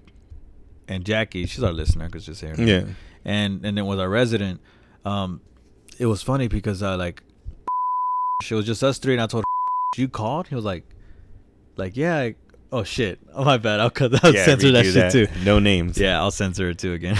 and 0.87 1.05
Jackie. 1.05 1.45
She's 1.45 1.63
our 1.63 1.71
listener 1.71 2.05
because 2.05 2.25
just 2.25 2.41
here. 2.41 2.55
yeah. 2.57 2.85
and 3.23 3.63
and 3.63 3.77
then 3.77 3.85
with 3.85 3.99
our 3.99 4.09
resident, 4.09 4.59
um, 5.05 5.41
it 5.99 6.07
was 6.07 6.23
funny 6.23 6.47
because 6.47 6.81
uh 6.81 6.97
like, 6.97 7.21
she 8.41 8.55
was 8.55 8.65
just 8.65 8.83
us 8.83 8.97
three, 8.97 9.13
and 9.13 9.21
I 9.21 9.27
told 9.27 9.43
her, 9.43 10.01
you 10.01 10.07
called. 10.07 10.47
He 10.47 10.55
was 10.55 10.65
like, 10.65 10.83
like 11.77 11.95
yeah. 11.95 12.17
I, 12.17 12.35
oh 12.71 12.83
shit! 12.83 13.19
Oh 13.33 13.43
my 13.43 13.57
bad. 13.57 13.79
I'll 13.79 13.89
cut. 13.89 14.23
I'll 14.23 14.33
Yeah, 14.33 14.45
censor 14.45 14.71
that 14.71 14.85
redo 14.85 14.93
shit 14.93 15.11
too. 15.11 15.27
No 15.43 15.59
names. 15.59 15.97
Yeah, 15.97 16.19
I'll 16.19 16.31
censor 16.31 16.69
it 16.69 16.79
too 16.79 16.93
again. 16.93 17.17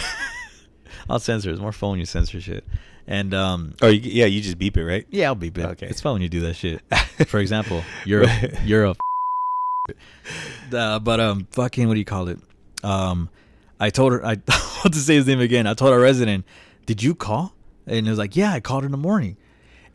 I'll 1.10 1.20
censor 1.20 1.50
it. 1.50 1.54
It's 1.54 1.62
more 1.62 1.72
fun 1.72 1.92
when 1.92 2.00
you 2.00 2.06
censor 2.06 2.40
shit. 2.40 2.64
And 3.08 3.34
um, 3.34 3.74
Oh, 3.82 3.88
you, 3.88 4.00
yeah, 4.04 4.26
you 4.26 4.40
just 4.40 4.60
beep 4.60 4.78
it, 4.78 4.86
right? 4.86 5.06
yeah, 5.10 5.28
I'll 5.28 5.36
beep 5.36 5.58
it. 5.58 5.66
Okay. 5.66 5.88
It's 5.88 6.00
fun 6.00 6.14
when 6.14 6.22
you 6.22 6.30
do 6.30 6.42
that 6.42 6.54
shit. 6.56 6.82
For 7.28 7.40
example, 7.40 7.84
you're 8.06 8.24
a, 8.24 8.64
you're 8.64 8.86
a. 8.86 8.96
Uh, 10.72 11.00
but 11.00 11.20
um, 11.20 11.48
fucking 11.50 11.88
what 11.88 11.96
do 11.96 12.00
you 12.00 12.06
call 12.06 12.28
it? 12.28 12.38
Um, 12.84 13.28
I 13.80 13.90
told 13.90 14.14
her 14.14 14.24
I 14.24 14.38
want 14.48 14.94
to 14.94 15.00
say 15.00 15.16
his 15.16 15.26
name 15.26 15.40
again. 15.40 15.66
I 15.66 15.74
told 15.74 15.92
our 15.94 16.00
resident, 16.00 16.46
"Did 16.86 17.02
you 17.02 17.16
call?" 17.16 17.56
And 17.88 18.06
it 18.06 18.10
was 18.10 18.20
like, 18.20 18.36
"Yeah, 18.36 18.54
I 18.54 18.60
called 18.60 18.86
in 18.86 18.92
the 18.92 18.98
morning." 18.98 19.36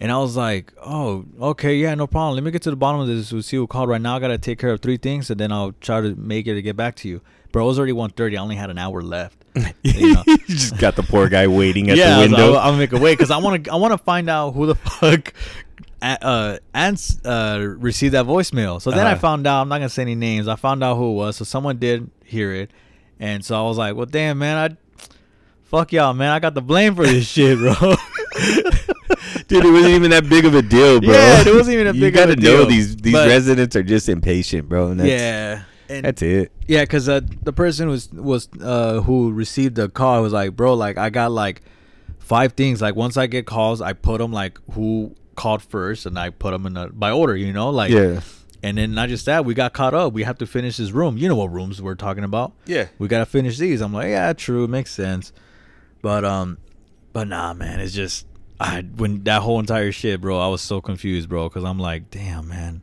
And 0.00 0.10
I 0.10 0.18
was 0.18 0.36
like, 0.36 0.72
"Oh, 0.84 1.26
okay, 1.40 1.76
yeah, 1.76 1.94
no 1.94 2.08
problem. 2.08 2.34
Let 2.34 2.42
me 2.42 2.50
get 2.50 2.62
to 2.62 2.70
the 2.70 2.76
bottom 2.76 3.00
of 3.00 3.06
this. 3.06 3.30
We'll 3.30 3.42
see 3.42 3.56
who 3.56 3.68
called 3.68 3.88
right 3.88 4.00
now. 4.00 4.16
I 4.16 4.18
gotta 4.18 4.36
take 4.36 4.58
care 4.58 4.70
of 4.70 4.80
three 4.80 4.96
things, 4.96 5.30
and 5.30 5.38
then 5.38 5.52
I'll 5.52 5.72
try 5.80 6.00
to 6.00 6.16
make 6.16 6.48
it 6.48 6.54
to 6.54 6.62
get 6.62 6.76
back 6.76 6.96
to 6.96 7.08
you." 7.08 7.20
Bro, 7.54 7.62
it 7.62 7.66
was 7.68 7.78
already 7.78 7.92
1.30. 7.92 8.36
I 8.36 8.40
only 8.40 8.56
had 8.56 8.68
an 8.68 8.78
hour 8.78 9.00
left. 9.00 9.44
You 9.84 10.14
know? 10.14 10.24
you 10.26 10.38
just 10.48 10.76
got 10.78 10.96
the 10.96 11.04
poor 11.04 11.28
guy 11.28 11.46
waiting 11.46 11.88
at 11.88 11.96
yeah, 11.96 12.06
the 12.06 12.14
I 12.14 12.18
was 12.22 12.30
like, 12.32 12.38
window. 12.38 12.54
I'll, 12.54 12.72
I'll 12.72 12.76
make 12.76 12.92
a 12.92 12.98
wait 12.98 13.16
because 13.16 13.30
I 13.30 13.36
want 13.36 13.64
to. 13.64 13.72
I 13.72 13.76
want 13.76 13.92
to 13.92 13.98
find 13.98 14.28
out 14.28 14.50
who 14.52 14.66
the 14.66 14.74
fuck 14.74 15.32
uh, 16.12 16.58
Ants 16.74 17.24
uh, 17.24 17.58
received 17.78 18.14
that 18.14 18.26
voicemail. 18.26 18.80
So 18.80 18.90
then 18.90 19.06
I 19.06 19.12
Uh-huh. 19.12 19.20
found 19.20 19.46
out. 19.46 19.62
I'm 19.62 19.68
not 19.68 19.78
gonna 19.78 19.88
say 19.88 20.02
any 20.02 20.14
names. 20.14 20.48
I 20.48 20.56
found 20.56 20.82
out 20.84 20.96
who 20.96 21.10
it 21.10 21.14
was. 21.14 21.36
So 21.36 21.44
someone 21.44 21.78
did 21.78 22.10
hear 22.24 22.52
it, 22.52 22.70
and 23.20 23.44
so 23.44 23.58
I 23.58 23.66
was 23.68 23.78
like, 23.78 23.96
"Well, 23.96 24.06
damn, 24.06 24.38
man, 24.38 24.56
I 24.56 25.06
fuck 25.64 25.92
y'all, 25.92 26.12
man. 26.14 26.30
I 26.30 26.38
got 26.40 26.54
the 26.54 26.62
blame 26.62 26.94
for 26.94 27.06
this 27.06 27.26
shit, 27.34 27.58
bro." 27.58 27.74
Dude, 29.48 29.64
it 29.64 29.70
wasn't 29.70 29.92
even 29.94 30.10
that 30.10 30.28
big 30.28 30.44
of 30.44 30.54
a 30.54 30.62
deal, 30.62 31.00
bro. 31.00 31.12
Yeah, 31.12 31.42
it 31.46 31.54
wasn't 31.54 31.74
even 31.74 31.88
a 31.88 31.92
you 31.92 32.00
big 32.00 32.16
of 32.16 32.28
gotta 32.28 32.36
know 32.40 32.64
these 32.64 32.96
these 32.96 33.12
But- 33.12 33.28
residents 33.28 33.76
are 33.76 33.82
just 33.82 34.08
impatient, 34.08 34.68
bro. 34.68 34.88
And 34.88 35.00
that's, 35.00 35.08
yeah, 35.10 35.62
and 35.88 36.04
that's 36.04 36.22
it. 36.22 36.50
Yeah, 36.66 36.82
because 36.82 37.08
uh, 37.08 37.20
the 37.42 37.52
person 37.52 37.88
was 37.88 38.10
was 38.12 38.48
uh, 38.60 39.00
who 39.02 39.32
received 39.32 39.74
the 39.76 39.88
call 39.88 40.22
was 40.22 40.32
like, 40.32 40.56
bro, 40.56 40.74
like 40.74 40.98
I 40.98 41.10
got 41.10 41.30
like 41.32 41.62
five 42.18 42.52
things. 42.54 42.80
Like 42.80 42.96
once 42.96 43.16
I 43.16 43.26
get 43.26 43.46
calls, 43.46 43.80
I 43.82 43.92
put 43.92 44.18
them 44.18 44.32
like 44.32 44.58
who 44.72 45.14
called 45.34 45.62
first, 45.62 46.06
and 46.06 46.18
I 46.18 46.30
put 46.30 46.52
them 46.52 46.66
in 46.66 46.76
a, 46.76 46.88
by 46.88 47.10
order. 47.10 47.36
You 47.36 47.52
know, 47.52 47.70
like 47.70 47.90
Yeah. 47.90 48.20
And 48.62 48.78
then 48.78 48.94
not 48.94 49.10
just 49.10 49.26
that, 49.26 49.44
we 49.44 49.52
got 49.52 49.74
caught 49.74 49.92
up. 49.92 50.14
We 50.14 50.22
have 50.22 50.38
to 50.38 50.46
finish 50.46 50.78
this 50.78 50.90
room. 50.90 51.18
You 51.18 51.28
know 51.28 51.36
what 51.36 51.52
rooms 51.52 51.82
we're 51.82 51.96
talking 51.96 52.24
about? 52.24 52.54
Yeah. 52.64 52.86
We 52.98 53.08
gotta 53.08 53.26
finish 53.26 53.58
these. 53.58 53.82
I'm 53.82 53.92
like, 53.92 54.08
yeah, 54.08 54.32
true, 54.32 54.66
makes 54.66 54.90
sense. 54.90 55.34
But 56.00 56.24
um, 56.24 56.56
but 57.12 57.28
nah, 57.28 57.52
man, 57.52 57.80
it's 57.80 57.92
just 57.92 58.26
I 58.58 58.80
when 58.82 59.24
that 59.24 59.42
whole 59.42 59.60
entire 59.60 59.92
shit, 59.92 60.20
bro. 60.20 60.38
I 60.38 60.48
was 60.48 60.62
so 60.62 60.80
confused, 60.80 61.28
bro, 61.28 61.48
because 61.48 61.64
I'm 61.64 61.78
like, 61.78 62.10
damn, 62.10 62.48
man, 62.48 62.82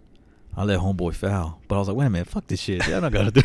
I 0.55 0.65
let 0.65 0.79
homeboy 0.79 1.15
foul. 1.15 1.61
But 1.67 1.75
I 1.75 1.79
was 1.79 1.87
like, 1.87 1.97
wait 1.97 2.05
a 2.05 2.09
minute, 2.09 2.27
fuck 2.27 2.47
this 2.47 2.59
shit. 2.59 2.87
I 2.87 2.99
don't 2.99 3.11
gotta 3.11 3.31
do. 3.31 3.41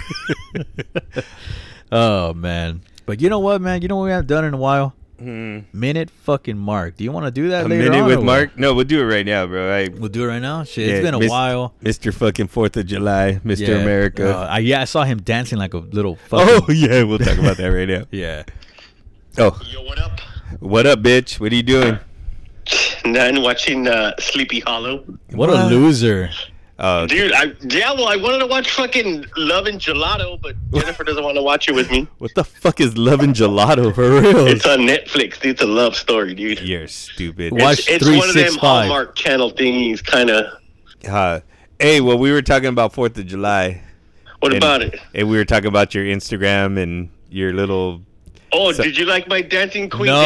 it. 0.55 1.25
oh 1.92 2.35
man, 2.35 2.83
but 3.07 3.21
you 3.21 3.31
know 3.31 3.38
what, 3.38 3.61
man? 3.61 3.83
You 3.83 3.88
know 3.88 3.97
what 3.97 4.05
we 4.05 4.11
haven't 4.11 4.29
done 4.29 4.45
in 4.45 4.55
a 4.55 4.59
while? 4.59 4.95
Hmm. 5.18 5.61
Minute 5.72 6.11
fucking 6.11 6.59
mark. 6.59 6.96
Do 6.96 7.05
you 7.05 7.11
want 7.12 7.24
to 7.26 7.31
do 7.31 7.48
that 7.48 7.64
A 7.64 7.68
later 7.68 7.85
minute 7.85 8.00
on 8.00 8.07
with 8.07 8.14
or 8.16 8.18
what? 8.18 8.24
Mark? 8.26 8.59
No, 8.59 8.74
we'll 8.74 8.85
do 8.85 9.00
it 9.00 9.05
right 9.05 9.24
now, 9.24 9.46
bro. 9.46 9.74
I, 9.74 9.88
We'll 9.88 10.11
do 10.11 10.24
it 10.24 10.26
right 10.26 10.42
now. 10.42 10.64
Shit, 10.64 10.88
Yeah, 10.88 10.94
it's 10.96 11.05
been 11.05 11.14
a 11.14 11.18
Miss- 11.18 11.31
while. 11.31 11.74
Mr. 11.83 12.12
fucking 12.12 12.48
Fourth 12.48 12.76
of 12.76 12.87
July, 12.87 13.40
Mr. 13.44 13.68
Yeah. 13.68 13.74
America. 13.76 14.37
Uh, 14.37 14.46
I, 14.46 14.59
yeah, 14.59 14.83
I 14.83 14.85
saw 14.85 15.05
him 15.05 15.22
dancing 15.22 15.59
like 15.59 15.72
a 15.74 15.79
little. 15.79 16.16
Fucking, 16.29 16.64
oh 16.68 16.72
yeah, 16.72 17.02
we'll 17.05 17.18
talk 17.18 17.38
about 17.38 17.57
that 17.57 17.68
right 17.68 17.88
now. 17.88 18.05
yeah. 18.11 18.42
Oh, 19.38 19.59
Yo, 19.70 19.83
what 19.85 19.98
up? 19.98 20.20
what 20.61 20.87
up, 20.87 21.00
bitch? 21.00 21.40
What 21.40 21.52
are 21.52 21.57
you 21.57 21.62
doing? 21.62 21.98
None 23.05 23.42
watching 23.42 23.87
uh, 23.87 24.12
Sleepy 24.18 24.61
Hollow. 24.61 25.05
What, 25.31 25.48
a 25.50 25.66
loser. 25.66 26.31
Oh, 26.79 27.07
Dude, 27.07 27.33
I 27.33 27.55
yeah, 27.62 27.93
well, 27.95 28.07
I 28.09 28.17
wanted 28.17 28.39
to 28.41 28.47
watch 28.47 28.71
fucking 28.71 29.25
Love 29.39 29.67
and 29.67 29.81
Gelato, 29.81 30.39
but 30.41 30.55
Jennifer 30.75 31.05
doesn't 31.05 31.25
want 31.25 31.37
to 31.37 31.43
watch 31.43 31.69
it 31.71 31.73
with 31.75 31.91
me. 31.91 32.07
what 32.19 32.35
the 32.35 32.45
fuck 32.45 32.81
is 32.81 32.99
Love 32.99 33.21
and 33.21 33.35
Gelato? 33.35 33.95
For 33.95 34.21
real. 34.21 34.47
It's 34.47 34.67
on 34.67 34.81
Netflix. 34.81 35.43
It's 35.43 35.62
a 35.62 35.67
love 35.67 35.97
story, 35.97 36.35
dude. 36.35 36.61
You're 36.61 36.87
stupid. 36.87 37.53
Watch 37.55 37.79
It's, 37.89 37.89
it's 37.89 38.05
one 38.05 38.29
of 38.29 38.35
them 38.35 38.53
365. 38.53 38.61
Hallmark 38.61 39.17
channel 39.17 39.51
thingies, 39.53 40.05
kind 40.05 40.29
of. 40.29 40.53
Uh, 41.09 41.41
hey, 41.79 42.03
well, 42.03 42.19
we 42.19 42.31
were 42.31 42.43
talking 42.43 42.69
about 42.69 42.93
Fourth 42.93 43.17
of 43.17 43.27
July, 43.27 43.83
What 44.41 44.53
And- 44.53 44.62
about 44.62 44.83
it? 44.83 45.01
and 45.15 45.31
we 45.31 45.39
were 45.39 45.47
talking 45.47 45.69
about 45.69 45.95
your 45.95 46.05
Instagram 46.05 46.79
and 46.79 47.09
your 47.31 47.55
little. 47.55 48.03
Oh, 48.53 48.73
so- 48.73 48.83
did 48.83 48.99
you 48.99 49.07
like 49.07 49.29
my 49.29 49.41
dancing 49.41 49.89
queen? 49.89 50.09
No. 50.09 50.21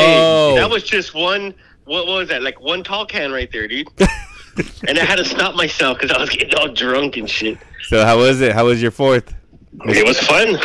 Hey, 0.54 0.56
that 0.56 0.68
was 0.68 0.82
just 0.82 1.14
one. 1.14 1.54
What 1.84 2.08
was 2.08 2.28
that? 2.28 2.42
Like 2.42 2.60
one 2.60 2.82
tall 2.82 3.06
can 3.06 3.30
right 3.30 3.50
there, 3.52 3.68
dude. 3.68 3.86
and 4.88 4.98
I 4.98 5.04
had 5.04 5.16
to 5.16 5.24
stop 5.24 5.54
myself 5.54 5.98
because 5.98 6.14
I 6.16 6.20
was 6.20 6.30
getting 6.30 6.54
all 6.54 6.68
drunk 6.68 7.16
and 7.16 7.28
shit. 7.28 7.58
So 7.88 8.04
how 8.04 8.18
was 8.18 8.40
it? 8.40 8.52
How 8.52 8.66
was 8.66 8.80
your 8.82 8.90
fourth? 8.90 9.34
It 9.86 10.06
was 10.06 10.18
fun. 10.20 10.56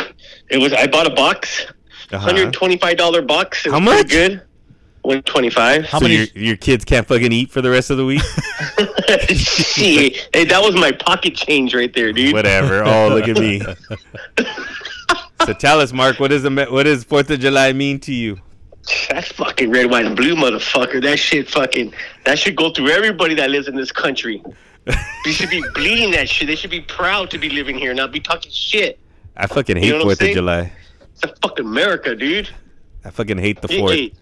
It 0.50 0.58
was. 0.58 0.72
I 0.72 0.86
bought 0.86 1.06
a 1.06 1.10
box, 1.14 1.64
Uh-huh. 2.12 2.18
hundred 2.18 2.52
twenty-five 2.52 2.96
dollar 2.96 3.22
box. 3.22 3.64
It 3.66 3.70
How 3.70 3.76
was 3.78 3.84
much? 3.84 4.08
Good. 4.08 4.42
One 5.02 5.22
twenty-five. 5.22 5.86
How 5.86 5.98
so 6.00 6.04
many- 6.04 6.16
your 6.16 6.26
your 6.34 6.56
kids 6.56 6.84
can't 6.84 7.06
fucking 7.06 7.32
eat 7.32 7.50
for 7.50 7.62
the 7.62 7.70
rest 7.70 7.90
of 7.90 7.96
the 7.96 8.04
week? 8.04 8.22
Shit. 9.28 10.28
Hey, 10.34 10.44
that 10.44 10.60
was 10.62 10.74
my 10.74 10.92
pocket 10.92 11.34
change 11.36 11.74
right 11.74 11.92
there, 11.94 12.12
dude. 12.12 12.32
Whatever. 12.32 12.84
Oh, 12.84 13.08
look 13.08 13.28
at 13.28 13.38
me. 13.38 13.62
So 15.44 15.52
tell 15.52 15.80
us, 15.80 15.92
Mark, 15.92 16.18
what 16.18 16.28
does 16.30 16.42
the 16.42 16.66
what 16.70 16.84
does 16.84 17.04
Fourth 17.04 17.30
of 17.30 17.38
July 17.38 17.72
mean 17.72 18.00
to 18.00 18.12
you? 18.12 18.38
That's 19.10 19.30
fucking 19.32 19.70
red, 19.70 19.88
white, 19.90 20.06
and 20.06 20.16
blue, 20.16 20.34
motherfucker. 20.34 21.00
That 21.02 21.18
shit 21.18 21.48
fucking. 21.48 21.92
That 22.26 22.38
should 22.38 22.56
go 22.56 22.70
through 22.70 22.90
everybody 22.90 23.34
that 23.36 23.50
lives 23.50 23.68
in 23.68 23.76
this 23.76 23.92
country. 23.92 24.42
They 25.24 25.32
should 25.32 25.50
be 25.50 25.62
bleeding 25.74 26.10
that 26.12 26.28
shit. 26.28 26.46
They 26.48 26.54
should 26.56 26.70
be 26.70 26.80
proud 26.80 27.30
to 27.30 27.38
be 27.38 27.48
living 27.48 27.76
here, 27.76 27.94
not 27.94 28.12
be 28.12 28.20
talking 28.20 28.50
shit. 28.52 28.98
I 29.36 29.46
fucking 29.46 29.76
You 29.76 29.82
hate 29.82 29.90
know 29.90 29.96
I'm 29.96 30.02
Fourth 30.02 30.22
of? 30.22 30.28
July. 30.30 30.72
It's 31.12 31.22
a 31.24 31.28
fucking 31.42 31.64
America, 31.66 32.14
dude. 32.14 32.48
I 33.04 33.10
fucking 33.10 33.38
hate 33.38 33.60
the 33.62 33.68
Hey, 33.68 33.78
Fourth. 33.78 33.92
hey, 33.92 34.12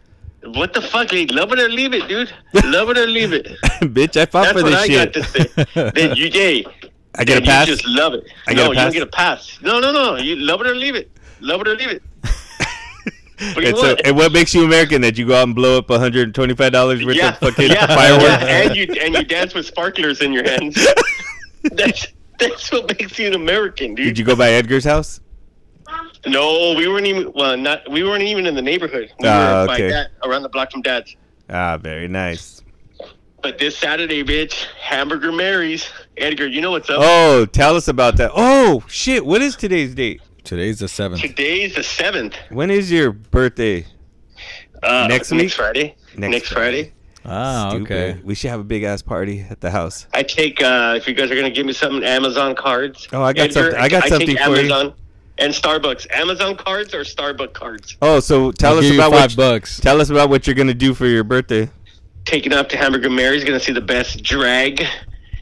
what 0.45 0.73
the 0.75 0.81
fuck? 0.83 1.11
Hey, 1.11 1.27
love 1.27 1.53
it 1.53 1.59
or 1.59 1.69
leave 1.69 1.93
it, 1.95 2.07
dude. 2.09 2.31
Love 2.65 2.91
it 2.91 2.99
or 2.99 3.07
leave 3.07 3.33
it. 3.33 3.47
Bitch, 3.81 4.19
I 4.21 4.27
fought 4.27 4.45
That's 4.55 4.61
for 4.61 4.69
this 4.69 4.75
I 4.81 4.87
shit. 4.87 5.13
got 5.15 5.23
to 5.23 5.25
say. 5.25 5.91
Then 5.95 6.17
you, 6.17 6.31
hey, 6.31 6.67
I 7.15 7.25
get 7.25 7.39
a 7.39 7.43
pass. 7.43 7.67
You 7.69 7.75
just 7.77 7.87
love 7.87 8.15
it. 8.15 8.25
I 8.47 8.55
no, 8.55 8.69
you 8.71 8.75
don't 8.75 8.93
get 8.93 9.03
a 9.03 9.07
pass. 9.07 9.59
No, 9.63 9.81
no, 9.81 9.93
no. 9.93 10.17
You 10.17 10.37
love 10.37 10.61
it 10.61 10.67
or 10.67 10.75
leave 10.75 10.95
it. 10.95 11.11
Love 11.41 11.61
it 11.63 11.69
or 11.69 11.75
leave 11.77 11.89
it. 11.91 12.03
And, 13.41 13.77
so, 13.77 13.97
and 14.05 14.17
what 14.17 14.33
makes 14.33 14.55
you 14.55 14.65
American 14.65 15.01
that 15.03 15.19
you 15.19 15.27
go 15.27 15.35
out 15.35 15.45
and 15.45 15.55
blow 15.55 15.79
up 15.79 15.89
$125 15.89 17.05
worth 17.05 17.17
yeah, 17.17 17.31
of 17.31 17.39
fucking 17.39 17.71
yeah, 17.71 17.87
fireworks? 17.87 18.43
yeah, 18.43 18.63
and 18.63 18.77
you 18.77 18.87
and 19.01 19.15
you 19.15 19.25
dance 19.25 19.55
with 19.55 19.67
sparklers 19.67 20.21
in 20.21 20.33
your 20.33 20.45
hands. 20.45 20.87
that's 21.63 22.07
that's 22.39 22.71
what 22.71 22.89
makes 22.89 23.19
you 23.19 23.27
an 23.27 23.35
American, 23.35 23.95
dude. 23.95 24.07
Did 24.07 24.19
you 24.19 24.25
go 24.25 24.37
by 24.37 24.51
Edgar's 24.53 24.85
house? 24.85 25.21
No, 26.27 26.75
we 26.77 26.89
weren't 26.89 27.07
even. 27.07 27.33
Well, 27.35 27.57
not 27.57 27.89
we 27.91 28.03
weren't 28.05 28.23
even 28.23 28.47
in 28.47 28.55
the 28.55 28.63
neighborhood. 28.63 29.13
We 29.19 29.29
Ah, 29.29 29.65
okay. 29.65 29.89
that, 29.89 30.11
around 30.25 30.43
the 30.43 30.49
block 30.49 30.71
from 30.71 30.83
Dad's. 30.83 31.17
Ah, 31.51 31.77
very 31.77 32.09
nice. 32.09 32.63
But 33.43 33.59
this 33.59 33.77
Saturday, 33.77 34.25
bitch, 34.25 34.67
Hamburger 34.81 35.31
Mary's. 35.31 35.87
Edgar, 36.17 36.47
you 36.47 36.63
know 36.63 36.71
what's 36.71 36.89
up? 36.89 36.97
Oh, 37.01 37.45
tell 37.45 37.77
us 37.77 37.89
about 37.89 38.17
that. 38.17 38.31
Oh, 38.35 38.83
shit. 38.89 39.27
What 39.27 39.43
is 39.43 39.55
today's 39.55 39.95
date? 39.95 40.23
Today's 40.45 40.79
the 40.79 40.89
seventh. 40.89 41.23
Today's 41.23 41.75
the 41.75 41.83
seventh. 41.83 42.35
When 42.51 42.71
is 42.71 42.91
your 42.93 43.13
birthday? 43.13 43.87
Uh, 44.83 45.07
Next 45.09 45.31
week? 45.31 45.43
Next 45.43 45.55
Friday. 45.55 45.97
Next 46.17 46.31
Next, 46.33 46.49
Friday. 46.53 46.93
Ah, 47.25 47.71
Stupid. 47.71 47.85
okay. 47.93 48.21
We 48.23 48.35
should 48.35 48.51
have 48.51 48.61
a 48.61 48.65
big 48.65 48.83
ass 48.83 49.01
party 49.01 49.47
at 49.49 49.63
the 49.63 49.71
house. 49.71 50.07
I 50.13 50.23
take 50.23 50.63
uh 50.63 50.93
if 50.97 51.09
you 51.09 51.15
guys 51.15 51.31
are 51.31 51.35
gonna 51.35 51.51
give 51.51 51.65
me 51.65 51.73
some 51.73 52.03
Amazon 52.05 52.55
cards. 52.55 53.09
Oh, 53.13 53.23
I 53.23 53.33
got 53.33 53.51
something- 53.53 53.75
I 53.81 53.89
got 53.89 54.03
take 54.03 54.09
something 54.11 54.37
for 54.37 54.51
you. 54.51 54.57
Amazon 54.59 54.93
And 55.39 55.53
Starbucks. 55.55 56.07
Amazon 56.15 56.55
cards 56.57 56.93
or 56.95 57.01
Starbucks 57.01 57.55
cards. 57.55 57.97
Oh, 58.03 58.21
so 58.21 58.53
tell 58.53 58.75
I'll 58.75 58.79
us 58.81 58.91
about 58.95 59.11
five 59.13 59.31
what 59.31 59.37
bucks. 59.37 59.81
tell 59.81 60.01
us 60.03 60.11
about 60.11 60.29
what 60.29 60.47
you're 60.47 60.55
gonna 60.55 60.75
do 60.75 60.93
for 60.93 61.07
your 61.07 61.25
birthday. 61.25 61.71
Taking 62.27 62.53
up 62.53 62.69
to 62.69 62.77
Hamburger 62.77 63.09
Mary's, 63.11 63.43
gonna 63.43 63.59
see 63.59 63.73
the 63.73 63.81
best 63.81 64.23
drag 64.23 64.85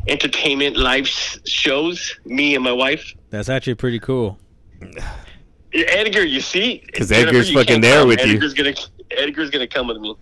entertainment 0.06 0.76
live 0.76 1.08
shows. 1.08 2.14
Me 2.24 2.54
and 2.54 2.62
my 2.62 2.72
wife. 2.72 3.12
That's 3.30 3.48
actually 3.48 3.74
pretty 3.74 3.98
cool. 3.98 4.38
Edgar, 5.74 6.24
you 6.24 6.40
see, 6.40 6.82
because 6.86 7.10
Edgar's 7.10 7.50
you 7.50 7.58
fucking 7.58 7.80
there 7.80 8.00
come. 8.00 8.08
with 8.08 8.24
you. 8.24 8.34
Edgar's 8.34 8.54
Gonna, 8.54 8.74
Edgar's 9.10 9.50
gonna 9.50 9.66
come 9.66 9.88
with 9.88 9.98
me. 9.98 10.16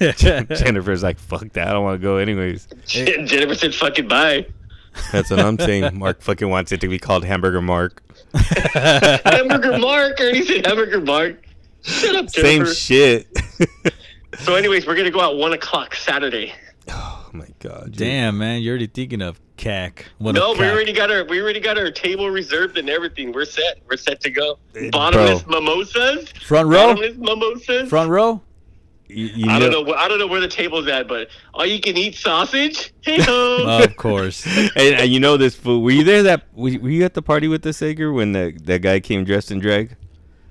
Jennifer's 0.16 1.02
like, 1.02 1.18
fuck 1.18 1.52
that, 1.52 1.68
I 1.68 1.72
don't 1.72 1.84
want 1.84 2.00
to 2.00 2.02
go 2.02 2.16
anyways. 2.16 2.66
Jennifer 2.86 3.54
said, 3.54 3.74
"Fucking 3.74 4.08
bye." 4.08 4.46
That's 5.12 5.30
what 5.30 5.40
I'm 5.40 5.58
saying. 5.58 5.96
Mark 5.98 6.22
fucking 6.22 6.48
wants 6.48 6.72
it 6.72 6.80
to 6.80 6.88
be 6.88 6.98
called 6.98 7.24
Hamburger 7.24 7.60
Mark. 7.60 8.02
Hamburger 8.34 9.78
Mark. 9.78 10.18
I 10.18 10.24
already 10.24 10.44
said 10.44 10.66
Hamburger 10.66 11.00
Mark. 11.00 11.46
Shut 11.82 12.16
up, 12.16 12.32
Jennifer. 12.32 12.72
Same 12.72 13.26
shit. 13.26 13.28
so, 14.38 14.54
anyways, 14.54 14.86
we're 14.86 14.96
gonna 14.96 15.10
go 15.10 15.20
out 15.20 15.36
one 15.36 15.52
o'clock 15.52 15.94
Saturday. 15.94 16.52
Oh, 16.92 17.19
oh 17.32 17.36
my 17.36 17.48
god. 17.58 17.84
dude. 17.86 17.96
Damn, 17.96 18.38
man, 18.38 18.60
you're 18.62 18.72
already 18.72 18.86
thinking 18.86 19.22
of 19.22 19.40
cack. 19.56 20.06
What 20.18 20.34
No, 20.34 20.52
we 20.52 20.58
cack. 20.58 20.72
already 20.72 20.92
got 20.92 21.10
our 21.10 21.24
we 21.24 21.40
already 21.40 21.60
got 21.60 21.76
our 21.78 21.90
table 21.90 22.30
reserved 22.30 22.78
and 22.78 22.88
everything. 22.90 23.32
We're 23.32 23.44
set. 23.44 23.78
We're 23.90 23.96
set 23.96 24.20
to 24.22 24.30
go. 24.30 24.58
Bottomless 24.90 25.46
mimosas. 25.46 26.30
front 26.44 26.68
row. 26.68 26.94
Bottomless 26.94 27.16
mimosas. 27.16 27.88
Front 27.88 28.10
row. 28.10 28.40
You, 29.08 29.26
you 29.26 29.50
I 29.50 29.58
don't 29.58 29.72
know- 29.72 29.82
know. 29.82 29.94
I 29.94 30.06
don't 30.06 30.20
know 30.20 30.28
where 30.28 30.40
the 30.40 30.46
table's 30.46 30.86
at, 30.86 31.08
but 31.08 31.28
all 31.52 31.66
you 31.66 31.80
can 31.80 31.96
eat 31.96 32.14
sausage. 32.14 32.92
Hey 33.02 33.20
ho. 33.20 33.64
Of 33.82 33.96
course. 33.96 34.46
and, 34.76 34.76
and 34.76 35.10
you 35.12 35.18
know 35.20 35.36
this 35.36 35.54
fool. 35.56 35.82
Were 35.82 35.90
you 35.90 36.04
there? 36.04 36.22
That 36.22 36.44
were 36.54 36.70
were 36.78 36.90
you 36.90 37.04
at 37.04 37.14
the 37.14 37.22
party 37.22 37.48
with 37.48 37.62
the 37.62 37.72
Sager 37.72 38.12
when 38.12 38.32
the 38.32 38.56
that 38.64 38.80
guy 38.82 39.00
came 39.00 39.24
dressed 39.24 39.50
in 39.50 39.58
drag? 39.58 39.96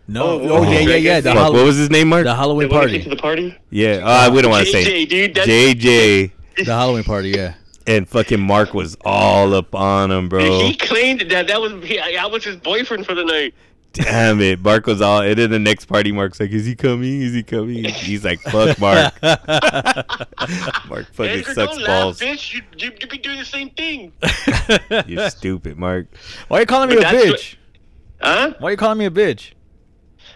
No. 0.07 0.23
Oh, 0.41 0.49
Oh, 0.57 0.61
yeah, 0.63 0.79
yeah, 0.79 0.95
yeah. 0.95 1.19
The, 1.21 1.29
Fuck, 1.29 1.37
Hall- 1.37 1.53
what 1.53 1.63
was 1.65 1.77
his 1.77 1.91
name, 1.91 2.09
Mark? 2.09 2.23
the 2.23 2.33
Halloween 2.35 2.67
They 2.67 2.73
party. 2.73 3.03
to 3.03 3.09
the 3.09 3.15
party. 3.15 3.55
yeah, 3.69 4.01
uh, 4.03 4.31
we 4.33 4.41
don't 4.41 4.49
want 4.49 4.65
to 4.65 4.71
say 4.71 5.05
JJ, 5.05 5.09
dude. 5.09 5.35
That's, 5.35 5.47
JJ 5.47 6.31
The 6.65 6.73
Halloween 6.75 7.03
party. 7.03 7.29
Yeah. 7.31 7.53
and 7.87 8.07
fucking 8.07 8.39
Mark 8.39 8.73
was 8.73 8.95
all 9.05 9.53
up 9.53 9.73
on 9.73 10.11
him, 10.11 10.29
bro. 10.29 10.59
He 10.59 10.75
claimed 10.75 11.21
that 11.31 11.47
that 11.47 11.59
was 11.61 11.83
he, 11.83 11.99
I 11.99 12.25
was 12.27 12.43
his 12.43 12.57
boyfriend 12.57 13.05
for 13.05 13.15
the 13.15 13.23
night. 13.25 13.53
Damn 13.91 14.39
it, 14.39 14.59
Mark 14.61 14.85
was 14.85 15.01
all. 15.01 15.21
And 15.21 15.35
then 15.35 15.49
the 15.49 15.57
next 15.57 15.85
party, 15.85 16.11
Mark's 16.11 16.39
like, 16.39 16.51
"Is 16.51 16.63
he 16.65 16.75
coming? 16.75 17.23
Is 17.23 17.33
he 17.33 17.41
coming?" 17.41 17.83
He's 17.85 18.23
like, 18.23 18.39
"Fuck, 18.41 18.77
Mark." 18.79 19.13
Mark 19.23 21.11
fucking 21.13 21.39
Edgar, 21.39 21.53
sucks 21.53 21.75
don't 21.77 21.85
balls. 21.87 22.21
laugh, 22.21 22.37
bitch. 22.37 22.53
You, 22.53 22.61
you 22.77 22.91
you 23.01 23.07
be 23.07 23.17
doing 23.17 23.39
the 23.39 23.45
same 23.45 23.71
thing. 23.71 24.11
You're 25.07 25.29
stupid, 25.31 25.77
Mark. 25.77 26.07
Why 26.49 26.57
are 26.57 26.59
you 26.61 26.65
calling 26.67 26.89
me 26.89 26.95
a 26.97 27.01
But 27.01 27.11
that's 27.11 27.25
bitch? 27.25 27.55
Huh? 28.21 28.53
Why 28.59 28.67
are 28.67 28.71
you 28.71 28.77
calling 28.77 28.99
me 28.99 29.05
a 29.05 29.11
bitch? 29.11 29.53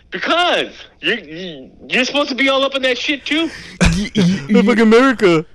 Because 0.09 0.71
you, 1.01 1.13
you 1.15 1.71
you're 1.89 2.05
supposed 2.05 2.29
to 2.29 2.35
be 2.35 2.49
all 2.49 2.63
up 2.63 2.75
in 2.75 2.81
that 2.83 2.97
shit 2.97 3.25
too. 3.25 3.49
fucking 3.81 4.79
America. 4.79 5.45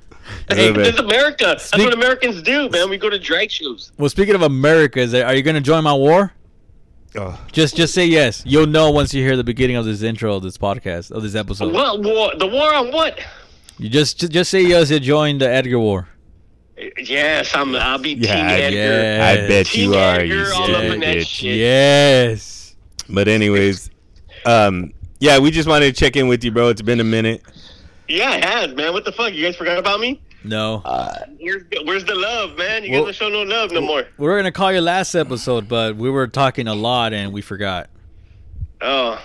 Hey, 0.49 0.67
Yeah, 0.67 0.73
man. 0.73 0.83
this 0.85 0.99
America. 0.99 1.45
That's 1.45 1.77
what 1.77 1.93
Americans 1.93 2.43
do, 2.43 2.69
man. 2.71 2.89
We 2.91 2.97
go 2.99 3.11
to 3.11 3.19
drag 3.19 3.51
shows. 3.51 3.93
Well, 3.99 4.09
speaking 4.09 4.35
of 4.35 4.43
America, 4.43 5.01
is 5.01 5.13
there, 5.13 5.27
are 5.27 5.35
you 5.35 5.43
gonna 5.43 5.61
join 5.61 5.85
my 5.85 5.93
war? 5.95 6.33
Oh, 7.17 7.39
Just, 7.53 7.75
just 7.77 7.95
say 7.95 8.05
yes. 8.07 8.43
You'll 8.47 8.67
know 8.67 8.91
once 8.91 9.15
you 9.15 9.23
hear 9.25 9.37
the 9.37 9.43
beginning 9.45 9.77
of 9.77 9.85
this 9.87 10.03
intro 10.03 10.35
of 10.37 10.43
this 10.43 10.59
podcast 10.59 11.11
of 11.11 11.23
this 11.23 11.35
episode. 11.35 11.73
What 11.73 12.03
war? 12.03 12.33
The 12.39 12.47
war 12.47 12.75
on 12.75 12.93
what? 12.93 13.19
You 13.79 13.89
just, 13.89 14.21
just, 14.21 14.33
just 14.33 14.51
say 14.51 14.63
yes. 14.63 14.91
You 14.91 15.01
join 15.01 15.39
the 15.39 15.49
Edgar 15.49 15.79
war. 15.79 16.09
Yes, 16.99 17.51
I'm. 17.55 17.75
I'll 17.75 17.99
be 17.99 18.11
Yeah, 18.13 18.37
Team 18.37 18.47
Edgar. 18.47 18.77
yeah. 18.77 19.29
I 19.45 19.49
bet 19.49 19.67
Team 19.67 19.93
you 19.93 19.99
are, 19.99 20.23
you 20.23 20.41
Edgar, 20.43 20.53
all 20.55 20.77
up 20.77 20.83
in 20.83 20.91
stupid 21.01 21.03
that 21.03 21.27
shit. 21.27 21.57
Yes. 21.57 22.77
But 23.09 23.27
anyways, 23.27 23.91
um, 24.47 24.93
yeah, 25.19 25.39
we 25.39 25.51
just 25.51 25.69
wanted 25.69 25.87
to 25.95 25.99
check 25.99 26.15
in 26.17 26.29
with 26.29 26.45
you, 26.45 26.51
bro. 26.53 26.69
It's 26.69 26.83
been 26.83 27.01
a 27.01 27.05
minute. 27.05 27.43
Yeah, 28.09 28.37
it 28.37 28.45
has, 28.45 28.75
man. 28.75 28.93
What 28.93 29.05
the 29.05 29.13
fuck? 29.13 29.33
You 29.35 29.45
guys 29.45 29.57
forgot 29.57 29.79
about 29.79 30.01
me? 30.01 30.21
No. 30.45 30.83
Uh, 30.85 31.15
where's 31.41 31.65
the, 31.71 31.83
where's 31.85 32.05
the 32.05 32.15
love, 32.15 32.57
man? 32.57 32.85
You 32.85 32.93
Well- 32.93 33.05
guys 33.07 33.19
don't 33.19 33.31
show 33.33 33.33
no 33.33 33.43
love 33.43 33.71
no 33.73 33.81
more. 33.81 34.05
we 34.17 34.27
were 34.27 34.37
gonna 34.37 34.53
call 34.53 34.73
you 34.73 34.81
last 34.81 35.15
episode, 35.15 35.69
but 35.69 35.97
we 35.97 36.09
were 36.11 36.27
talking 36.29 36.69
a 36.69 36.75
lot 36.75 37.13
and 37.13 37.33
we 37.33 37.41
forgot. 37.43 37.91
Oh, 38.81 39.21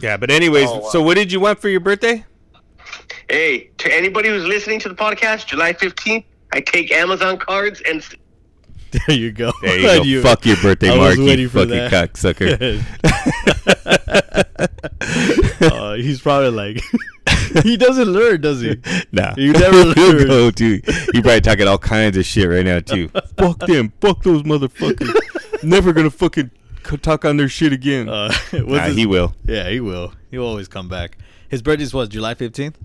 Yeah, 0.00 0.16
but 0.16 0.30
anyways, 0.30 0.68
Oh, 0.68 0.78
wow. 0.78 0.88
so 0.88 1.02
what 1.02 1.16
did 1.16 1.30
you 1.30 1.40
want 1.40 1.60
for 1.60 1.68
your 1.68 1.80
birthday? 1.80 2.24
hey, 3.28 3.70
to 3.78 3.94
anybody 3.94 4.28
who's 4.28 4.44
listening 4.44 4.80
to 4.80 4.88
the 4.88 4.94
podcast, 4.94 5.46
July 5.46 5.72
15th, 5.72 6.24
I 6.52 6.60
take 6.62 6.90
Amazon 6.90 7.36
cards 7.38 7.80
and 7.88 8.02
There 9.06 9.16
you 9.16 9.30
go. 9.30 9.52
There 9.62 10.02
you 10.02 10.20
go. 10.22 10.28
Fuck 10.30 10.46
your 10.46 10.56
birthday, 10.56 10.90
I 10.90 10.96
was 10.96 11.16
Mark. 11.18 11.38
You 11.38 11.48
fucking 11.48 11.68
that. 11.68 11.92
cocksucker. 12.12 12.82
uh, 15.60 15.94
he's 15.94 16.20
probably 16.20 16.50
like, 16.50 16.82
he 17.64 17.76
doesn't 17.76 18.08
learn, 18.08 18.40
does 18.40 18.60
he? 18.60 18.76
nah. 19.12 19.34
You 19.36 19.52
never 19.52 19.84
learn. 19.84 20.26
go, 20.26 20.50
dude. 20.50 20.84
He 21.12 21.20
probably 21.22 21.40
talking 21.40 21.66
all 21.68 21.78
kinds 21.78 22.16
of 22.16 22.24
shit 22.24 22.48
right 22.48 22.64
now 22.64 22.80
too. 22.80 23.08
fuck 23.36 23.58
them. 23.60 23.92
Fuck 24.00 24.22
those 24.22 24.42
motherfuckers. 24.42 25.62
Never 25.62 25.92
gonna 25.92 26.10
fucking 26.10 26.50
talk 27.02 27.24
on 27.24 27.36
their 27.36 27.48
shit 27.48 27.72
again. 27.72 28.08
Uh, 28.08 28.32
nah, 28.52 28.84
his- 28.86 28.96
he 28.96 29.06
will. 29.06 29.34
Yeah, 29.46 29.68
he 29.68 29.80
will. 29.80 30.12
He'll 30.30 30.44
always 30.46 30.68
come 30.68 30.88
back. 30.88 31.18
His 31.48 31.62
birthday's 31.62 31.92
was 31.92 32.08
July 32.08 32.34
fifteenth. 32.34 32.78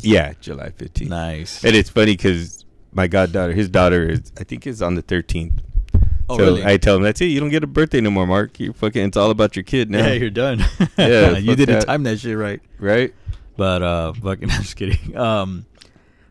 Yeah, 0.00 0.34
July 0.40 0.70
15th. 0.70 1.08
Nice. 1.08 1.64
And 1.64 1.74
it's 1.74 1.88
funny 1.88 2.12
because 2.12 2.64
my 2.92 3.06
goddaughter, 3.06 3.52
his 3.54 3.68
daughter 3.68 4.06
is, 4.08 4.30
I 4.38 4.44
think, 4.44 4.66
is 4.66 4.82
on 4.82 4.94
the 4.94 5.02
13th. 5.02 5.58
Oh, 6.28 6.36
so 6.36 6.44
really? 6.44 6.64
I 6.64 6.76
tell 6.76 6.96
him 6.96 7.02
that's 7.02 7.20
it. 7.20 7.26
You 7.26 7.40
don't 7.40 7.50
get 7.50 7.62
a 7.62 7.66
birthday 7.68 8.00
no 8.00 8.10
more, 8.10 8.26
Mark. 8.26 8.58
You 8.58 8.72
fucking. 8.72 9.06
It's 9.06 9.16
all 9.16 9.30
about 9.30 9.54
your 9.56 9.62
kid 9.62 9.90
now. 9.90 10.06
Yeah, 10.06 10.12
you're 10.14 10.30
done. 10.30 10.64
Yeah, 10.98 11.36
you 11.38 11.54
didn't 11.54 11.80
that. 11.80 11.86
time 11.86 12.02
that 12.04 12.18
shit 12.18 12.36
right. 12.36 12.60
right. 12.78 13.14
But 13.56 13.82
uh, 13.82 14.12
fucking, 14.14 14.50
I'm 14.50 14.62
just 14.62 14.76
kidding. 14.76 15.16
Um, 15.16 15.66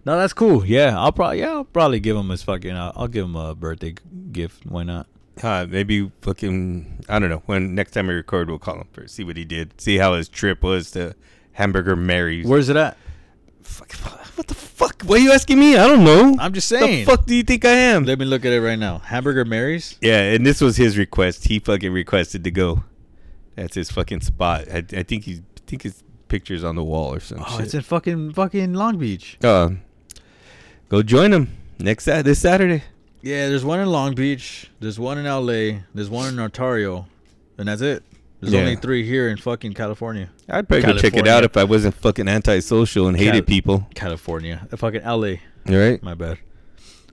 no, 0.05 0.17
that's 0.17 0.33
cool. 0.33 0.65
Yeah, 0.65 0.99
I'll 0.99 1.11
probably 1.11 1.39
yeah, 1.39 1.51
I'll 1.51 1.63
probably 1.63 1.99
give 1.99 2.15
him 2.17 2.29
his 2.29 2.43
fucking. 2.43 2.71
Uh, 2.71 2.91
I'll 2.95 3.07
give 3.07 3.25
him 3.25 3.35
a 3.35 3.55
birthday 3.55 3.91
g- 3.93 4.01
gift. 4.31 4.65
Why 4.65 4.83
not? 4.83 5.07
Uh, 5.41 5.65
maybe 5.69 6.11
fucking. 6.21 7.05
I 7.09 7.19
don't 7.19 7.29
know. 7.29 7.41
When 7.45 7.73
next 7.75 7.91
time 7.91 8.07
we 8.07 8.13
record, 8.13 8.49
we'll 8.49 8.59
call 8.59 8.75
him 8.75 8.87
first. 8.91 9.15
See 9.15 9.23
what 9.23 9.37
he 9.37 9.45
did. 9.45 9.79
See 9.79 9.97
how 9.97 10.13
his 10.13 10.29
trip 10.29 10.61
was 10.63 10.91
to 10.91 11.15
Hamburger 11.53 11.95
Mary's. 11.95 12.45
Where's 12.45 12.69
it 12.69 12.75
at? 12.75 12.97
Fuck, 13.63 13.91
what 14.35 14.47
the 14.47 14.53
fuck? 14.53 15.01
Why 15.03 15.15
are 15.15 15.19
you 15.19 15.31
asking 15.31 15.59
me? 15.59 15.75
I 15.77 15.87
don't 15.87 16.03
know. 16.03 16.35
I'm 16.39 16.53
just 16.53 16.67
saying. 16.67 17.05
the 17.05 17.11
fuck 17.11 17.25
do 17.25 17.35
you 17.35 17.43
think 17.43 17.65
I 17.65 17.69
am? 17.71 18.05
Let 18.05 18.19
me 18.19 18.25
look 18.25 18.45
at 18.45 18.51
it 18.53 18.61
right 18.61 18.77
now. 18.79 18.99
Hamburger 18.99 19.45
Mary's. 19.45 19.97
Yeah, 20.01 20.21
and 20.21 20.45
this 20.45 20.61
was 20.61 20.77
his 20.77 20.97
request. 20.97 21.47
He 21.47 21.59
fucking 21.59 21.91
requested 21.91 22.43
to 22.43 22.51
go. 22.51 22.83
That's 23.55 23.75
his 23.75 23.89
fucking 23.91 24.21
spot. 24.21 24.65
I, 24.71 24.77
I 24.93 25.03
think 25.03 25.23
he's. 25.23 25.39
I 25.39 25.67
think 25.67 25.81
his 25.81 26.03
picture's 26.27 26.63
on 26.63 26.75
the 26.75 26.83
wall 26.83 27.13
or 27.13 27.19
some 27.19 27.39
Oh, 27.45 27.55
shit. 27.57 27.65
it's 27.65 27.73
in 27.73 27.81
fucking 27.81 28.33
fucking 28.33 28.73
Long 28.73 28.97
Beach. 28.97 29.37
Uh, 29.43 29.69
go 30.89 31.01
join 31.01 31.31
him 31.33 31.55
next 31.79 32.03
Sat 32.05 32.25
this 32.25 32.39
Saturday. 32.39 32.83
Yeah, 33.21 33.47
there's 33.49 33.65
one 33.65 33.79
in 33.79 33.87
Long 33.87 34.13
Beach. 34.13 34.69
There's 34.79 34.99
one 34.99 35.17
in 35.17 35.25
LA. 35.25 35.79
There's 35.95 36.09
one 36.09 36.29
in 36.33 36.39
Ontario, 36.39 37.07
and 37.57 37.67
that's 37.67 37.81
it. 37.81 38.03
There's 38.41 38.53
Yeah. 38.53 38.59
only 38.59 38.75
three 38.75 39.03
here 39.07 39.29
in 39.29 39.37
fucking 39.37 39.73
California. 39.73 40.29
I'd 40.49 40.67
probably 40.67 40.93
go 40.93 40.97
check 40.97 41.15
it 41.15 41.27
out 41.27 41.43
if 41.43 41.57
I 41.57 41.63
wasn't 41.63 41.95
fucking 41.95 42.27
antisocial 42.27 43.07
and 43.07 43.17
hated 43.17 43.47
people. 43.47 43.87
California, 43.95 44.67
Uh, 44.71 44.77
fucking 44.77 45.01
LA. 45.03 45.35
Right. 45.67 46.01
My 46.03 46.13
bad. 46.13 46.37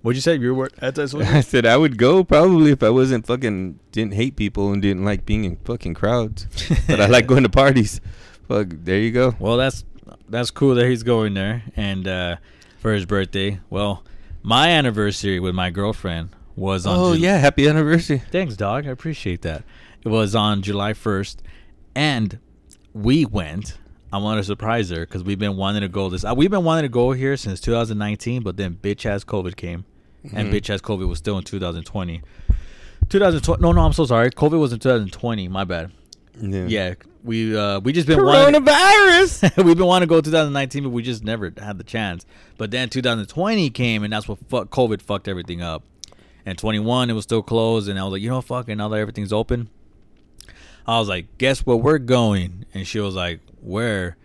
What'd 0.03 0.17
you 0.17 0.21
say? 0.21 0.37
You 0.37 0.55
were 0.55 0.71
that 0.81 0.99
I 1.15 1.41
said 1.43 1.65
I 1.65 1.77
would 1.77 1.97
go 1.97 2.25
probably 2.25 2.73
if 2.73 2.83
I 2.83 2.91
wasn't 2.91 3.25
fucking 3.27 3.79
didn't 3.93 4.15
hate 4.15 4.35
people 4.37 4.73
and 4.73 4.83
didn't 4.83 5.05
like 5.05 5.25
being 5.25 5.45
in 5.45 5.57
fucking 5.65 5.95
crowds. 5.95 6.47
but 6.89 7.01
I 7.01 7.07
like 7.07 7.27
going 7.33 7.45
to 7.45 7.49
parties. 7.49 8.01
Fuck, 8.49 8.69
there 8.71 8.99
you 8.99 9.13
go. 9.13 9.37
Well, 9.39 9.57
that's 9.57 9.85
that's 10.29 10.51
cool 10.51 10.75
that 10.75 10.87
he's 10.87 11.03
going 11.05 11.35
there 11.35 11.63
and 11.77 12.07
uh, 12.09 12.37
for 12.79 12.93
his 12.93 13.07
birthday. 13.07 13.61
Well, 13.71 14.03
my 14.43 14.69
anniversary 14.71 15.39
with 15.39 15.55
my 15.55 15.71
girlfriend 15.71 16.31
was 16.57 16.85
on. 16.85 16.99
Oh 16.99 17.15
Ju- 17.15 17.21
yeah, 17.21 17.39
happy 17.39 17.69
anniversary. 17.69 18.19
Thanks, 18.19 18.57
dog. 18.57 18.87
I 18.87 18.91
appreciate 18.91 19.43
that. 19.43 19.63
It 20.05 20.09
was 20.09 20.35
on 20.35 20.63
July 20.63 20.95
1st, 20.95 21.37
and 21.95 22.41
we 22.95 23.25
went. 23.25 23.79
I 24.13 24.19
want 24.19 24.39
to 24.39 24.45
surprise 24.45 24.91
her 24.91 25.01
because 25.01 25.25
we've 25.25 25.39
been 25.39 25.57
wanting 25.57 25.81
to 25.83 25.89
go 25.89 26.09
this. 26.11 26.25
Uh, 26.25 26.35
we've 26.37 26.51
been 26.51 26.65
wanting 26.65 26.83
to 26.83 26.89
go 26.91 27.13
here 27.13 27.37
since 27.37 27.61
2019, 27.61 28.43
but 28.43 28.57
then 28.59 28.79
bitch 28.83 29.07
ass 29.07 29.25
COVID 29.25 29.57
came, 29.57 29.85
and 30.35 30.49
Mhm. 30.49 30.53
bitch 30.55 30.69
ass 30.69 30.81
COVID 30.83 31.09
was 31.09 31.19
still 31.19 31.39
in 31.39 31.45
2020. 31.45 32.21
2020. 33.09 33.63
No, 33.63 33.73
no, 33.73 33.81
I'm 33.83 33.93
so 33.93 34.05
sorry. 34.05 34.31
COVID 34.31 34.59
was 34.61 34.73
in 34.73 34.79
2020. 34.79 35.49
My 35.49 35.65
bad. 35.65 35.91
Yeah, 36.41 36.95
we 37.25 37.57
uh 37.57 37.81
we 37.81 37.93
just 37.93 38.07
been 38.07 38.25
wanting. 38.25 38.63
Coronavirus. 38.63 39.57
We've 39.65 39.77
been 39.77 39.87
wanting 39.87 40.09
to 40.09 40.11
go 40.15 40.21
2019, 40.21 40.83
but 40.85 40.91
we 40.91 41.03
just 41.03 41.23
never 41.25 41.53
had 41.59 41.79
the 41.79 41.85
chance. 41.85 42.25
But 42.59 42.71
then 42.71 42.89
2020 42.89 43.71
came, 43.71 44.03
and 44.03 44.13
that's 44.13 44.27
what 44.29 44.39
fuck, 44.49 44.71
COVID 44.71 45.03
fucked 45.03 45.29
everything 45.29 45.61
up. 45.61 45.83
And 46.47 46.59
21, 46.59 47.09
it 47.11 47.13
was 47.13 47.23
still 47.25 47.43
closed, 47.43 47.89
and 47.89 47.99
I 47.99 48.03
was 48.05 48.13
like, 48.13 48.23
you 48.23 48.29
know, 48.31 48.41
fuck 48.41 48.69
it. 48.69 48.75
Now 48.77 48.89
that 48.89 48.99
everything's 48.99 49.33
open, 49.33 49.69
I 50.87 50.99
was 50.99 51.09
like, 51.09 51.39
guess 51.39 51.61
where 51.67 51.77
we're 51.77 51.99
going? 51.99 52.67
And 52.75 52.87
she 52.87 52.99
was 53.01 53.15
like, 53.15 53.41
where? 53.61 54.17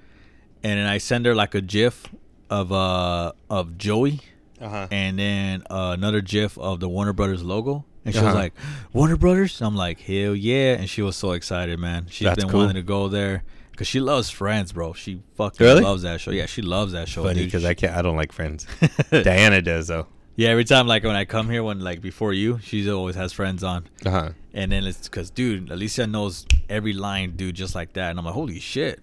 And 0.63 0.79
then 0.79 0.87
I 0.87 0.97
send 0.97 1.25
her 1.25 1.35
like 1.35 1.53
a 1.55 1.61
GIF 1.61 2.07
of 2.49 2.71
uh 2.71 3.33
of 3.49 3.77
Joey, 3.77 4.21
uh-huh. 4.59 4.87
and 4.91 5.19
then 5.19 5.63
uh, 5.69 5.93
another 5.97 6.21
GIF 6.21 6.57
of 6.57 6.79
the 6.79 6.89
Warner 6.89 7.13
Brothers 7.13 7.43
logo. 7.43 7.85
And 8.05 8.13
she 8.15 8.19
was 8.21 8.29
Uh-huh. 8.29 8.35
like, 8.39 8.53
Warner 8.93 9.17
Brothers? 9.17 9.61
I'm 9.61 9.75
like, 9.75 9.99
hell 9.99 10.33
yeah. 10.33 10.73
And 10.75 10.89
she 10.89 11.01
was 11.01 11.15
so 11.17 11.31
excited, 11.33 11.77
man. 11.77 12.07
She's 12.09 12.25
That's 12.25 12.41
been 12.43 12.49
cool. 12.49 12.61
wanting 12.61 12.75
to 12.75 12.81
go 12.81 13.09
there 13.09 13.43
because 13.71 13.87
she 13.87 13.99
loves 13.99 14.29
Friends, 14.29 14.71
bro. 14.71 14.93
She 14.93 15.21
fucking 15.35 15.63
Really? 15.65 15.81
loves 15.83 16.03
that 16.03 16.21
show. 16.21 16.31
Yeah, 16.31 16.45
she 16.45 16.61
loves 16.61 16.93
that 16.93 17.09
show. 17.09 17.23
Funny 17.23 17.35
dude. 17.41 17.45
because 17.47 17.65
I 17.65 17.73
can't. 17.73 17.95
I 17.95 18.01
don't 18.01 18.15
like 18.15 18.31
Friends. 18.31 18.65
Diana 19.11 19.61
does 19.61 19.87
though. 19.87 20.07
yeah, 20.37 20.49
every 20.49 20.63
time, 20.63 20.87
like, 20.87 21.03
when 21.03 21.15
I 21.17 21.25
come 21.25 21.49
here, 21.49 21.63
when, 21.63 21.79
like, 21.81 22.01
before 22.01 22.31
you, 22.31 22.59
she 22.63 22.89
always 22.89 23.15
has 23.15 23.33
Friends 23.33 23.61
on. 23.63 23.87
Uh 24.05 24.09
huh. 24.11 24.29
And 24.57 24.71
then 24.71 24.85
it's 24.85 25.07
because, 25.07 25.29
dude, 25.29 25.69
Alicia 25.69 26.07
knows 26.07 26.47
every 26.67 26.93
line, 26.93 27.35
dude, 27.35 27.53
just 27.53 27.75
like 27.75 27.93
that. 27.93 28.09
And 28.09 28.17
I'm 28.17 28.25
like, 28.25 28.33
holy 28.33 28.59
shit. 28.59 28.99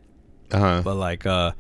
Uh 0.51 0.59
huh. 0.59 0.83
But 0.85 0.97
like, 0.97 1.27
uh, 1.27 1.53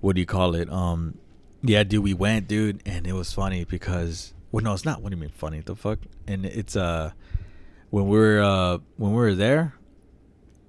what 0.00 0.14
do 0.14 0.20
you 0.20 0.26
call 0.26 0.54
it? 0.54 0.72
Um, 0.72 1.18
yeah, 1.62 1.84
dude, 1.84 2.02
we 2.02 2.14
went, 2.14 2.48
dude, 2.48 2.82
and 2.86 3.06
it 3.06 3.12
was 3.12 3.34
funny 3.34 3.64
because 3.64 4.32
well, 4.50 4.64
no, 4.64 4.72
it's 4.72 4.86
not. 4.86 5.02
What 5.02 5.10
do 5.10 5.16
you 5.16 5.20
mean 5.20 5.28
funny? 5.30 5.60
The 5.60 5.76
fuck? 5.76 5.98
And 6.26 6.46
it's 6.46 6.74
uh, 6.74 7.12
when 7.90 8.08
we're 8.08 8.42
uh 8.42 8.78
when 8.96 9.10
we 9.10 9.16
were 9.16 9.34
there, 9.34 9.74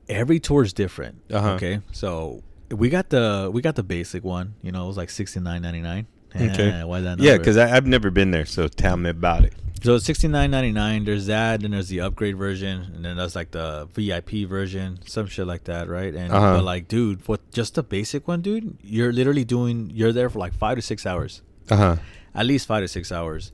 every 0.09 0.41
tour 0.41 0.63
is 0.63 0.73
different. 0.73 1.21
Uh-huh. 1.31 1.51
Okay, 1.51 1.79
so 1.93 2.43
we 2.69 2.89
got 2.89 3.09
the 3.09 3.49
we 3.53 3.61
got 3.61 3.75
the 3.75 3.83
basic 3.83 4.25
one. 4.25 4.55
You 4.61 4.73
know, 4.73 4.83
it 4.83 4.87
was 4.87 4.97
like 4.97 5.09
sixty 5.09 5.39
nine 5.39 5.61
ninety 5.61 5.81
nine. 5.81 6.07
Okay. 6.35 6.83
why 6.83 6.99
that? 6.99 7.19
Yeah, 7.19 7.37
because 7.37 7.55
I've 7.55 7.87
never 7.87 8.11
been 8.11 8.31
there, 8.31 8.45
so 8.45 8.67
tell 8.67 8.97
me 8.97 9.11
about 9.11 9.45
it. 9.45 9.53
So 9.85 9.93
it's 9.95 10.05
sixty 10.05 10.27
nine 10.27 10.49
ninety 10.49 10.71
nine. 10.71 11.05
There's 11.05 11.27
that, 11.27 11.63
and 11.63 11.73
there's 11.75 11.89
the 11.89 12.01
upgrade 12.01 12.35
version, 12.37 12.91
and 12.95 13.05
then 13.05 13.17
there's 13.17 13.35
like 13.35 13.51
the 13.51 13.87
VIP 13.93 14.47
version, 14.49 14.97
some 15.05 15.27
shit 15.27 15.45
like 15.45 15.65
that, 15.65 15.87
right? 15.87 16.13
And 16.13 16.33
Uh-huh. 16.33 16.55
but 16.55 16.63
like, 16.63 16.87
dude, 16.87 17.21
for 17.21 17.37
just 17.53 17.75
the 17.75 17.83
basic 17.83 18.27
one, 18.27 18.41
dude, 18.41 18.77
you're 18.83 19.13
literally 19.13 19.45
doing. 19.45 19.91
You're 19.93 20.11
there 20.11 20.29
for 20.31 20.39
like 20.39 20.53
five 20.53 20.77
to 20.77 20.81
six 20.81 21.05
hours, 21.05 21.43
Uh 21.69 21.75
huh. 21.77 21.95
at 22.33 22.45
least 22.47 22.65
five 22.65 22.81
to 22.83 22.87
six 22.87 23.11
hours, 23.11 23.51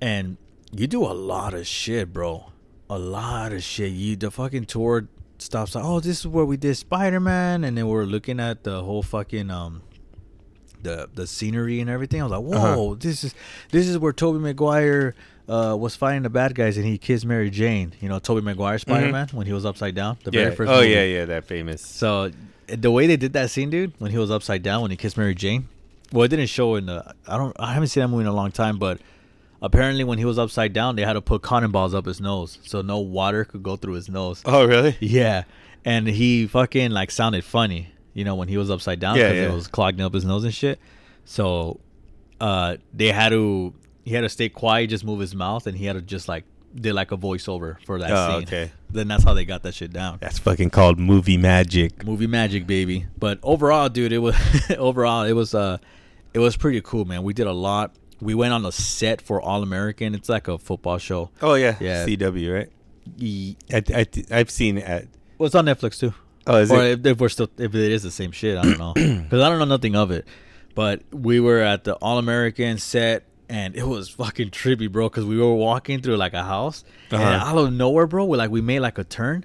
and 0.00 0.36
you 0.72 0.88
do 0.88 1.04
a 1.04 1.14
lot 1.14 1.54
of 1.54 1.64
shit, 1.66 2.12
bro. 2.12 2.50
A 2.90 2.98
lot 2.98 3.52
of 3.52 3.62
shit. 3.62 3.92
You 3.92 4.16
the 4.16 4.30
fucking 4.32 4.64
tour 4.64 5.06
stops. 5.38 5.76
Like, 5.76 5.84
oh, 5.84 6.00
this 6.00 6.18
is 6.20 6.26
where 6.26 6.44
we 6.44 6.56
did 6.56 6.76
Spider 6.76 7.20
Man, 7.20 7.62
and 7.62 7.78
then 7.78 7.86
we're 7.86 8.04
looking 8.04 8.40
at 8.40 8.64
the 8.64 8.82
whole 8.82 9.04
fucking 9.04 9.48
um. 9.50 9.82
The, 10.80 11.08
the 11.12 11.26
scenery 11.26 11.80
and 11.80 11.90
everything. 11.90 12.20
I 12.20 12.24
was 12.24 12.30
like, 12.32 12.40
whoa, 12.42 12.56
Uh-huh. 12.92 12.96
this 13.00 13.24
is 13.24 13.34
this 13.72 13.88
is 13.88 13.98
where 13.98 14.12
Tobey 14.12 14.38
Maguire 14.38 15.14
uh, 15.48 15.76
was 15.78 15.96
fighting 15.96 16.22
the 16.22 16.30
bad 16.30 16.54
guys 16.54 16.76
and 16.76 16.86
he 16.86 16.98
kissed 16.98 17.24
Mary 17.24 17.50
Jane. 17.50 17.94
You 18.00 18.08
know, 18.08 18.18
Tobey 18.18 18.40
Maguire 18.42 18.78
Spider 18.78 19.10
Man 19.12 19.28
when 19.32 19.46
he 19.46 19.52
was 19.52 19.64
upside 19.64 19.94
down. 19.94 20.18
The 20.24 20.30
Mm-hmm. 20.30 20.36
Yeah. 20.38 20.44
very 20.44 20.56
first 20.56 20.70
oh 20.70 20.76
movie. 20.76 20.90
yeah, 20.90 21.02
yeah, 21.04 21.24
that 21.26 21.44
famous. 21.44 21.80
So 21.84 22.30
the 22.66 22.90
way 22.90 23.06
they 23.06 23.16
did 23.16 23.32
that 23.32 23.50
scene, 23.50 23.70
dude, 23.70 23.92
when 23.98 24.10
he 24.10 24.18
was 24.18 24.30
upside 24.30 24.62
down 24.62 24.82
when 24.82 24.90
he 24.90 24.96
kissed 24.96 25.16
Mary 25.16 25.34
Jane. 25.34 25.68
Well, 26.12 26.24
it 26.24 26.28
didn't 26.28 26.46
show 26.48 26.74
in 26.76 26.86
the. 26.86 27.14
I 27.26 27.36
don't. 27.36 27.54
I 27.58 27.72
haven't 27.74 27.88
seen 27.88 28.02
that 28.02 28.08
movie 28.08 28.22
in 28.22 28.26
a 28.28 28.32
long 28.34 28.50
time, 28.50 28.78
but 28.78 28.98
apparently 29.60 30.04
when 30.04 30.18
he 30.18 30.24
was 30.24 30.38
upside 30.38 30.72
down, 30.72 30.96
they 30.96 31.02
had 31.02 31.14
to 31.14 31.20
put 31.20 31.42
cotton 31.42 31.70
balls 31.70 31.94
up 31.94 32.06
his 32.06 32.20
nose 32.20 32.58
so 32.64 32.80
no 32.82 32.98
water 32.98 33.44
could 33.44 33.62
go 33.62 33.76
through 33.76 33.94
his 33.94 34.08
nose. 34.08 34.42
Oh 34.46 34.66
really? 34.66 34.96
Yeah, 35.00 35.44
and 35.84 36.06
he 36.06 36.46
fucking 36.46 36.90
like 36.92 37.10
sounded 37.10 37.44
funny, 37.44 37.88
you 38.14 38.24
know, 38.24 38.34
when 38.36 38.48
he 38.48 38.56
was 38.56 38.70
upside 38.70 39.00
down 39.00 39.16
Yeah, 39.16 39.28
because 39.30 39.42
yeah. 39.42 39.48
it 39.50 39.54
was 39.54 39.66
clogging 39.68 40.00
up 40.00 40.14
his 40.14 40.24
nose 40.24 40.44
and 40.44 40.54
shit. 40.54 40.78
So, 41.26 41.78
uh, 42.40 42.76
they 42.94 43.08
had 43.12 43.28
to 43.30 43.74
he 44.08 44.14
had 44.14 44.22
to 44.22 44.28
stay 44.28 44.48
quiet, 44.48 44.88
just 44.90 45.04
move 45.04 45.20
his 45.20 45.34
mouth, 45.34 45.66
and 45.66 45.76
he 45.76 45.84
had 45.86 45.94
to 45.94 46.02
just 46.02 46.28
like 46.28 46.44
did 46.74 46.92
like 46.94 47.12
a 47.12 47.16
voiceover 47.16 47.76
for 47.86 47.98
that 47.98 48.10
Oh, 48.10 48.30
scene. 48.38 48.42
okay. 48.48 48.70
Then 48.90 49.08
that's 49.08 49.24
how 49.24 49.32
they 49.34 49.44
got 49.44 49.62
that 49.62 49.74
shit 49.74 49.92
down. 49.92 50.18
That's 50.20 50.38
fucking 50.38 50.70
called 50.70 50.98
movie 50.98 51.36
magic. 51.38 52.04
Movie 52.04 52.26
magic, 52.26 52.66
baby. 52.66 53.06
But 53.18 53.38
overall, 53.42 53.88
dude, 53.88 54.12
it 54.12 54.18
was 54.18 54.36
overall 54.78 55.24
it 55.24 55.32
was 55.32 55.54
uh 55.54 55.78
it 56.34 56.40
was 56.40 56.56
pretty 56.56 56.80
cool, 56.82 57.04
man. 57.04 57.22
We 57.22 57.32
did 57.32 57.46
a 57.46 57.52
lot. 57.52 57.94
We 58.20 58.34
went 58.34 58.52
on 58.52 58.66
a 58.66 58.72
set 58.72 59.22
for 59.22 59.40
All 59.40 59.62
American. 59.62 60.14
It's 60.14 60.28
like 60.28 60.48
a 60.48 60.58
football 60.58 60.98
show. 60.98 61.30
Oh 61.40 61.54
yeah, 61.54 61.76
Yeah. 61.80 62.04
CW, 62.06 62.52
right? 62.54 62.68
Ye- 63.16 63.56
I, 63.72 63.82
I, 63.94 64.06
I've 64.30 64.50
seen 64.50 64.78
it 64.78 64.84
at. 64.84 65.06
Well, 65.38 65.46
it's 65.46 65.54
on 65.54 65.64
Netflix 65.66 65.98
too. 65.98 66.12
Oh, 66.46 66.56
is 66.58 66.70
or 66.70 66.82
it? 66.84 67.00
if, 67.00 67.06
if 67.06 67.20
we're 67.20 67.28
still 67.30 67.48
if 67.58 67.74
it 67.74 67.92
is 67.92 68.02
the 68.02 68.10
same 68.10 68.32
shit, 68.32 68.58
I 68.58 68.62
don't 68.62 68.78
know 68.78 68.92
because 68.94 69.40
I 69.40 69.48
don't 69.48 69.58
know 69.58 69.64
nothing 69.64 69.96
of 69.96 70.10
it. 70.10 70.26
But 70.74 71.02
we 71.12 71.40
were 71.40 71.60
at 71.60 71.84
the 71.84 71.94
All 71.94 72.18
American 72.18 72.78
set, 72.78 73.24
and 73.48 73.74
it 73.76 73.86
was 73.86 74.08
fucking 74.08 74.50
trippy, 74.50 74.90
bro. 74.90 75.08
Because 75.08 75.24
we 75.24 75.38
were 75.38 75.54
walking 75.54 76.00
through 76.02 76.16
like 76.16 76.34
a 76.34 76.42
house, 76.44 76.84
and 77.10 77.22
Uh-huh. 77.22 77.50
out 77.50 77.58
of 77.58 77.72
nowhere, 77.72 78.06
bro, 78.06 78.24
we 78.24 78.36
like 78.36 78.50
we 78.50 78.60
made 78.60 78.80
like 78.80 78.98
a 78.98 79.04
turn, 79.04 79.44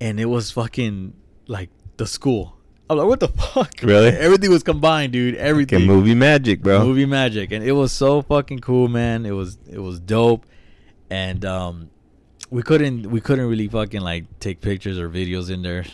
and 0.00 0.18
it 0.20 0.26
was 0.26 0.50
fucking 0.50 1.14
like 1.46 1.70
the 1.96 2.06
school. 2.06 2.56
I'm 2.90 2.98
like, 2.98 3.06
what 3.06 3.20
the 3.20 3.28
fuck? 3.28 3.72
Really? 3.82 4.08
Everything 4.26 4.50
was 4.50 4.62
combined, 4.62 5.12
dude. 5.12 5.36
Everything. 5.36 5.78
Okay, 5.78 5.86
movie 5.86 6.14
magic, 6.14 6.60
bro. 6.62 6.84
movie 6.84 7.06
magic 7.06 7.50
and 7.52 7.64
it 7.64 7.72
was 7.72 7.90
so 7.92 8.20
fucking 8.22 8.58
cool 8.58 8.86
man 8.88 9.24
it 9.24 9.30
was 9.30 9.56
it 9.70 9.78
was 9.78 9.98
dope 9.98 10.44
and 11.08 11.44
um 11.46 11.88
we 12.50 12.62
couldn't 12.62 13.06
we 13.10 13.18
couldn't 13.20 13.46
really 13.46 13.66
fucking 13.68 14.02
like 14.02 14.24
take 14.40 14.60
pictures 14.60 14.98
or 14.98 15.08
videos 15.08 15.48
in 15.50 15.62
there 15.62 15.84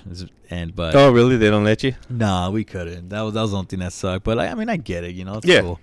and 0.50 0.74
but 0.74 0.96
Oh, 0.96 1.12
really? 1.12 1.36
They 1.36 1.50
don't 1.50 1.62
let 1.64 1.84
you? 1.84 1.94
nah 2.08 2.50
we 2.50 2.64
couldn't 2.64 3.10
that 3.10 3.20
was 3.22 3.34
that 3.34 3.42
was 3.42 3.50
the 3.52 3.56
only 3.58 3.68
thing 3.68 3.78
that 3.80 3.92
sucked 3.92 4.24
but 4.24 4.36
like, 4.38 4.50
i 4.50 4.54
mean 4.54 4.68
i 4.68 4.76
get 4.76 5.04
it 5.04 5.14
you 5.14 5.24
know 5.24 5.34
it's 5.34 5.46
Yeah. 5.46 5.60
cool 5.60 5.78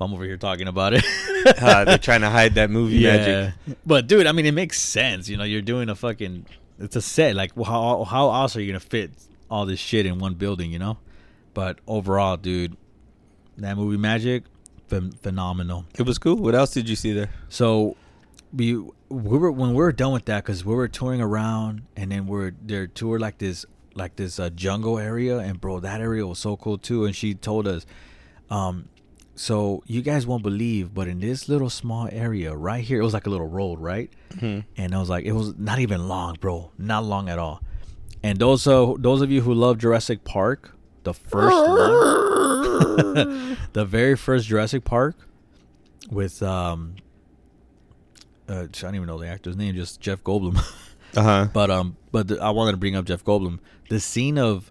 i'm 0.00 0.12
over 0.14 0.24
here 0.24 0.36
talking 0.36 0.68
about 0.68 0.94
it 0.94 1.04
Uh, 1.62 1.84
they're 1.84 1.98
trying 1.98 2.20
to 2.20 2.28
hide 2.30 2.54
that 2.56 2.68
movie 2.68 3.02
magic. 3.02 3.54
but 3.86 4.06
dude 4.06 4.26
i 4.26 4.32
mean 4.32 4.44
it 4.44 4.52
makes 4.52 4.78
sense 4.80 5.28
you 5.28 5.36
know 5.36 5.44
you're 5.44 5.62
doing 5.62 5.88
a 5.88 5.94
fucking 5.94 6.44
it's 6.78 6.96
a 6.96 7.00
set 7.02 7.34
like 7.36 7.52
how 7.56 8.04
how 8.04 8.30
else 8.32 8.54
are 8.56 8.60
you 8.60 8.66
gonna 8.72 8.80
fit 8.80 9.12
all 9.50 9.64
this 9.64 9.78
shit 9.80 10.04
in 10.04 10.18
one 10.18 10.34
building 10.34 10.70
you 10.72 10.78
know 10.78 10.98
but 11.54 11.78
overall 11.86 12.36
dude 12.36 12.76
that 13.56 13.76
movie 13.76 13.96
magic 13.96 14.44
phen- 14.90 15.16
phenomenal 15.20 15.84
It 15.98 16.02
was 16.06 16.18
cool. 16.18 16.36
What 16.36 16.54
else 16.54 16.70
did 16.72 16.88
you 16.88 16.96
see 16.96 17.12
there? 17.12 17.30
so 17.48 17.96
we 18.52 18.76
we 18.76 19.38
were 19.38 19.50
when 19.52 19.70
we 19.70 19.76
were 19.76 19.92
done 19.92 20.12
with 20.12 20.24
that 20.26 20.44
because 20.44 20.64
we 20.64 20.74
were 20.74 20.88
touring 20.88 21.20
around 21.20 21.82
and 21.96 22.10
then 22.12 22.26
we're 22.26 22.52
there 22.62 22.86
tour 22.88 23.18
like 23.18 23.38
this 23.38 23.64
like 23.94 24.16
this 24.16 24.38
uh, 24.38 24.50
jungle 24.50 24.98
area 24.98 25.38
and 25.38 25.60
bro 25.60 25.80
that 25.80 26.00
area 26.00 26.26
was 26.26 26.38
so 26.38 26.56
cool 26.56 26.78
too 26.78 27.04
and 27.04 27.14
she 27.16 27.34
told 27.34 27.66
us 27.66 27.84
um 28.50 28.88
so 29.38 29.82
you 29.86 30.02
guys 30.02 30.26
won't 30.26 30.42
believe 30.42 30.92
but 30.92 31.06
in 31.08 31.20
this 31.20 31.48
little 31.48 31.70
small 31.70 32.08
area 32.10 32.54
right 32.56 32.82
here 32.84 33.00
it 33.00 33.04
was 33.04 33.14
like 33.14 33.26
a 33.26 33.30
little 33.30 33.46
road 33.46 33.78
right 33.78 34.10
Mhm. 34.30 34.64
and 34.76 34.94
I 34.94 34.98
was 34.98 35.08
like 35.08 35.24
it 35.24 35.32
was 35.32 35.56
not 35.56 35.78
even 35.78 36.08
long 36.08 36.36
bro 36.40 36.72
not 36.76 37.04
long 37.04 37.28
at 37.28 37.38
all 37.38 37.62
and 38.22 38.38
those 38.38 38.66
uh, 38.66 38.94
those 38.98 39.22
of 39.22 39.30
you 39.30 39.42
who 39.42 39.54
love 39.54 39.78
Jurassic 39.78 40.24
Park 40.24 40.74
the 41.04 41.14
first 41.14 41.56
one 41.56 43.56
the 43.72 43.84
very 43.84 44.16
first 44.16 44.46
Jurassic 44.48 44.84
Park 44.84 45.14
with 46.10 46.42
um 46.42 46.96
uh, 48.48 48.62
I 48.62 48.66
don't 48.66 48.94
even 48.94 49.06
know 49.06 49.18
the 49.18 49.26
actor's 49.28 49.58
name, 49.58 49.74
just 49.74 50.00
Jeff 50.00 50.22
Goldblum. 50.24 50.58
Uh 51.16 51.22
huh. 51.22 51.48
but 51.54 51.70
um, 51.70 51.96
but 52.12 52.28
the, 52.28 52.38
I 52.38 52.50
wanted 52.50 52.72
to 52.72 52.76
bring 52.76 52.94
up 52.94 53.06
Jeff 53.06 53.24
Goldblum. 53.24 53.60
The 53.88 53.98
scene 53.98 54.36
of 54.38 54.70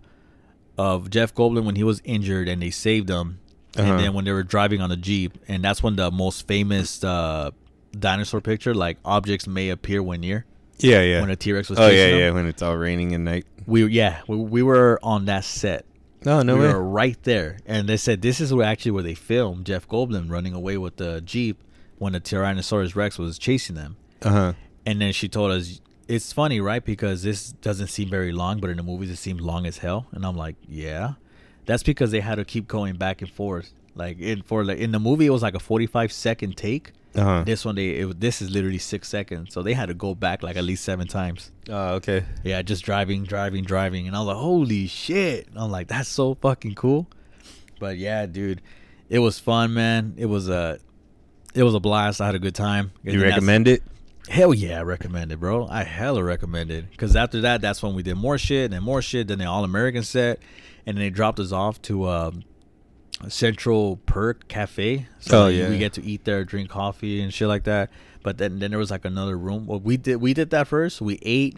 of 0.78 1.10
Jeff 1.10 1.34
Goldblum 1.34 1.66
when 1.66 1.76
he 1.76 1.84
was 1.84 2.00
injured 2.06 2.48
and 2.48 2.62
they 2.62 2.70
saved 2.70 3.10
him, 3.10 3.40
Uh-huh. 3.78 3.92
and 3.92 4.00
then 4.00 4.14
when 4.14 4.26
they 4.26 4.32
were 4.32 4.44
driving 4.44 4.82
on 4.82 4.90
the 4.90 4.98
jeep, 4.98 5.38
and 5.48 5.64
that's 5.64 5.82
when 5.84 5.96
the 5.96 6.10
most 6.12 6.48
famous 6.48 7.04
uh, 7.04 7.52
dinosaur 7.98 8.42
picture, 8.42 8.74
like 8.74 8.98
objects 9.06 9.48
may 9.48 9.70
appear 9.70 10.02
when 10.04 10.22
near, 10.22 10.46
Yeah, 10.80 11.02
yeah. 11.02 11.22
when 11.22 11.30
a 11.30 11.36
T 11.36 11.52
Rex 11.54 11.70
was. 11.70 11.80
oh, 11.80 11.90
chasing 11.90 11.98
yeah, 12.00 12.14
him. 12.16 12.20
yeah. 12.20 12.32
When 12.32 12.46
it's 12.48 12.62
all 12.62 12.76
raining 12.78 13.14
at 13.14 13.20
night. 13.22 13.46
We 13.66 13.86
yeah, 13.88 14.22
we, 14.28 14.38
we 14.38 14.64
were 14.64 15.00
on 15.04 15.26
that 15.26 15.44
set. 15.44 15.86
No, 16.26 16.42
no 16.42 16.56
we 16.56 16.62
way. 16.62 16.74
were 16.74 16.84
right 16.84 17.22
there, 17.24 17.60
and 17.66 17.88
they 17.88 17.98
said 17.98 18.22
this 18.22 18.40
is 18.42 18.54
where 18.54 18.66
actually 18.66 18.92
where 18.92 19.04
they 19.04 19.14
filmed 19.14 19.66
Jeff 19.66 19.88
Goldblum 19.88 20.30
running 20.32 20.54
away 20.54 20.78
with 20.78 20.96
the 20.98 21.22
jeep 21.22 21.64
when 22.00 22.14
the 22.14 22.20
Tyrannosaurus 22.22 22.96
Rex 22.96 23.18
was 23.20 23.38
chasing 23.38 23.76
them. 23.76 23.98
Uh 24.24 24.30
huh. 24.30 24.54
And 24.86 25.00
then 25.02 25.12
she 25.14 25.28
told 25.28 25.52
us, 25.52 25.82
it's 26.08 26.32
funny, 26.32 26.60
right? 26.62 26.84
Because 26.84 27.22
this 27.24 27.52
doesn't 27.52 27.88
seem 27.88 28.10
very 28.10 28.32
long, 28.32 28.60
but 28.60 28.70
in 28.70 28.78
the 28.78 28.84
movies 28.84 29.10
it 29.12 29.18
seems 29.18 29.42
long 29.42 29.66
as 29.66 29.80
hell. 29.80 30.08
And 30.12 30.26
I'm 30.26 30.36
like, 30.38 30.56
yeah, 30.68 31.14
that's 31.68 31.84
because 31.84 32.10
they 32.10 32.22
had 32.22 32.36
to 32.36 32.46
keep 32.46 32.68
going 32.68 32.96
back 32.96 33.22
and 33.22 33.30
forth. 33.30 33.72
Like 33.94 34.20
in 34.20 34.42
for 34.42 34.64
like 34.64 34.80
in 34.80 34.92
the 34.92 35.00
movie, 35.00 35.28
it 35.28 35.32
was 35.32 35.44
like 35.44 35.56
a 35.56 35.60
45 35.60 36.12
second 36.12 36.58
take. 36.58 36.94
Uh 37.16 37.24
huh. 37.24 37.44
This 37.46 37.66
one, 37.66 37.76
they 37.76 37.90
it, 37.90 38.20
this 38.20 38.42
is 38.42 38.50
literally 38.52 38.78
six 38.78 39.08
seconds, 39.10 39.54
so 39.54 39.62
they 39.64 39.74
had 39.74 39.88
to 39.88 39.94
go 39.96 40.14
back 40.14 40.44
like 40.44 40.56
at 40.56 40.64
least 40.64 40.84
seven 40.84 41.08
times. 41.08 41.52
Oh, 41.70 41.96
okay. 41.96 42.24
Yeah, 42.44 42.62
just 42.62 42.84
driving, 42.86 43.24
driving, 43.24 43.64
driving, 43.64 44.08
and 44.08 44.16
I 44.16 44.20
was 44.20 44.28
like, 44.28 44.38
holy 44.38 44.88
shit! 44.88 45.48
And 45.48 45.58
I'm 45.58 45.72
like, 45.72 45.88
that's 45.88 46.10
so 46.10 46.36
fucking 46.36 46.76
cool. 46.76 47.08
But 47.80 47.98
yeah, 47.98 48.26
dude, 48.26 48.62
it 49.10 49.20
was 49.20 49.40
fun, 49.40 49.74
man. 49.74 50.14
It 50.18 50.28
was 50.28 50.48
a, 50.50 50.80
it 51.56 51.64
was 51.64 51.74
a 51.74 51.80
blast. 51.80 52.22
I 52.22 52.28
had 52.28 52.36
a 52.36 52.40
good 52.40 52.56
time. 52.56 52.92
And 53.04 53.14
You 53.14 53.22
recommend 53.22 53.68
it? 53.68 53.84
Hell 54.30 54.54
yeah, 54.54 54.80
I 54.80 54.84
recommend 54.84 55.32
it, 55.32 55.40
bro. 55.40 55.68
I 55.68 55.84
hella 55.84 56.24
recommend 56.24 56.70
it. 56.70 56.90
Because 56.92 57.16
after 57.16 57.42
that, 57.42 57.62
that's 57.62 57.82
when 57.82 57.96
we 57.96 58.04
did 58.04 58.16
more 58.16 58.38
shit 58.38 58.74
and 58.74 58.84
more 58.84 59.02
shit. 59.02 59.28
Then 59.28 59.40
the 59.40 59.46
All 59.46 59.64
American 59.64 60.04
set. 60.04 60.40
And 60.88 60.98
then 60.98 61.04
they 61.04 61.10
dropped 61.12 61.40
us 61.40 61.52
off 61.52 61.80
to 61.84 62.08
um, 62.08 62.44
Central 63.28 63.98
Perk 64.06 64.48
Cafe. 64.48 65.08
So 65.20 65.46
Oh, 65.46 65.48
yeah. 65.48 65.70
We 65.70 65.78
get 65.78 65.94
to 65.94 66.04
eat 66.04 66.24
there, 66.24 66.44
drink 66.46 66.70
coffee 66.70 67.22
and 67.22 67.34
shit 67.34 67.48
like 67.48 67.66
that. 67.66 67.92
But 68.24 68.38
then, 68.38 68.60
then 68.60 68.72
there 68.72 68.80
was 68.80 68.90
like 68.92 69.06
another 69.06 69.38
room. 69.38 69.66
Well, 69.68 69.80
we 69.80 69.98
did 69.98 70.18
we 70.18 70.34
did 70.34 70.50
that 70.52 70.68
first. 70.68 71.02
We 71.02 71.20
ate. 71.22 71.58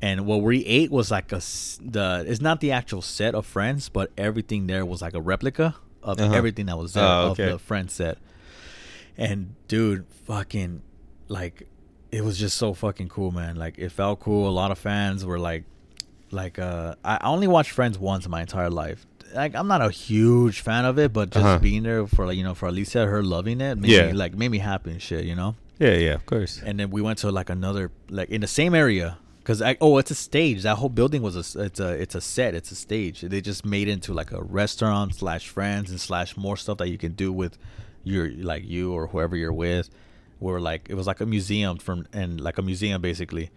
And 0.00 0.26
what 0.26 0.42
we 0.42 0.64
ate 0.64 0.90
was 0.92 1.10
like 1.10 1.32
a 1.32 1.40
the 1.80 2.24
it's 2.26 2.40
not 2.40 2.60
the 2.60 2.70
actual 2.72 3.02
set 3.02 3.34
of 3.34 3.46
Friends, 3.46 3.88
but 3.88 4.12
everything 4.16 4.66
there 4.68 4.86
was 4.86 5.02
like 5.02 5.14
a 5.14 5.20
replica 5.20 5.74
of 6.02 6.20
Uh-huh. 6.20 6.32
everything 6.34 6.66
that 6.66 6.78
was 6.78 6.92
there 6.92 7.04
Oh, 7.04 7.30
of 7.32 7.36
the 7.36 7.58
Friends 7.58 7.92
set. 7.94 8.18
And 9.16 9.54
dude, 9.66 10.06
fucking 10.24 10.82
like 11.26 11.66
it 12.12 12.24
was 12.24 12.38
just 12.38 12.56
so 12.56 12.74
fucking 12.74 13.08
cool, 13.08 13.32
man. 13.32 13.56
Like 13.56 13.76
it 13.78 13.90
felt 13.90 14.20
cool. 14.20 14.48
A 14.48 14.50
lot 14.52 14.70
of 14.70 14.78
fans 14.78 15.24
were 15.24 15.38
like 15.38 15.64
like 16.30 16.58
uh 16.58 16.94
I 17.04 17.18
only 17.22 17.46
watched 17.46 17.70
Friends 17.70 17.98
once 17.98 18.24
in 18.24 18.30
my 18.30 18.40
entire 18.42 18.70
life. 18.70 19.06
Like 19.34 19.54
I'm 19.54 19.68
not 19.68 19.82
a 19.82 19.90
huge 19.90 20.60
fan 20.60 20.84
of 20.84 20.98
it, 20.98 21.12
but 21.12 21.30
just 21.30 21.44
Uh-huh. 21.44 21.58
being 21.58 21.82
there 21.82 22.06
for 22.06 22.26
like 22.26 22.36
you 22.36 22.44
know 22.44 22.54
for 22.54 22.66
Alicia 22.68 23.06
her 23.06 23.22
loving 23.22 23.60
it 23.60 23.76
made 23.78 23.90
Yeah. 23.90 24.06
me 24.08 24.12
like 24.14 24.34
made 24.36 24.50
me 24.50 24.58
happy 24.58 24.90
and 24.90 25.02
shit, 25.02 25.24
you 25.24 25.34
know. 25.34 25.54
Yeah, 25.78 25.94
yeah, 25.94 26.14
of 26.14 26.26
course. 26.26 26.60
And 26.64 26.78
then 26.80 26.90
we 26.90 27.00
went 27.02 27.18
to 27.18 27.30
like 27.30 27.50
another 27.50 27.90
like 28.10 28.30
in 28.30 28.40
the 28.40 28.46
same 28.48 28.74
area 28.74 29.18
because 29.40 29.62
oh 29.80 29.98
it's 29.98 30.10
a 30.10 30.14
stage. 30.14 30.62
That 30.62 30.76
whole 30.76 30.88
building 30.88 31.22
was 31.22 31.36
a 31.36 31.62
it's 31.62 31.78
a 31.80 31.90
it's 31.92 32.14
a 32.14 32.20
set. 32.20 32.54
It's 32.54 32.70
a 32.72 32.74
stage. 32.74 33.20
They 33.20 33.40
just 33.40 33.64
made 33.64 33.88
it 33.88 33.92
into 33.92 34.12
like 34.12 34.32
a 34.32 34.42
restaurant 34.42 35.14
slash 35.14 35.46
friends 35.48 35.90
and 35.90 36.00
slash 36.00 36.36
more 36.36 36.56
stuff 36.56 36.78
that 36.78 36.88
you 36.88 36.98
can 36.98 37.12
do 37.12 37.32
with 37.32 37.56
your 38.04 38.30
like 38.30 38.64
you 38.66 38.92
or 38.92 39.08
whoever 39.08 39.36
you're 39.36 39.52
with. 39.52 39.88
Where 40.40 40.60
like 40.60 40.86
it 40.88 40.94
was 40.94 41.06
like 41.06 41.20
a 41.20 41.26
museum 41.26 41.78
from 41.78 42.06
and 42.12 42.40
like 42.40 42.58
a 42.58 42.62
museum 42.62 43.00
basically. 43.02 43.50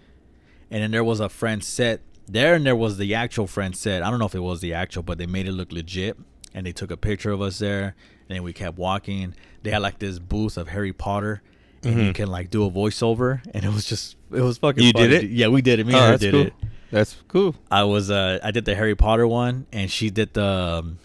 And 0.69 0.81
then 0.83 0.91
there 0.91 1.03
was 1.03 1.19
a 1.19 1.27
friend 1.29 1.63
set 1.63 2.01
there, 2.27 2.55
and 2.55 2.65
there 2.65 2.75
was 2.75 2.97
the 2.97 3.13
actual 3.15 3.47
friend 3.47 3.75
said 3.75 4.01
I 4.01 4.09
don't 4.09 4.19
know 4.19 4.25
if 4.25 4.35
it 4.35 4.39
was 4.39 4.61
the 4.61 4.73
actual, 4.73 5.03
but 5.03 5.17
they 5.17 5.25
made 5.25 5.47
it 5.47 5.51
look 5.53 5.71
legit. 5.71 6.17
And 6.53 6.65
they 6.65 6.73
took 6.73 6.91
a 6.91 6.97
picture 6.97 7.31
of 7.31 7.41
us 7.41 7.59
there. 7.59 7.95
And 8.27 8.35
then 8.35 8.43
we 8.43 8.51
kept 8.51 8.77
walking. 8.77 9.35
They 9.63 9.71
had 9.71 9.81
like 9.81 9.99
this 9.99 10.19
booth 10.19 10.57
of 10.57 10.67
Harry 10.67 10.91
Potter, 10.91 11.41
and 11.83 11.95
you 11.95 12.11
Mhm. 12.11 12.15
can 12.15 12.27
like 12.29 12.49
do 12.49 12.65
a 12.65 12.69
voiceover, 12.71 13.41
and 13.53 13.63
it 13.63 13.71
was 13.73 13.85
just 13.85 14.17
it 14.33 14.41
was 14.41 14.57
fucking. 14.57 14.83
You 14.83 14.91
did 14.93 15.11
it? 15.13 15.29
Yeah, 15.29 15.47
we 15.47 15.61
did 15.61 15.79
it. 15.79 15.87
Me 15.87 15.93
Oh, 15.95 15.99
and 15.99 16.11
her 16.11 16.17
did 16.17 16.31
cool. 16.33 16.41
it. 16.47 16.53
That's 16.91 17.15
cool. 17.29 17.55
I 17.71 17.83
was 17.85 18.11
uh 18.11 18.39
I 18.43 18.51
did 18.51 18.65
the 18.65 18.75
Harry 18.75 18.95
Potter 18.95 19.25
one, 19.27 19.65
and 19.71 19.89
she 19.89 20.09
did 20.09 20.33
the 20.33 20.43
um, 20.45 20.97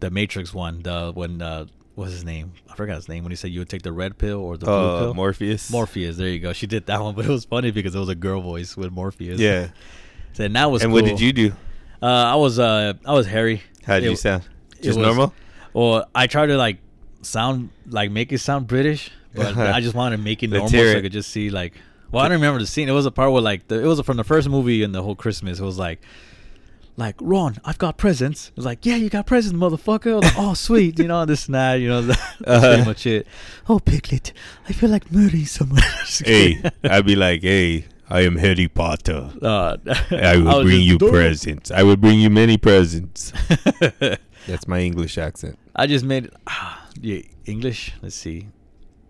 the 0.00 0.10
Matrix 0.10 0.52
one. 0.52 0.82
The 0.82 1.12
when 1.14 1.40
uh 1.40 1.64
what's 1.94 2.12
his 2.12 2.24
name? 2.24 2.52
I 2.70 2.74
forgot 2.76 2.96
his 2.96 3.08
name. 3.08 3.24
When 3.24 3.32
he 3.32 3.36
said 3.36 3.50
you 3.52 3.60
would 3.60 3.68
take 3.70 3.82
the 3.82 3.92
red 3.92 4.18
pill 4.18 4.38
or 4.40 4.58
the 4.58 4.66
blue 4.66 4.74
Uh, 4.74 4.98
pill. 5.00 5.14
Morpheus. 5.14 5.70
Morpheus. 5.70 6.16
There 6.18 6.28
you 6.28 6.40
go. 6.40 6.52
She 6.52 6.66
did 6.66 6.84
that 6.86 7.00
one, 7.02 7.14
but 7.16 7.24
it 7.24 7.30
was 7.30 7.46
funny 7.46 7.70
because 7.70 7.94
it 7.94 7.98
was 7.98 8.10
a 8.10 8.14
girl 8.14 8.42
voice 8.42 8.76
with 8.76 8.92
Morpheus. 8.92 9.40
Yeah. 9.40 9.68
So 10.32 10.44
and 10.44 10.54
that 10.56 10.70
was. 10.70 10.82
and 10.82 10.92
what 10.92 11.04
did 11.04 11.20
you 11.20 11.32
do? 11.32 11.52
Uh, 12.02 12.06
I 12.06 12.34
was 12.36 12.58
uh 12.58 12.94
I 13.04 13.12
was 13.12 13.26
Harry. 13.26 13.62
How 13.84 13.94
did 14.00 14.06
It- 14.06 14.10
you 14.10 14.16
sound? 14.16 14.44
Just 14.80 14.98
was- 14.98 15.06
normal? 15.06 15.34
Well, 15.72 16.06
I 16.14 16.26
tried 16.26 16.46
to 16.46 16.56
like 16.56 16.78
sound 17.22 17.70
like 17.88 18.10
make 18.10 18.32
it 18.32 18.38
sound 18.38 18.66
British, 18.66 19.10
but 19.34 19.56
I 19.56 19.80
just 19.80 19.94
wanted 19.94 20.16
to 20.16 20.22
make 20.22 20.42
it 20.42 20.48
normal 20.50 20.68
so 20.68 20.96
I 20.98 21.00
could 21.00 21.12
just 21.12 21.30
see 21.30 21.50
like. 21.50 21.74
Well, 22.12 22.24
I 22.24 22.28
don't 22.28 22.38
remember 22.38 22.58
the 22.58 22.66
scene. 22.66 22.88
It 22.88 22.92
was 22.92 23.06
a 23.06 23.12
part 23.12 23.30
where 23.30 23.40
like 23.42 23.68
the, 23.68 23.80
it 23.80 23.86
was 23.86 24.00
from 24.00 24.16
the 24.16 24.24
first 24.24 24.48
movie 24.48 24.82
and 24.82 24.92
the 24.92 25.00
whole 25.02 25.14
Christmas. 25.14 25.60
It 25.60 25.64
was 25.64 25.78
like, 25.78 26.00
like 26.96 27.14
Ron, 27.20 27.58
I've 27.64 27.78
got 27.78 27.98
presents. 27.98 28.48
It 28.48 28.56
was 28.56 28.66
like, 28.66 28.84
yeah, 28.84 28.96
you 28.96 29.08
got 29.08 29.26
presents, 29.26 29.56
motherfucker. 29.56 30.20
Like, 30.20 30.34
oh, 30.36 30.54
sweet, 30.68 30.98
you 30.98 31.06
know 31.06 31.24
this 31.24 31.46
and 31.46 31.54
that. 31.54 31.74
You 31.76 31.88
know, 31.88 32.02
that's 32.02 32.20
Uh-huh. 32.46 32.60
pretty 32.68 32.84
much 32.84 33.06
it. 33.06 33.26
Oh, 33.68 33.78
Piglet, 33.78 34.32
I 34.68 34.72
feel 34.72 34.90
like 34.90 35.12
murdering 35.12 35.46
someone. 35.46 35.82
Hey. 36.24 36.60
I'd 36.82 37.06
be 37.06 37.14
like, 37.14 37.42
hey, 37.42 37.84
I 38.10 38.22
am 38.22 38.36
Harry 38.36 38.66
Potter. 38.68 39.30
Uh, 39.40 39.76
I 40.10 40.36
will 40.36 40.44
was 40.58 40.64
bring 40.64 40.84
just- 40.86 41.00
you 41.02 41.10
presents. 41.10 41.70
I 41.70 41.82
will 41.84 41.96
bring 41.96 42.18
you 42.20 42.28
many 42.30 42.56
presents. 42.58 43.32
That's 44.46 44.66
my 44.66 44.80
English 44.80 45.16
accent. 45.18 45.58
I 45.76 45.86
just 45.86 46.04
made 46.04 46.24
it. 46.26 46.34
Ah, 46.46 46.88
yeah, 47.00 47.20
English. 47.46 47.92
Let's 48.02 48.16
see. 48.16 48.48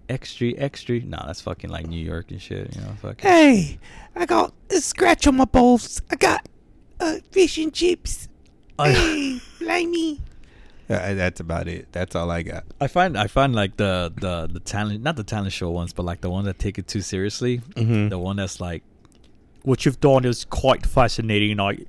Extra, 0.09 0.53
extra. 0.59 0.99
Nah, 1.01 1.25
that's 1.27 1.41
fucking 1.41 1.71
like 1.71 1.87
New 1.87 2.05
York 2.05 2.33
and 2.33 2.43
shit. 2.43 2.75
You 2.75 2.83
know, 2.83 2.93
fucking. 3.01 3.31
Hey, 3.31 3.79
I 4.17 4.27
got 4.27 4.53
a 4.69 4.81
scratch 4.81 5.27
on 5.29 5.37
my 5.37 5.45
balls. 5.45 6.03
I 6.11 6.17
got 6.17 6.49
uh, 6.99 7.19
fish 7.31 7.59
and 7.59 7.73
chips. 7.73 8.29
I, 8.77 8.91
Hey, 8.91 9.41
blimey. 9.61 10.21
Uh, 10.91 11.15
that's 11.15 11.39
about 11.39 11.69
it. 11.69 11.87
That's 11.93 12.17
all 12.17 12.29
I 12.29 12.43
got. 12.43 12.65
I 12.81 12.89
find 12.89 13.17
I 13.17 13.29
find 13.29 13.55
like 13.55 13.77
the 13.77 14.13
the 14.21 14.49
the 14.53 14.59
talent, 14.59 15.05
not 15.05 15.15
the 15.15 15.23
talent 15.23 15.53
show 15.53 15.71
ones, 15.71 15.93
but 15.93 16.05
like 16.05 16.21
the 16.23 16.31
ones 16.31 16.47
that 16.47 16.59
take 16.59 16.77
it 16.77 16.89
too 16.89 17.03
seriously. 17.03 17.61
Mhm. 17.77 18.11
The 18.11 18.19
one 18.19 18.35
that's 18.37 18.61
like, 18.61 18.83
what 19.63 19.85
you've 19.85 20.01
done 20.01 20.25
is 20.25 20.45
quite 20.45 20.87
fascinating. 20.87 21.57
Like, 21.59 21.87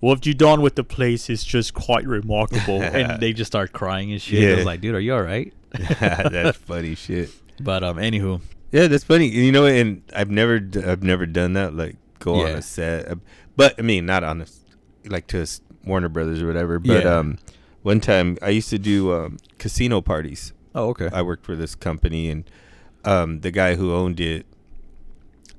what 0.00 0.24
you've 0.26 0.38
done 0.38 0.60
with 0.62 0.74
the 0.76 0.84
place 0.84 1.28
is 1.30 1.42
just 1.44 1.74
quite 1.74 2.06
remarkable. 2.06 2.82
and 2.82 3.20
they 3.20 3.32
just 3.32 3.50
start 3.52 3.72
crying 3.72 4.12
and 4.12 4.20
shit. 4.22 4.52
I 4.52 4.56
was 4.56 4.64
like, 4.66 4.80
dude, 4.80 4.94
are 4.94 5.00
you 5.00 5.14
all 5.14 5.22
right? 5.22 5.52
that's 6.00 6.56
funny 6.58 6.94
shit. 6.94 7.30
But 7.60 7.82
um, 7.84 7.96
anywho, 7.96 8.40
Yeah, 8.72 8.86
that's 8.86 9.04
funny. 9.04 9.26
You 9.28 9.50
know, 9.52 9.66
and 9.66 10.02
I've 10.14 10.30
never, 10.30 10.60
d- 10.60 10.82
I've 10.84 11.02
never 11.02 11.26
done 11.26 11.52
that. 11.54 11.74
Like 11.74 11.96
go 12.20 12.34
on 12.46 12.50
a 12.50 12.62
set, 12.62 13.08
Uh, 13.10 13.14
but 13.56 13.74
I 13.78 13.82
mean, 13.82 14.06
not 14.06 14.22
on 14.24 14.42
a, 14.42 14.46
like 15.08 15.26
to 15.28 15.38
s- 15.42 15.60
Warner 15.84 16.08
Brothers 16.08 16.40
or 16.42 16.46
whatever. 16.46 16.78
But 16.78 17.04
Yeah. 17.04 17.18
um, 17.18 17.38
one 17.82 18.00
time 18.00 18.38
I 18.42 18.50
used 18.50 18.70
to 18.70 18.78
do 18.78 19.12
um, 19.12 19.36
casino 19.58 20.00
parties. 20.00 20.52
oh 20.74 20.88
okay, 20.90 21.08
I 21.12 21.22
worked 21.22 21.44
for 21.44 21.56
this 21.56 21.74
company, 21.74 22.28
and 22.30 22.44
um, 23.04 23.40
the 23.40 23.50
guy 23.50 23.74
who 23.76 23.92
owned 23.92 24.20
it, 24.20 24.46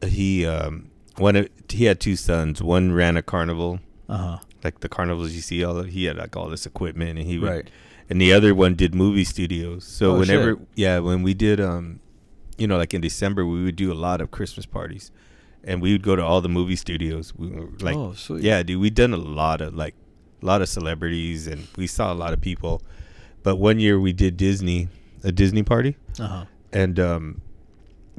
he 0.08 0.46
um, 0.46 0.89
one 1.20 1.36
of, 1.36 1.50
he 1.70 1.86
had 1.86 2.00
two 2.00 2.16
sons. 2.16 2.62
One 2.62 2.92
ran 2.92 3.18
a 3.18 3.22
carnival, 3.22 3.80
uh 4.08 4.18
huh, 4.18 4.38
like 4.64 4.80
the 4.82 4.90
carnivals 4.90 5.34
you 5.34 5.42
see. 5.42 5.64
All 5.64 5.78
of, 5.78 5.88
he 5.88 6.06
had 6.06 6.18
like 6.18 6.36
all 6.36 6.50
this 6.50 6.66
equipment, 6.66 7.20
and 7.20 7.28
he 7.28 7.38
would, 7.40 7.50
right, 7.50 7.70
and 8.10 8.20
the 8.22 8.34
other 8.34 8.56
one 8.56 8.76
did 8.76 8.96
movie 8.96 9.24
studios. 9.26 9.84
So 9.86 10.16
Oh, 10.16 10.20
whenever, 10.20 10.52
shit. 10.52 10.68
yeah, 10.76 11.00
when 11.00 11.22
we 11.24 11.34
did, 11.34 11.60
um, 11.60 12.00
you 12.58 12.68
know, 12.68 12.78
like 12.78 12.94
in 12.94 13.02
December, 13.02 13.46
we 13.46 13.64
would 13.64 13.76
do 13.76 13.92
a 13.92 13.96
lot 13.96 14.22
of 14.22 14.32
Christmas 14.32 14.66
parties, 14.66 15.12
and 15.64 15.82
we 15.82 15.92
would 15.92 16.04
go 16.04 16.16
to 16.16 16.24
all 16.24 16.42
the 16.42 16.50
movie 16.50 16.76
studios. 16.76 17.34
We 17.36 17.50
were 17.50 17.70
like, 17.82 17.96
oh 17.96 18.14
sweet, 18.14 18.44
yeah, 18.44 18.64
dude, 18.64 18.82
we 18.82 18.90
done 18.90 19.14
a 19.14 19.18
lot 19.18 19.62
of 19.62 19.76
like, 19.76 19.96
a 20.42 20.46
lot 20.46 20.62
of 20.62 20.70
celebrities, 20.70 21.48
and 21.48 21.68
we 21.78 21.86
saw 21.88 22.12
a 22.12 22.16
lot 22.16 22.34
of 22.34 22.42
people. 22.42 22.82
But 23.44 23.56
one 23.58 23.80
year 23.80 24.00
we 24.00 24.12
did 24.14 24.36
Disney, 24.38 24.90
a 25.24 25.32
Disney 25.32 25.64
party, 25.64 25.96
uh 26.20 26.28
huh, 26.28 26.46
and 26.74 27.00
um, 27.00 27.42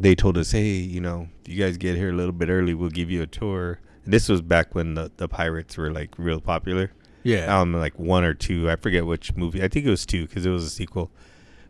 they 0.00 0.14
told 0.14 0.38
us, 0.38 0.52
hey, 0.52 0.70
you 0.72 1.00
know, 1.00 1.28
if 1.44 1.52
you 1.52 1.62
guys 1.62 1.76
get 1.76 1.96
here 1.96 2.10
a 2.10 2.14
little 2.14 2.32
bit 2.32 2.48
early, 2.48 2.74
we'll 2.74 2.90
give 2.90 3.10
you 3.10 3.22
a 3.22 3.26
tour. 3.26 3.80
And 4.04 4.12
this 4.14 4.28
was 4.28 4.40
back 4.40 4.74
when 4.74 4.94
the, 4.94 5.12
the 5.16 5.28
pirates 5.28 5.76
were 5.76 5.90
like 5.90 6.18
real 6.18 6.40
popular. 6.40 6.92
Yeah, 7.22 7.60
um 7.60 7.74
like 7.74 7.98
one 7.98 8.24
or 8.24 8.32
two. 8.32 8.70
I 8.70 8.76
forget 8.76 9.04
which 9.04 9.36
movie. 9.36 9.62
I 9.62 9.68
think 9.68 9.84
it 9.84 9.90
was 9.90 10.06
two 10.06 10.26
because 10.26 10.46
it 10.46 10.50
was 10.50 10.64
a 10.64 10.70
sequel. 10.70 11.10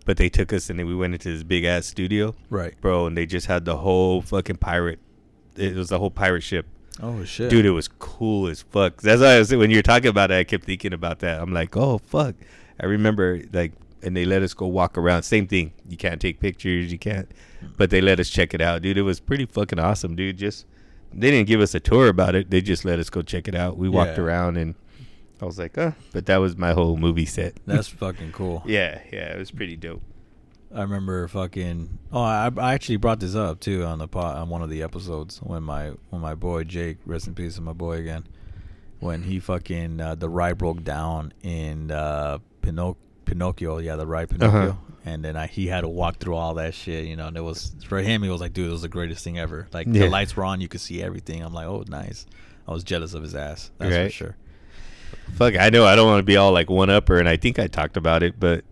But 0.06 0.16
they 0.16 0.28
took 0.28 0.52
us 0.52 0.70
and 0.70 0.78
then 0.78 0.86
we 0.86 0.94
went 0.94 1.12
into 1.12 1.32
this 1.32 1.42
big 1.42 1.64
ass 1.64 1.86
studio. 1.86 2.36
Right, 2.48 2.80
bro 2.80 3.06
and 3.06 3.16
they 3.16 3.26
just 3.26 3.46
had 3.46 3.64
the 3.64 3.78
whole 3.78 4.22
fucking 4.22 4.56
pirate 4.58 5.00
it 5.56 5.74
was 5.74 5.88
the 5.88 5.98
whole 5.98 6.10
pirate 6.10 6.42
ship. 6.42 6.66
Oh 7.02 7.24
shit, 7.24 7.50
dude 7.50 7.66
it 7.66 7.70
was 7.70 7.88
cool 7.88 8.46
as 8.46 8.62
fuck. 8.62 9.02
That's 9.02 9.20
why 9.20 9.34
i 9.34 9.38
was 9.40 9.52
when 9.52 9.70
you 9.70 9.78
were 9.78 9.82
talking 9.82 10.08
about 10.08 10.30
it 10.30 10.34
i 10.38 10.44
kept 10.44 10.66
thinking 10.66 10.92
about 10.92 11.18
that. 11.18 11.40
I'm 11.40 11.52
like 11.52 11.76
oh 11.76 11.98
fuck. 11.98 12.36
I 12.78 12.86
remember 12.86 13.42
like 13.52 13.72
and 14.02 14.16
they 14.16 14.24
let 14.24 14.42
us 14.42 14.54
go 14.54 14.66
walk 14.66 14.96
around. 14.98 15.22
Same 15.22 15.46
thing. 15.46 15.72
You 15.88 15.96
can't 15.96 16.20
take 16.20 16.40
pictures. 16.40 16.90
You 16.92 16.98
can't 16.98 17.30
but 17.76 17.90
they 17.90 18.00
let 18.00 18.18
us 18.20 18.30
check 18.30 18.54
it 18.54 18.60
out. 18.60 18.82
Dude 18.82 18.96
it 18.98 19.02
was 19.02 19.20
pretty 19.20 19.46
fucking 19.46 19.78
awesome 19.78 20.16
dude. 20.16 20.38
Just 20.38 20.66
they 21.12 21.30
didn't 21.30 21.46
give 21.48 21.60
us 21.60 21.74
a 21.74 21.80
tour 21.80 22.08
about 22.08 22.34
it. 22.34 22.50
They 22.50 22.60
just 22.60 22.84
let 22.84 22.98
us 22.98 23.10
go 23.10 23.22
check 23.22 23.48
it 23.48 23.54
out. 23.54 23.76
We 23.76 23.88
walked 23.88 24.16
Yeah. 24.18 24.24
around 24.24 24.56
and 24.56 24.74
i 25.42 25.46
was 25.46 25.58
like 25.58 25.78
uh 25.78 25.92
but 26.12 26.26
that 26.26 26.36
was 26.36 26.56
my 26.56 26.72
whole 26.72 26.96
movie 26.96 27.24
set. 27.26 27.54
That's 27.66 27.88
fucking 27.88 28.32
cool. 28.32 28.62
yeah 28.66 29.00
yeah 29.12 29.32
it 29.34 29.38
was 29.38 29.50
pretty 29.50 29.76
dope. 29.76 30.02
I 30.72 30.82
remember 30.82 31.26
fucking. 31.26 31.98
Oh, 32.12 32.20
I, 32.22 32.48
I 32.56 32.74
actually 32.74 32.98
brought 32.98 33.18
this 33.18 33.34
up 33.34 33.58
too 33.58 33.82
on 33.84 33.98
the 33.98 34.06
pod, 34.06 34.36
on 34.36 34.48
one 34.50 34.62
of 34.62 34.70
the 34.70 34.82
episodes 34.84 35.38
when 35.42 35.64
my 35.64 35.88
when 36.10 36.22
my 36.22 36.36
boy 36.36 36.62
Jake, 36.62 36.98
rest 37.04 37.26
in 37.26 37.34
peace, 37.34 37.56
of 37.58 37.64
my 37.64 37.72
boy 37.72 37.96
again, 37.96 38.24
when 39.00 39.24
he 39.24 39.40
fucking 39.40 40.00
uh, 40.00 40.14
the 40.14 40.28
ride 40.28 40.58
broke 40.58 40.84
down 40.84 41.32
in 41.42 41.90
uh, 41.90 42.38
Pinoc- 42.62 42.98
Pinocchio, 43.30 43.78
yeah, 43.78 43.96
the 43.96 44.06
ride 44.06 44.28
Pinocchio, 44.30 44.60
Uh-huh. 44.70 44.72
and 45.04 45.24
then 45.24 45.36
I, 45.36 45.46
he 45.46 45.66
had 45.68 45.82
to 45.82 45.88
walk 45.88 46.18
through 46.18 46.34
all 46.34 46.54
that 46.54 46.74
shit, 46.74 47.06
you 47.06 47.16
know, 47.16 47.28
and 47.28 47.36
it 47.36 47.40
was 47.42 47.74
for 47.86 48.00
him, 48.00 48.22
he 48.22 48.28
was 48.28 48.40
like, 48.40 48.52
dude, 48.52 48.68
it 48.68 48.72
was 48.72 48.82
the 48.82 48.88
greatest 48.88 49.22
thing 49.24 49.38
ever. 49.38 49.68
Like 49.72 49.86
Yeah. 49.86 50.02
the 50.02 50.08
lights 50.10 50.36
were 50.36 50.44
on, 50.44 50.60
you 50.60 50.68
could 50.68 50.80
see 50.80 51.02
everything. 51.02 51.42
I'm 51.42 51.54
like, 51.54 51.66
oh, 51.66 51.84
nice. 51.88 52.26
I 52.68 52.72
was 52.72 52.84
jealous 52.84 53.14
of 53.14 53.22
his 53.22 53.34
ass, 53.34 53.70
that's 53.78 53.94
for 53.96 54.10
sure. 54.10 54.36
fuck 55.34 55.56
i 55.56 55.68
know 55.70 55.84
i 55.86 55.94
don't 55.96 56.06
want 56.06 56.18
to 56.20 56.24
be 56.24 56.36
all 56.36 56.52
like 56.52 56.68
one 56.70 56.88
upper 56.90 57.18
and 57.18 57.28
i 57.28 57.36
think 57.36 57.58
i 57.58 57.66
talked 57.66 57.96
about 57.96 58.22
it 58.22 58.38
but 58.38 58.64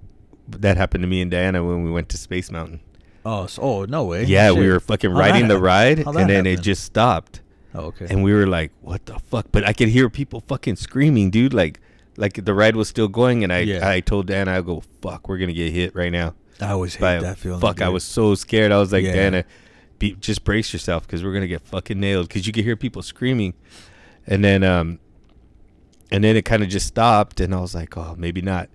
that 0.49 0.77
happened 0.77 1.03
to 1.03 1.09
me 1.09 1.21
and 1.21 1.31
diana 1.31 1.65
when 1.65 1.83
we 1.85 1.91
went 1.91 2.09
to 2.09 2.17
space 2.17 2.51
mountain 2.51 2.81
Oh, 3.25 3.47
so, 3.47 3.61
oh 3.63 3.85
no 3.85 4.05
way. 4.05 4.25
Yeah, 4.25 4.53
we 4.53 4.69
were 4.69 4.81
fucking 4.81 5.11
riding 5.11 5.49
the 5.49 5.59
ride, 5.59 5.99
and 5.99 6.31
then 6.31 6.47
it 6.47 6.63
just 6.63 6.83
stopped, 6.85 7.43
Oh, 7.75 7.87
okay. 7.91 8.07
and 8.09 8.23
we 8.23 8.33
were 8.33 8.47
like, 8.47 8.71
"What 8.81 9.05
the 9.05 9.19
fuck?" 9.19 9.47
But 9.53 9.65
I 9.65 9.75
could 9.75 9.89
hear 9.89 10.09
people 10.09 10.41
fucking 10.41 10.77
screaming, 10.77 11.29
dude. 11.31 11.53
Like, 11.53 11.79
like 12.19 12.45
the 12.45 12.53
ride 12.53 12.77
was 12.77 12.89
still 12.89 13.09
going, 13.09 13.43
and 13.45 13.51
I, 13.53 13.61
Yeah. 13.61 13.89
I 13.89 14.01
told 14.01 14.27
Dana, 14.27 14.59
I 14.59 14.61
go, 14.61 14.83
"Fuck, 15.01 15.29
we're 15.29 15.39
gonna 15.39 15.53
get 15.55 15.73
hit 15.73 15.95
right 15.95 16.13
now." 16.13 16.35
I 16.61 16.71
always 16.73 16.97
hate 16.97 17.19
a- 17.19 17.21
that 17.23 17.39
feeling. 17.39 17.61
Fuck, 17.61 17.81
I 17.81 17.87
dude. 17.87 17.95
was 17.95 18.05
so 18.05 18.35
scared. 18.35 18.73
I 18.73 18.79
was 18.79 18.93
like, 18.93 19.05
Yeah. 19.05 19.13
Dana, 19.13 19.45
be, 19.99 20.15
just 20.21 20.45
brace 20.45 20.73
yourself 20.73 21.07
because 21.07 21.23
we're 21.25 21.33
gonna 21.33 21.47
get 21.47 21.63
fucking 21.63 21.99
nailed. 21.99 22.29
Because 22.29 22.47
you 22.47 22.53
could 22.53 22.65
hear 22.65 22.77
people 22.77 23.01
screaming, 23.03 23.55
and 24.27 24.45
then 24.45 24.63
um, 24.65 24.99
and 26.11 26.23
then 26.25 26.37
it 26.37 26.45
kind 26.45 26.63
of 26.63 26.69
just 26.69 26.87
stopped, 26.87 27.41
and 27.41 27.55
I 27.55 27.61
was 27.61 27.75
like, 27.75 27.97
"Oh, 27.97 28.15
maybe 28.19 28.43
not." 28.43 28.69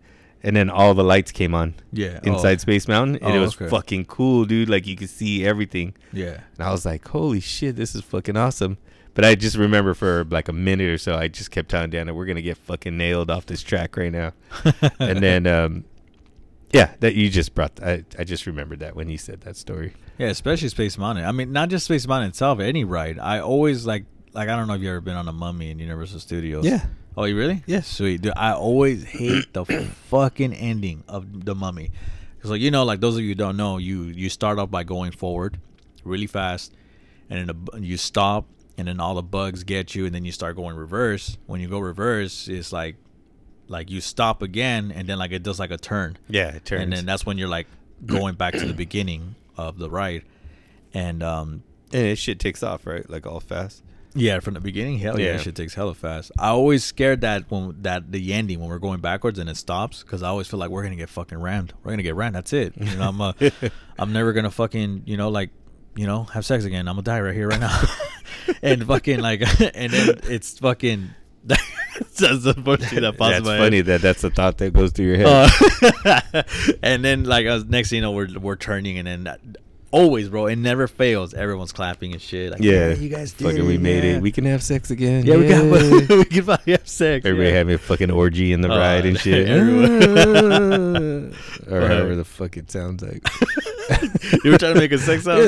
And 0.45 0.55
then 0.57 0.69
all 0.69 0.93
the 0.93 1.05
lights 1.05 1.31
came 1.31 1.55
on 1.55 1.73
yeah 1.93 2.19
inside 2.23 2.55
oh, 2.55 2.57
Space 2.57 2.87
Mountain, 2.89 3.15
and 3.21 3.33
it 3.33 3.37
Oh, 3.37 3.41
was 3.43 3.55
okay. 3.55 3.69
fucking 3.69 4.05
cool, 4.05 4.43
dude. 4.45 4.67
Like 4.69 4.85
you 4.85 4.95
could 4.97 5.09
see 5.09 5.45
everything. 5.45 5.93
Yeah. 6.11 6.39
And 6.57 6.67
I 6.67 6.71
was 6.71 6.85
like, 6.85 7.07
holy 7.07 7.39
shit, 7.39 7.77
this 7.77 7.95
is 7.95 8.01
fucking 8.01 8.35
awesome. 8.35 8.77
But 9.13 9.25
I 9.25 9.35
just 9.35 9.55
remember 9.55 9.93
for 9.93 10.25
like 10.25 10.47
a 10.47 10.53
minute 10.53 10.89
or 10.89 10.97
so, 10.97 11.15
I 11.15 11.27
just 11.27 11.51
kept 11.51 11.69
telling 11.69 11.91
Dana, 11.91 12.13
we're 12.13 12.25
going 12.25 12.37
to 12.37 12.41
get 12.41 12.57
fucking 12.57 12.97
nailed 12.97 13.29
off 13.29 13.45
this 13.45 13.61
track 13.61 13.95
right 13.95 14.11
now. 14.11 14.33
and 14.99 15.21
then, 15.21 15.45
um, 15.45 15.85
yeah, 16.71 16.95
that 16.99 17.13
you 17.13 17.29
just 17.29 17.53
brought, 17.53 17.81
I, 17.83 18.03
I 18.17 18.23
just 18.23 18.47
remembered 18.47 18.79
that 18.79 18.95
when 18.95 19.09
you 19.09 19.19
said 19.19 19.41
that 19.41 19.55
story. 19.55 19.93
Yeah, 20.17 20.27
especially 20.27 20.69
Space 20.69 20.97
Mountain. 20.97 21.25
I 21.25 21.31
mean, 21.31 21.51
not 21.51 21.69
just 21.69 21.85
Space 21.85 22.07
Mountain 22.07 22.29
itself, 22.29 22.59
any 22.59 22.83
ride. 22.83 23.19
I 23.19 23.39
always 23.39 23.85
like, 23.85 24.05
like 24.33 24.49
I 24.49 24.55
don't 24.55 24.67
know 24.67 24.73
if 24.73 24.81
you 24.81 24.89
ever 24.89 25.01
been 25.01 25.15
on 25.15 25.27
a 25.27 25.33
Mummy 25.33 25.69
in 25.69 25.77
Universal 25.77 26.19
Studios. 26.19 26.65
Yeah. 26.65 26.85
Oh, 27.15 27.25
you 27.25 27.37
really? 27.37 27.63
Yeah. 27.67 27.81
Sweet, 27.81 28.21
dude. 28.21 28.33
I 28.35 28.53
always 28.53 29.03
hate 29.03 29.53
the 29.53 29.65
fucking 30.09 30.53
ending 30.53 31.03
of 31.07 31.45
the 31.45 31.53
Mummy, 31.53 31.91
because 32.35 32.49
like 32.49 32.61
you 32.61 32.71
know, 32.71 32.83
like 32.83 32.99
those 32.99 33.15
of 33.15 33.21
you 33.21 33.29
who 33.29 33.35
don't 33.35 33.57
know, 33.57 33.77
you 33.77 34.05
you 34.05 34.29
start 34.29 34.57
off 34.57 34.71
by 34.71 34.83
going 34.83 35.11
forward, 35.11 35.59
really 36.03 36.25
fast, 36.25 36.73
and 37.29 37.49
then 37.49 37.83
you 37.83 37.97
stop, 37.97 38.47
and 38.77 38.87
then 38.87 38.99
all 38.99 39.15
the 39.15 39.21
bugs 39.23 39.63
get 39.63 39.93
you, 39.95 40.05
and 40.05 40.13
then 40.15 40.25
you 40.25 40.31
start 40.31 40.55
going 40.55 40.75
reverse. 40.75 41.37
When 41.45 41.61
you 41.61 41.67
go 41.67 41.79
reverse, 41.79 42.47
it's 42.47 42.71
like, 42.73 42.95
like 43.67 43.89
you 43.91 44.01
stop 44.01 44.41
again, 44.41 44.91
and 44.95 45.07
then 45.07 45.17
like 45.19 45.31
it 45.31 45.43
does 45.43 45.59
like 45.59 45.71
a 45.71 45.77
turn. 45.77 46.17
Yeah, 46.27 46.49
it 46.55 46.65
turns. 46.65 46.81
and 46.83 46.93
then 46.93 47.05
that's 47.05 47.25
when 47.25 47.37
you're 47.37 47.47
like 47.47 47.67
going 48.05 48.35
back 48.35 48.53
to 48.53 48.65
the 48.65 48.73
beginning 48.73 49.35
of 49.57 49.77
the 49.77 49.89
ride 49.89 50.23
and 50.93 51.21
um 51.23 51.63
and 51.93 52.07
it 52.07 52.17
shit 52.17 52.39
takes 52.39 52.63
off, 52.63 52.85
right? 52.87 53.07
Like 53.09 53.25
all 53.27 53.39
fast. 53.39 53.83
yeah 54.15 54.39
from 54.39 54.53
the 54.55 54.59
beginning 54.59 54.97
hell 54.99 55.19
yeah, 55.19 55.33
Yeah. 55.33 55.37
shit 55.37 55.55
takes 55.55 55.73
hella 55.73 55.95
fast 55.95 56.31
i 56.37 56.49
always 56.49 56.83
scared 56.83 57.21
that 57.21 57.49
when 57.49 57.75
that 57.81 58.11
the 58.11 58.31
ending 58.33 58.59
when 58.59 58.69
we're 58.69 58.77
going 58.77 58.99
backwards 59.01 59.39
and 59.39 59.49
it 59.49 59.57
stops 59.57 60.03
because 60.03 60.21
i 60.21 60.27
always 60.27 60.47
feel 60.47 60.59
like 60.59 60.69
we're 60.69 60.83
gonna 60.83 60.95
get 60.95 61.09
fucking 61.09 61.39
rammed 61.41 61.73
we're 61.83 61.91
gonna 61.93 62.03
get 62.03 62.13
rammed 62.13 62.35
that's 62.35 62.53
it 62.53 62.73
you 62.77 62.95
know 62.95 63.07
i'm 63.09 63.19
uh, 63.21 63.33
i'm 63.97 64.13
never 64.13 64.31
gonna 64.31 64.51
fucking 64.51 65.01
you 65.07 65.17
know 65.17 65.29
like 65.29 65.49
you 65.95 66.05
know 66.05 66.25
have 66.25 66.45
sex 66.45 66.63
again 66.63 66.87
i'm 66.87 66.93
gonna 66.93 67.01
die 67.01 67.21
right 67.21 67.33
here 67.33 67.47
right 67.47 67.59
now 67.59 67.75
and 68.61 68.85
fucking 68.85 69.19
like 69.19 69.41
and 69.75 69.91
then 69.91 70.19
it's 70.23 70.59
fucking 70.59 71.09
that's 71.43 72.43
the 72.43 72.53
first 72.63 72.83
thing 72.89 73.01
that 73.01 73.17
pops 73.17 73.31
That's 73.33 73.45
my 73.45 73.57
funny 73.57 73.77
head. 73.77 73.85
that 73.87 74.01
that's 74.01 74.21
the 74.21 74.29
thought 74.29 74.57
that 74.59 74.71
goes 74.71 74.93
through 74.93 75.07
your 75.07 75.17
head. 75.17 75.51
Uh, 76.05 76.43
and 76.83 77.03
then 77.03 77.25
like 77.25 77.45
I 77.45 77.53
was, 77.55 77.65
next 77.65 77.89
thing 77.89 77.97
you 77.97 78.01
know 78.01 78.11
we're 78.13 78.39
we're 78.39 78.55
turning 78.55 78.97
and 78.97 79.05
then 79.07 79.23
that, 79.25 79.41
always 79.91 80.29
bro 80.29 80.47
it 80.47 80.55
never 80.55 80.87
fails 80.87 81.33
everyone's 81.33 81.71
clapping 81.73 82.13
and 82.13 82.21
shit 82.21 82.51
like 82.51 82.61
yeah. 82.61 82.93
you 82.93 83.09
guys 83.09 83.33
did 83.33 83.45
fucking 83.45 83.67
we 83.67 83.77
made 83.77 84.03
yeah. 84.03 84.15
it. 84.15 84.21
We 84.21 84.31
can 84.31 84.45
have 84.45 84.63
sex 84.63 84.89
again. 84.89 85.25
yeah 85.25 85.35
we 85.35 85.47
got 85.47 85.65
we 86.09 86.25
can 86.25 86.45
probably 86.45 86.71
have 86.73 86.87
sex 86.87 87.25
Everybody 87.25 87.49
yeah. 87.49 87.57
having 87.57 87.75
a 87.75 87.77
fucking 87.77 88.09
orgy 88.09 88.53
in 88.53 88.61
the 88.61 88.71
Oh, 88.71 88.77
ride 88.77 89.05
and 89.05 89.19
shit. 89.19 89.49
or 91.67 91.87
however 91.87 92.15
the 92.15 92.25
fuck 92.25 92.55
it 92.57 92.71
sounds 92.71 93.03
like. 93.03 93.21
you 94.43 94.51
were 94.51 94.57
trying 94.57 94.73
to 94.73 94.79
make 94.79 94.91
a 94.91 94.97
sex 94.97 95.23
sound 95.23 95.39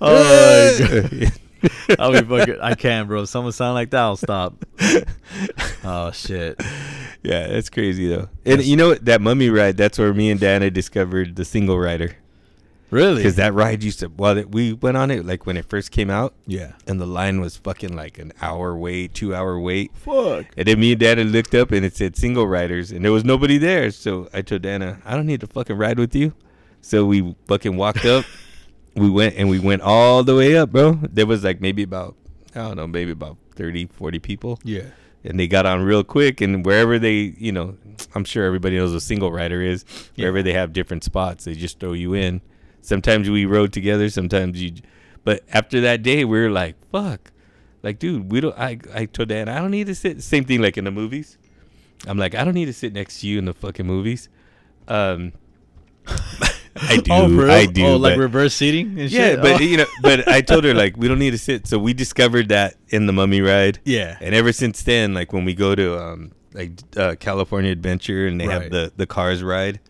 my 0.00 0.88
God. 0.88 1.32
I'll 1.98 2.12
be 2.12 2.20
fucking 2.20 2.60
I 2.60 2.74
can't 2.74 3.08
bro 3.08 3.22
if 3.22 3.28
someone 3.28 3.52
sound 3.52 3.74
like 3.74 3.90
that 3.90 4.00
I'll 4.00 4.16
stop 4.16 4.64
oh 5.84 6.12
shit 6.12 6.60
yeah, 7.24 7.48
that's 7.48 7.70
crazy 7.70 8.06
though. 8.06 8.28
And 8.44 8.62
you 8.62 8.76
know 8.76 8.90
what? 8.90 9.06
That 9.06 9.22
mummy 9.22 9.48
ride, 9.48 9.78
that's 9.78 9.98
where 9.98 10.12
me 10.12 10.30
and 10.30 10.38
Dana 10.38 10.70
discovered 10.70 11.36
the 11.36 11.44
single 11.44 11.78
rider. 11.78 12.16
Really 12.94 13.16
Because 13.22 13.36
that 13.36 13.52
ride 13.54 13.82
used 13.82 14.00
to, 14.00 14.08
well, 14.16 14.38
it- 14.38 14.50
we 14.50 14.72
went 14.72 14.96
on 14.96 15.10
it 15.10 15.26
like 15.26 15.46
when 15.46 15.56
it 15.56 15.66
first 15.68 15.90
came 15.90 16.10
out, 16.10 16.32
yeah 16.46 16.72
and 16.86 17.00
the 17.00 17.06
line 17.06 17.40
was 17.40 17.56
fucking 17.56 17.94
like 17.96 18.18
an 18.18 18.32
hour 18.40 18.76
wait, 18.76 19.12
two 19.14 19.34
hour 19.34 19.58
wait. 19.58 19.90
fuck 19.94 20.46
And 20.56 20.66
then 20.68 20.78
me 20.80 20.92
and 20.92 21.00
Dana 21.00 21.24
looked 21.24 21.54
up 21.54 21.72
and 21.72 21.84
it 21.84 21.94
said 21.96 22.16
single 22.16 22.46
riders, 22.46 22.90
and 22.92 23.04
there 23.04 23.12
was 23.12 23.24
nobody 23.24 23.58
there. 23.58 23.90
So 23.90 24.28
I 24.32 24.40
told 24.42 24.62
Dana, 24.62 25.00
I 25.04 25.14
don't 25.16 25.26
need 25.26 25.40
to 25.40 25.46
fucking 25.46 25.76
ride 25.76 25.98
with 25.98 26.14
you. 26.14 26.32
So 26.80 27.04
we 27.04 27.34
fucking 27.48 27.76
walked 27.76 28.04
up. 28.04 28.24
we 28.94 29.10
went 29.10 29.34
and 29.36 29.48
we 29.50 29.58
went 29.58 29.82
all 29.82 30.22
the 30.22 30.36
way 30.36 30.56
up, 30.56 30.70
bro. 30.70 30.98
There 31.02 31.26
was 31.26 31.42
like 31.42 31.60
maybe 31.60 31.82
about, 31.82 32.14
I 32.54 32.60
don't 32.60 32.76
know, 32.76 32.86
maybe 32.86 33.10
about 33.10 33.36
30, 33.56 33.86
40 33.86 34.18
people. 34.20 34.58
yeah 34.64 34.82
And 35.24 35.40
they 35.40 35.48
got 35.48 35.64
on 35.66 35.82
real 35.82 36.04
quick. 36.04 36.40
And 36.40 36.64
wherever 36.64 36.98
they, 36.98 37.34
you 37.38 37.50
know, 37.50 37.76
I'm 38.14 38.24
sure 38.24 38.44
everybody 38.44 38.76
knows 38.76 38.90
what 38.92 38.98
a 38.98 39.00
single 39.00 39.32
rider 39.32 39.60
is. 39.62 39.84
Wherever 40.16 40.38
Yeah. 40.38 40.42
they 40.42 40.52
have 40.52 40.72
different 40.72 41.02
spots, 41.04 41.44
they 41.44 41.54
just 41.54 41.80
throw 41.80 41.92
you 41.94 42.14
in. 42.14 42.40
Sometimes 42.84 43.28
we 43.30 43.44
rode 43.46 43.72
together. 43.72 44.08
Sometimes 44.10 44.60
you, 44.62 44.72
but 45.24 45.42
after 45.52 45.80
that 45.80 46.02
day, 46.02 46.24
we 46.24 46.38
were 46.40 46.50
like, 46.50 46.76
fuck. 46.92 47.30
Like, 47.82 47.98
dude, 47.98 48.30
we 48.32 48.40
don't. 48.40 48.56
I, 48.58 48.78
I 48.94 49.06
told 49.06 49.28
Dan, 49.28 49.48
I 49.48 49.58
don't 49.58 49.70
need 49.70 49.86
to 49.88 49.94
sit. 49.94 50.22
Same 50.22 50.44
thing 50.44 50.60
like 50.62 50.76
in 50.78 50.84
the 50.84 50.90
movies. 50.90 51.38
I'm 52.06 52.18
like, 52.18 52.34
I 52.34 52.44
don't 52.44 52.54
need 52.54 52.66
to 52.66 52.72
sit 52.72 52.92
next 52.92 53.20
to 53.20 53.26
you 53.26 53.38
in 53.38 53.44
the 53.46 53.54
fucking 53.54 53.86
movies. 53.86 54.28
Um, 54.88 55.32
I 56.76 56.96
do, 57.02 57.12
Oh, 57.12 57.28
for 57.28 57.44
real? 57.44 57.50
I 57.50 57.66
do. 57.66 57.86
Oh, 57.86 57.96
like 57.96 58.18
reverse 58.18 58.54
seating 58.54 58.98
and 58.98 59.10
yeah, 59.10 59.30
shit. 59.32 59.42
but 59.42 59.60
Oh. 59.60 59.64
you 59.64 59.76
know, 59.78 59.86
but 60.02 60.26
I 60.28 60.40
told 60.40 60.64
her 60.64 60.74
like 60.74 60.96
we 60.98 61.08
don't 61.08 61.18
need 61.18 61.30
to 61.30 61.38
sit. 61.38 61.66
So 61.66 61.78
we 61.78 61.94
discovered 61.94 62.48
that 62.48 62.74
in 62.88 63.06
the 63.06 63.12
Mummy 63.12 63.40
ride. 63.40 63.78
yeah, 63.84 64.18
And 64.20 64.34
ever 64.34 64.52
since 64.52 64.82
then, 64.82 65.14
like 65.14 65.32
when 65.32 65.44
we 65.44 65.54
go 65.54 65.74
to 65.74 65.98
um 66.02 66.32
like 66.52 66.72
uh, 66.96 67.14
California 67.18 67.70
Adventure 67.72 68.26
and 68.26 68.40
they 68.40 68.46
Right. 68.48 68.62
have 68.62 68.70
the 68.70 68.92
the 68.96 69.06
cars 69.06 69.42
ride, 69.42 69.80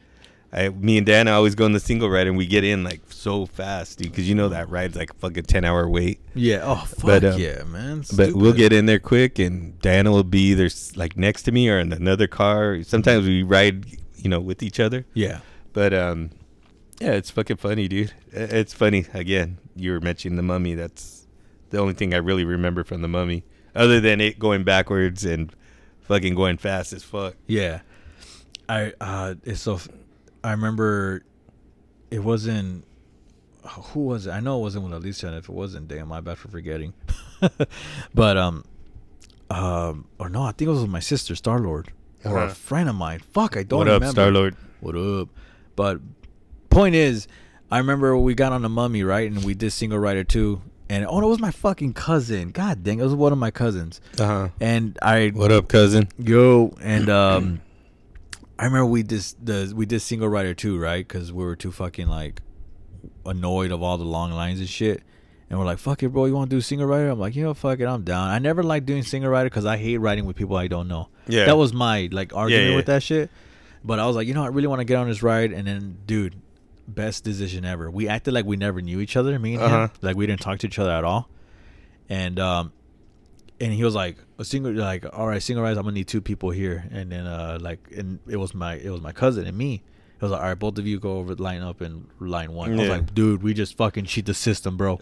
I 0.55 0.69
me 0.69 0.97
and 0.99 1.07
Dan 1.07 1.27
always 1.27 1.55
go 1.55 1.67
in 1.67 1.73
the 1.73 1.81
single 1.81 2.09
ride 2.09 2.27
and 2.29 2.37
we 2.37 2.47
get 2.47 2.63
in 2.63 2.85
like 2.85 3.01
so 3.09 3.45
fast, 3.47 3.99
dude, 3.99 4.11
because 4.13 4.29
you 4.29 4.35
know 4.37 4.49
that 4.51 4.69
ride's 4.69 4.97
like 4.97 5.11
a 5.11 5.15
fucking 5.15 5.45
ten 5.45 5.65
hour 5.65 5.89
wait. 5.89 6.21
yeah. 6.35 6.61
Oh 6.63 6.77
fuck 6.87 7.03
But, 7.03 7.25
um, 7.25 7.41
yeah, 7.41 7.65
man. 7.65 8.05
But 8.17 8.35
we'll 8.35 8.53
get 8.53 8.73
in 8.73 8.87
there 8.87 9.01
quick, 9.01 9.39
and 9.39 9.79
Diana 9.81 10.13
will 10.13 10.23
be 10.23 10.51
either 10.53 10.69
like 10.95 11.17
next 11.17 11.43
to 11.45 11.53
me 11.53 11.69
or 11.69 11.79
in 11.81 11.93
another 11.93 12.27
car. 12.29 12.83
Sometimes 12.85 13.27
we 13.27 13.43
ride, 13.43 13.87
you 14.17 14.31
know, 14.31 14.41
with 14.41 14.63
each 14.63 14.79
other. 14.81 15.05
yeah. 15.15 15.41
But 15.73 15.93
um, 15.93 16.31
yeah, 17.01 17.15
it's 17.15 17.31
fucking 17.31 17.57
funny, 17.57 17.89
dude. 17.89 18.13
It's 18.31 18.73
funny. 18.73 19.07
Again, 19.13 19.59
you 19.75 19.91
were 19.91 20.01
mentioning 20.01 20.37
the 20.37 20.43
mummy. 20.45 20.77
That's 20.77 21.27
the 21.71 21.79
only 21.79 21.95
thing 21.95 22.15
I 22.15 22.19
really 22.19 22.45
remember 22.45 22.85
from 22.85 23.03
the 23.03 23.09
mummy, 23.09 23.43
other 23.75 24.01
than 24.01 24.21
it 24.21 24.39
going 24.39 24.63
backwards 24.63 25.25
and 25.25 25.53
fucking 26.03 26.37
going 26.37 26.59
fast 26.59 26.93
as 26.93 27.03
fuck. 27.03 27.35
Yeah, 27.49 27.81
I 28.69 28.93
uh, 29.01 29.35
it's 29.43 29.63
so. 29.63 29.81
I 30.45 30.51
remember 30.53 31.25
it 32.11 32.21
wasn't. 32.21 32.85
Who 33.93 34.01
was 34.01 34.27
it? 34.27 34.31
I 34.31 34.41
know 34.41 34.59
it 34.59 34.61
wasn't 34.63 34.85
with 34.85 34.93
Alicia, 34.93 35.29
and 35.29 35.37
if 35.37 35.49
it 35.49 35.55
wasn't, 35.55 35.89
damn, 35.89 36.09
my 36.09 36.21
bad 36.21 36.37
for 36.39 36.49
forgetting. 36.49 36.93
but 38.15 38.37
um, 38.37 38.65
um, 39.51 40.07
or 40.19 40.29
no, 40.29 40.43
I 40.43 40.53
think 40.53 40.69
it 40.69 40.71
was 40.71 40.83
with 40.83 40.91
my 40.91 41.01
sister, 41.01 41.35
Star 41.35 41.59
Lord, 41.59 41.91
or 42.25 42.37
a 42.39 42.45
Uh-huh. 42.45 42.55
friend 42.55 42.89
of 42.91 42.95
mine. 42.95 43.21
Fuck, 43.33 43.57
I 43.57 43.63
don't 43.63 43.79
what 43.79 43.89
up, 43.89 43.95
remember. 44.03 44.13
Star 44.21 44.31
Lord? 44.31 44.57
What 44.81 44.97
up? 44.97 45.29
But 45.77 46.01
point 46.69 46.95
is, 46.95 47.27
I 47.71 47.79
remember 47.79 48.17
we 48.19 48.35
got 48.35 48.53
on 48.53 48.61
the 48.63 48.69
mummy, 48.69 49.03
right? 49.03 49.31
And 49.31 49.43
we 49.45 49.55
did 49.55 49.71
single 49.73 49.99
rider 49.99 50.25
too. 50.25 50.61
And 50.91 51.07
oh, 51.07 51.21
no, 51.21 51.27
it 51.29 51.31
was 51.31 51.41
my 51.41 51.51
fucking 51.51 51.95
cousin. 51.95 52.51
God 52.51 52.85
dang, 52.85 53.01
it 53.01 53.03
was 53.03 53.15
one 53.15 53.33
of 53.33 53.39
my 53.39 53.51
cousins. 53.51 54.03
Uh 54.19 54.27
huh. 54.27 54.49
And 54.61 54.99
I 55.01 55.31
What 55.35 55.51
up, 55.53 55.69
cousin? 55.69 56.09
yo 56.19 56.75
and 56.83 57.09
um, 57.09 57.63
I 58.65 58.67
remember 58.67 58.87
we 58.87 59.03
just 59.03 59.45
the 59.45 59.71
we 59.77 59.85
did 59.85 60.01
single 60.01 60.27
rider 60.27 60.55
too, 60.55 60.79
right? 60.79 61.07
Because 61.07 61.31
we 61.31 61.45
were 61.45 61.55
too 61.55 61.71
fucking 61.71 62.09
like 62.09 62.41
annoyed 63.27 63.71
of 63.71 63.83
all 63.83 63.99
the 63.99 64.05
long 64.05 64.33
lines 64.33 64.59
and 64.59 64.67
shit. 64.67 65.03
And 65.51 65.59
we're 65.59 65.67
like, 65.67 65.77
fuck 65.77 66.03
it, 66.03 66.09
bro. 66.09 66.25
You 66.25 66.35
want 66.35 66.49
to 66.49 66.57
do 66.57 66.63
single 66.63 66.87
rider? 66.87 67.11
I'm 67.11 67.19
like, 67.21 67.37
you 67.37 67.45
know, 67.45 67.53
fuck 67.53 67.79
it, 67.81 67.85
I'm 67.85 68.05
down. 68.05 68.31
I 68.31 68.39
never 68.39 68.63
liked 68.63 68.87
doing 68.87 69.03
single 69.03 69.31
rider 69.31 69.51
because 69.51 69.67
I 69.67 69.77
hate 69.77 69.99
riding 69.99 70.25
with 70.25 70.35
people 70.37 70.57
I 70.57 70.69
don't 70.69 70.89
know. 70.89 71.11
Yeah. 71.29 71.45
that 71.45 71.59
was 71.59 71.75
my 71.75 72.09
like 72.11 72.35
argument 72.35 72.71
yeah. 72.71 72.77
with 72.77 72.87
that 72.87 73.03
shit. 73.03 73.29
But 73.85 73.99
I 73.99 74.07
was 74.07 74.17
like, 74.17 74.27
you 74.27 74.33
know, 74.33 74.45
I 74.45 74.47
really 74.47 74.69
want 74.69 74.81
to 74.81 74.87
get 74.87 74.97
on 74.97 75.09
this 75.11 75.23
ride. 75.23 75.53
And 75.53 75.69
then, 75.69 75.99
dude, 76.07 76.35
best 76.89 77.23
decision 77.23 77.67
ever. 77.67 77.91
We 77.91 78.09
acted 78.09 78.33
like 78.33 78.47
we 78.47 78.57
never 78.57 78.81
knew 78.81 78.99
each 79.01 79.15
other, 79.15 79.39
me 79.39 79.57
and 79.57 79.63
Uh-huh. 79.63 79.83
him. 79.83 79.91
Like 80.01 80.17
we 80.17 80.27
didn't 80.27 80.41
talk 80.41 80.61
to 80.61 80.69
each 80.69 80.79
other 80.79 80.91
at 80.91 81.05
all. 81.05 81.29
And 82.09 82.41
um, 82.41 82.73
and 83.61 83.73
he 83.73 83.85
was 83.85 83.95
like, 83.95 84.17
a 84.39 84.45
single, 84.45 84.73
like, 84.73 85.05
all 85.17 85.29
right, 85.29 85.43
single 85.43 85.63
rides. 85.63 85.79
I'm 85.79 85.85
gonna 85.85 85.95
need 85.95 86.09
two 86.09 86.21
people 86.21 86.51
here. 86.51 86.85
And 86.91 87.11
then 87.11 87.27
uh, 87.27 87.59
like, 87.61 87.79
and 87.97 88.19
it 88.29 88.37
was 88.37 88.55
my 88.55 88.75
it 88.75 88.91
was 88.91 89.01
my 89.01 89.13
cousin 89.13 89.47
and 89.47 89.57
me. 89.57 89.83
It 90.17 90.23
was 90.23 90.33
like, 90.33 90.41
all 90.41 90.49
right, 90.49 90.59
both 90.59 90.79
of 90.79 90.87
you 90.87 90.99
go 90.99 91.19
over 91.19 91.35
line 91.35 91.63
up 91.63 91.83
in 91.83 92.07
line 92.19 92.53
one. 92.53 92.73
I 92.73 92.77
was 92.77 92.89
like, 92.89 93.15
dude, 93.15 93.43
we 93.43 93.53
just 93.53 93.77
fucking 93.77 94.07
cheat 94.07 94.27
the 94.27 94.35
system, 94.35 94.77
bro. 94.77 95.01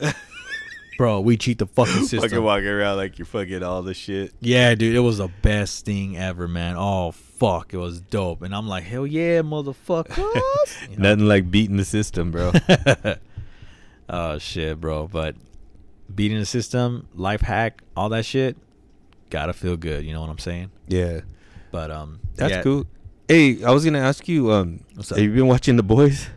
bro, 0.98 1.20
we 1.20 1.36
cheat 1.36 1.59
the 1.59 1.66
fucking 1.66 2.03
system. 2.03 2.20
Fucking 2.20 2.42
walking 2.42 2.66
around 2.68 2.96
like 2.96 3.18
you're 3.18 3.26
fucking 3.26 3.62
all 3.62 3.82
the 3.82 3.94
shit. 3.94 4.32
Yeah, 4.40 4.74
dude, 4.74 4.94
it 4.94 5.00
was 5.00 5.18
the 5.18 5.28
best 5.42 5.84
thing 5.84 6.16
ever, 6.16 6.48
man. 6.48 6.76
Oh 6.78 7.12
fuck, 7.12 7.72
it 7.74 7.78
was 7.78 8.00
dope, 8.00 8.42
and 8.42 8.55
I'm 8.55 8.68
like, 8.68 8.84
hell 8.84 9.07
yeah, 9.07 9.42
motherfuckers. 9.42 10.16
You 10.90 10.96
know? 10.96 11.11
Nothing 11.11 11.26
like 11.26 11.50
beating 11.50 11.76
the 11.76 11.84
system, 11.84 12.30
bro. 12.30 12.53
oh 14.09 14.38
shit, 14.38 14.80
bro. 14.80 15.09
But 15.09 15.36
beating 16.14 16.38
the 16.38 16.46
system, 16.46 17.08
life 17.14 17.40
hack, 17.40 17.82
all 17.96 18.08
that 18.10 18.24
shit, 18.24 18.56
gotta 19.30 19.52
feel 19.52 19.76
good. 19.76 20.04
You 20.04 20.12
know 20.12 20.20
what 20.20 20.30
I'm 20.30 20.38
saying? 20.38 20.70
yeah, 20.88 21.20
But 21.70 21.90
um, 21.90 22.20
that's 22.36 22.50
yeah. 22.50 22.62
cool. 22.62 22.86
Hey, 23.28 23.62
I 23.64 23.70
was 23.70 23.84
gonna 23.84 24.00
ask 24.00 24.28
you. 24.28 24.52
Um, 24.52 24.80
have 24.96 25.18
you 25.18 25.32
been 25.32 25.46
watching 25.46 25.76
The 25.76 25.82
Boys? 25.82 26.28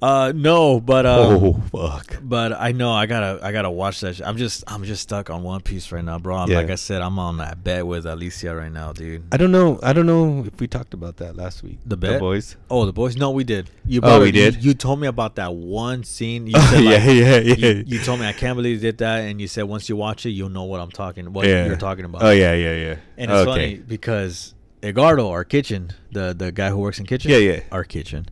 Uh, 0.00 0.32
no, 0.32 0.78
but 0.78 1.06
um, 1.06 1.18
oh 1.44 1.52
fuck. 1.72 2.18
But 2.22 2.52
I 2.52 2.70
know 2.70 2.92
I 2.92 3.06
gotta 3.06 3.44
I 3.44 3.50
gotta 3.50 3.70
watch 3.70 4.00
that. 4.00 4.14
Shit. 4.14 4.26
I'm 4.26 4.36
just 4.36 4.62
I'm 4.68 4.84
just 4.84 5.02
stuck 5.02 5.28
on 5.28 5.42
One 5.42 5.60
Piece 5.60 5.90
right 5.90 6.04
now, 6.04 6.18
bro. 6.20 6.36
I'm, 6.36 6.48
Yeah. 6.48 6.58
Like 6.58 6.70
I 6.70 6.76
said, 6.76 7.02
I'm 7.02 7.18
on 7.18 7.38
that 7.38 7.64
bet 7.64 7.84
with 7.84 8.06
Alicia 8.06 8.54
right 8.54 8.70
now, 8.70 8.92
dude. 8.92 9.24
I 9.32 9.36
don't 9.36 9.50
know. 9.50 9.80
I 9.82 9.92
don't 9.92 10.06
know 10.06 10.44
if 10.46 10.60
we 10.60 10.68
talked 10.68 10.94
about 10.94 11.16
that 11.16 11.34
last 11.36 11.64
week. 11.64 11.78
The 11.84 11.96
bet? 11.96 12.20
boys. 12.20 12.54
Oh, 12.70 12.86
the 12.86 12.92
boys? 12.92 13.16
No, 13.16 13.32
we 13.32 13.42
did. 13.42 13.70
You 13.86 14.00
Oh, 14.04 14.20
we 14.20 14.28
it- 14.28 14.32
did? 14.32 14.54
You, 14.62 14.68
you 14.68 14.74
told 14.74 15.00
me 15.00 15.08
about 15.08 15.34
that 15.34 15.52
one 15.52 16.04
scene. 16.04 16.46
You 16.46 16.52
Oh, 16.56 16.60
said, 16.70 16.84
like, 16.84 17.04
yeah, 17.04 17.10
yeah, 17.10 17.38
yeah. 17.38 17.68
You, 17.70 17.84
you 17.84 17.98
told 17.98 18.20
me 18.20 18.26
I 18.26 18.32
can't 18.32 18.54
believe 18.56 18.76
you 18.76 18.80
did 18.80 18.98
that, 18.98 19.22
and 19.22 19.40
you 19.40 19.48
said 19.48 19.64
once 19.64 19.88
you 19.88 19.96
watch 19.96 20.24
it, 20.26 20.30
you'll 20.30 20.48
know 20.48 20.62
what 20.64 20.78
I'm 20.80 20.92
talking. 20.92 21.32
What 21.32 21.44
yeah. 21.44 21.66
you're 21.66 21.76
talking 21.76 22.04
about. 22.04 22.22
Oh 22.22 22.30
yeah, 22.30 22.52
yeah, 22.54 22.74
yeah. 22.74 22.96
And 23.16 23.32
it's 23.32 23.40
okay. 23.40 23.50
funny 23.50 23.74
because 23.78 24.54
Edgardo, 24.80 25.28
our 25.30 25.42
kitchen, 25.42 25.90
the 26.12 26.34
the 26.34 26.52
guy 26.52 26.70
who 26.70 26.78
works 26.78 27.00
in 27.00 27.06
kitchen, 27.06 27.32
Yeah, 27.32 27.38
yeah. 27.38 27.60
our 27.72 27.82
kitchen, 27.82 28.28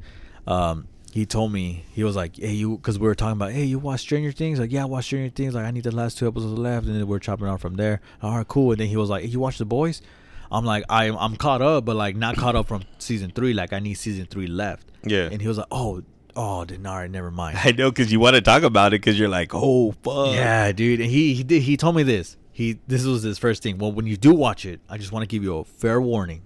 um, 0.47 0.87
he 1.17 1.25
told 1.25 1.51
me 1.51 1.87
he 1.93 2.05
was 2.05 2.15
like, 2.15 2.37
"Hey, 2.37 2.53
you," 2.53 2.77
because 2.77 2.99
we 2.99 3.07
were 3.07 3.15
talking 3.15 3.39
about, 3.39 3.51
"Hey, 3.51 3.65
you 3.65 3.79
watch 3.79 4.01
Stranger 4.01 4.33
Things?" 4.33 4.61
Like, 4.61 4.71
"Yeah, 4.71 4.83
I 4.83 4.85
watch 4.85 5.07
Stranger 5.07 5.33
Things." 5.35 5.55
Like, 5.55 5.65
I 5.65 5.71
need 5.71 5.85
the 5.85 5.91
last 5.95 6.19
two 6.19 6.29
episodes 6.29 6.59
left, 6.59 6.87
and 6.87 6.95
then 6.95 7.07
we're 7.07 7.21
chopping 7.21 7.47
out 7.47 7.59
from 7.59 7.77
there. 7.77 8.03
All 8.23 8.37
right, 8.37 8.47
cool. 8.47 8.73
And 8.73 8.81
then 8.81 8.89
he 8.89 8.99
was 8.99 9.09
like, 9.09 9.23
hey, 9.23 9.29
"You 9.29 9.41
watch 9.41 9.57
The 9.57 9.65
Boys?" 9.65 10.03
I'm 10.53 10.67
like, 10.67 10.85
"I'm 10.91 11.17
I'm 11.17 11.37
caught 11.37 11.63
up, 11.63 11.87
but 11.87 11.97
like 11.97 12.17
not 12.17 12.37
caught 12.37 12.55
up 12.55 12.69
from 12.69 12.83
season 12.99 13.31
three. 13.31 13.55
Like, 13.55 13.73
I 13.73 13.79
need 13.79 13.95
season 13.95 14.27
three 14.27 14.47
left." 14.47 14.89
Yeah. 15.05 15.31
And 15.33 15.41
he 15.41 15.49
was 15.49 15.57
like, 15.57 15.69
"Oh, 15.71 16.03
oh, 16.37 16.67
then 16.67 16.85
all 16.85 16.97
right, 16.97 17.11
never 17.11 17.31
mind." 17.31 17.57
I 17.65 17.71
know 17.71 17.91
because 17.91 18.13
you 18.13 18.21
want 18.21 18.37
to 18.37 18.43
talk 18.43 18.63
about 18.63 18.93
it 18.93 19.01
because 19.01 19.19
you're 19.19 19.31
like, 19.31 19.53
oh 19.55 19.93
fuck. 20.03 20.35
Yeah, 20.35 20.71
dude. 20.73 21.01
And 21.01 21.11
he 21.11 21.33
he 21.33 21.43
did, 21.43 21.63
he 21.63 21.79
told 21.79 21.97
me 21.97 22.03
this. 22.03 22.37
He 22.53 22.79
this 22.87 23.07
was 23.07 23.23
his 23.23 23.39
first 23.39 23.63
thing. 23.63 23.79
Well, 23.79 23.91
when 23.91 24.07
you 24.07 24.19
do 24.19 24.35
watch 24.35 24.67
it, 24.67 24.81
I 24.87 24.99
just 24.99 25.13
want 25.13 25.23
to 25.23 25.27
give 25.27 25.43
you 25.43 25.57
a 25.57 25.65
fair 25.65 25.99
warning. 25.99 26.43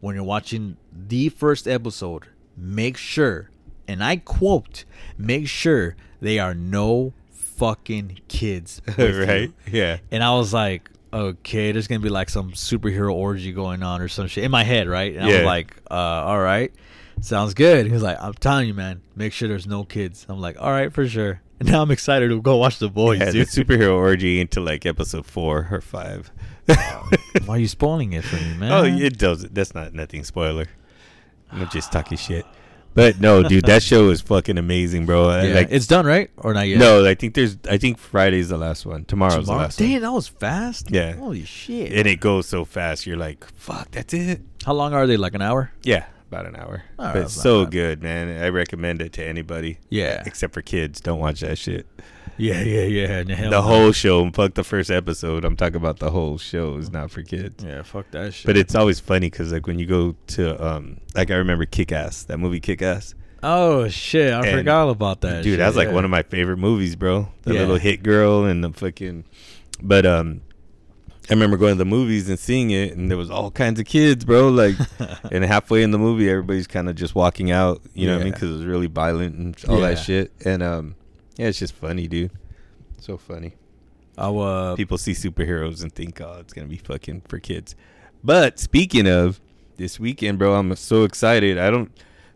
When 0.00 0.14
you're 0.14 0.24
watching 0.24 0.76
the 0.92 1.30
first 1.30 1.66
episode, 1.66 2.24
make 2.54 2.98
sure, 2.98 3.48
and 3.88 4.02
I 4.02 4.16
quote, 4.16 4.84
make 5.18 5.48
sure 5.48 5.96
they 6.20 6.38
are 6.38 6.54
no 6.54 7.12
fucking 7.30 8.20
kids, 8.28 8.80
with 8.96 8.98
you." 8.98 9.24
right. 9.24 9.52
Yeah. 9.70 9.98
And 10.10 10.22
I 10.22 10.34
was 10.34 10.52
like, 10.52 10.90
okay, 11.12 11.72
there's 11.72 11.86
gonna 11.86 12.00
be 12.00 12.08
like 12.08 12.28
some 12.28 12.52
superhero 12.52 13.12
orgy 13.14 13.52
going 13.52 13.82
on 13.82 14.00
or 14.00 14.08
some 14.08 14.26
shit 14.26 14.44
in 14.44 14.50
my 14.50 14.64
head, 14.64 14.88
right? 14.88 15.14
And 15.14 15.24
I 15.24 15.28
Yeah. 15.30 15.36
was 15.38 15.46
like, 15.46 15.76
uh, 15.90 15.94
all 15.94 16.40
right, 16.40 16.72
sounds 17.20 17.54
good. 17.54 17.86
He 17.86 17.92
was 17.92 18.02
like, 18.02 18.16
I'm 18.20 18.34
telling 18.34 18.66
you, 18.66 18.74
man, 18.74 19.00
make 19.14 19.32
sure 19.32 19.48
there's 19.48 19.66
no 19.66 19.84
kids. 19.84 20.26
I'm 20.28 20.40
like, 20.40 20.56
all 20.60 20.70
right, 20.70 20.92
for 20.92 21.06
sure. 21.06 21.40
And 21.60 21.70
now 21.70 21.82
I'm 21.82 21.92
excited 21.92 22.30
to 22.30 22.42
go 22.42 22.56
watch 22.56 22.80
the 22.80 22.88
boys, 22.88 23.20
yeah, 23.20 23.30
the 23.30 23.38
superhero 23.46 23.94
orgy 23.94 24.40
into 24.40 24.60
like 24.60 24.84
episode 24.84 25.24
four 25.24 25.68
or 25.70 25.80
five. 25.80 26.32
Why 26.66 27.54
are 27.54 27.58
you 27.58 27.68
spoiling 27.68 28.12
it 28.12 28.24
for 28.24 28.34
me, 28.34 28.54
man? 28.58 28.72
Oh, 28.72 28.82
it 28.84 29.16
does. 29.18 29.44
That's 29.48 29.72
not 29.72 29.94
nothing 29.94 30.24
spoiler. 30.24 30.66
I'm 31.52 31.68
just 31.68 31.92
talking 31.92 32.18
shit. 32.18 32.44
But 32.94 33.20
no, 33.20 33.42
dude, 33.48 33.64
that 33.64 33.82
show 33.82 34.10
is 34.10 34.20
fucking 34.20 34.56
amazing, 34.56 35.04
bro. 35.06 35.28
Yeah, 35.42 35.54
Like, 35.54 35.68
it's 35.70 35.86
done, 35.86 36.06
right? 36.06 36.30
Or 36.36 36.54
not 36.54 36.68
yet? 36.68 36.78
no, 36.78 37.04
I 37.04 37.14
think 37.14 37.34
there's. 37.34 37.56
I 37.68 37.76
think 37.78 37.98
Friday's 37.98 38.48
the 38.48 38.56
last 38.58 38.86
one. 38.86 39.04
Tomorrow's 39.04 39.44
Tomorrow? 39.44 39.58
the 39.58 39.62
last 39.64 39.78
Damn, 39.78 39.92
one. 39.92 40.02
that 40.02 40.12
was 40.12 40.28
fast. 40.28 40.90
Yeah. 40.90 41.14
Holy 41.16 41.44
shit. 41.44 41.92
And 41.92 42.06
it 42.06 42.20
goes 42.20 42.46
so 42.48 42.64
fast. 42.64 43.06
You're 43.06 43.16
like, 43.16 43.44
fuck, 43.56 43.90
that's 43.90 44.14
it. 44.14 44.40
How 44.64 44.72
long 44.74 44.94
are 44.94 45.06
they? 45.06 45.16
Like 45.16 45.34
an 45.34 45.42
hour? 45.42 45.72
Yeah, 45.82 46.06
about 46.34 46.46
an 46.46 46.56
hour. 46.56 46.82
All 46.98 47.06
right, 47.06 47.12
but 47.14 47.22
it's 47.22 47.32
so 47.34 47.64
bad. 47.64 47.70
good, 47.72 48.02
man. 48.02 48.42
I 48.42 48.48
recommend 48.48 49.00
it 49.00 49.12
to 49.14 49.24
anybody. 49.24 49.78
Yeah. 49.88 50.22
Except 50.26 50.52
for 50.52 50.62
kids, 50.62 51.00
don't 51.00 51.18
watch 51.20 51.40
that 51.40 51.58
shit. 51.58 51.86
Yeah, 52.36 52.62
yeah, 52.62 52.82
yeah. 52.82 53.18
And 53.18 53.30
hell 53.30 53.50
the 53.50 53.62
whole 53.62 53.92
show, 53.92 54.28
fuck 54.32 54.54
the 54.54 54.64
first 54.64 54.90
episode. 54.90 55.44
I'm 55.44 55.54
talking 55.56 55.76
about 55.76 56.00
the 56.00 56.10
whole 56.10 56.36
show 56.36 56.76
is 56.78 56.90
not 56.90 57.12
for 57.12 57.22
kids. 57.22 57.62
Yeah, 57.62 57.82
fuck 57.82 58.10
that 58.10 58.34
shit. 58.34 58.46
But 58.46 58.56
it's 58.56 58.74
always 58.74 58.98
funny 58.98 59.30
because 59.30 59.52
like 59.52 59.68
when 59.68 59.78
you 59.78 59.86
go 59.86 60.16
to 60.28 60.66
um 60.66 60.98
like 61.14 61.30
I 61.30 61.36
remember 61.36 61.64
Kick 61.64 61.92
Ass 61.92 62.24
that 62.24 62.38
movie 62.38 62.58
Kick 62.58 62.82
Ass 62.82 63.14
oh 63.44 63.86
shit, 63.88 64.32
I 64.32 64.44
And- 64.46 64.58
forgot 64.58 64.88
about 64.88 65.20
that. 65.20 65.44
dude 65.44 65.52
shit, 65.52 65.58
that's 65.60 65.76
like 65.76 65.88
yeah. 65.88 65.94
one 65.94 66.04
of 66.04 66.10
my 66.10 66.22
favorite 66.24 66.56
movies 66.56 66.96
bro 66.96 67.28
the 67.42 67.54
Yeah. 67.54 67.60
little 67.60 67.76
hit 67.76 68.02
girl 68.02 68.44
and 68.44 68.64
the 68.64 68.72
fucking 68.72 69.24
but 69.80 70.04
um 70.04 70.40
I 71.30 71.32
remember 71.34 71.56
going 71.56 71.72
to 71.74 71.78
the 71.78 71.84
movies 71.84 72.28
and 72.28 72.38
seeing 72.38 72.70
it 72.70 72.96
and 72.96 73.10
there 73.10 73.16
was 73.18 73.30
all 73.30 73.50
kinds 73.50 73.80
of 73.80 73.86
kids 73.86 74.24
bro 74.24 74.48
like 74.48 74.74
and 75.32 75.42
halfway 75.44 75.82
in 75.82 75.90
the 75.90 75.98
movie 75.98 76.28
everybody's 76.28 76.66
kind 76.66 76.88
of 76.88 76.96
just 76.96 77.14
walking 77.14 77.50
out 77.50 77.80
you 77.94 78.06
know 78.06 78.14
what 78.14 78.20
I 78.20 78.24
mean 78.24 78.32
because 78.34 78.50
it 78.50 78.54
was 78.56 78.64
really 78.66 78.86
violent 78.88 79.36
and 79.36 79.56
all 79.68 79.80
Yeah. 79.80 79.90
that 79.90 79.96
shit 79.98 80.32
and 80.44 80.62
um 80.62 80.96
yeah 81.36 81.46
it's 81.46 81.58
just 81.58 81.74
funny 81.74 82.06
dude 82.08 82.30
so 83.00 83.16
funny 83.16 83.54
I'll, 84.16 84.38
uh, 84.40 84.76
people 84.76 84.96
see 84.96 85.10
superheroes 85.10 85.82
and 85.82 85.92
think, 85.92 86.20
oh, 86.20 86.36
it's 86.38 86.52
gonna 86.52 86.68
be 86.68 86.76
fucking 86.76 87.22
for 87.26 87.40
kids. 87.40 87.74
But 88.22 88.60
speaking 88.60 89.08
of 89.08 89.40
this 89.76 89.98
weekend, 89.98 90.38
bro, 90.38 90.54
I'm 90.54 90.76
so 90.76 91.02
excited. 91.02 91.58
I 91.58 91.68
don't 91.68 91.90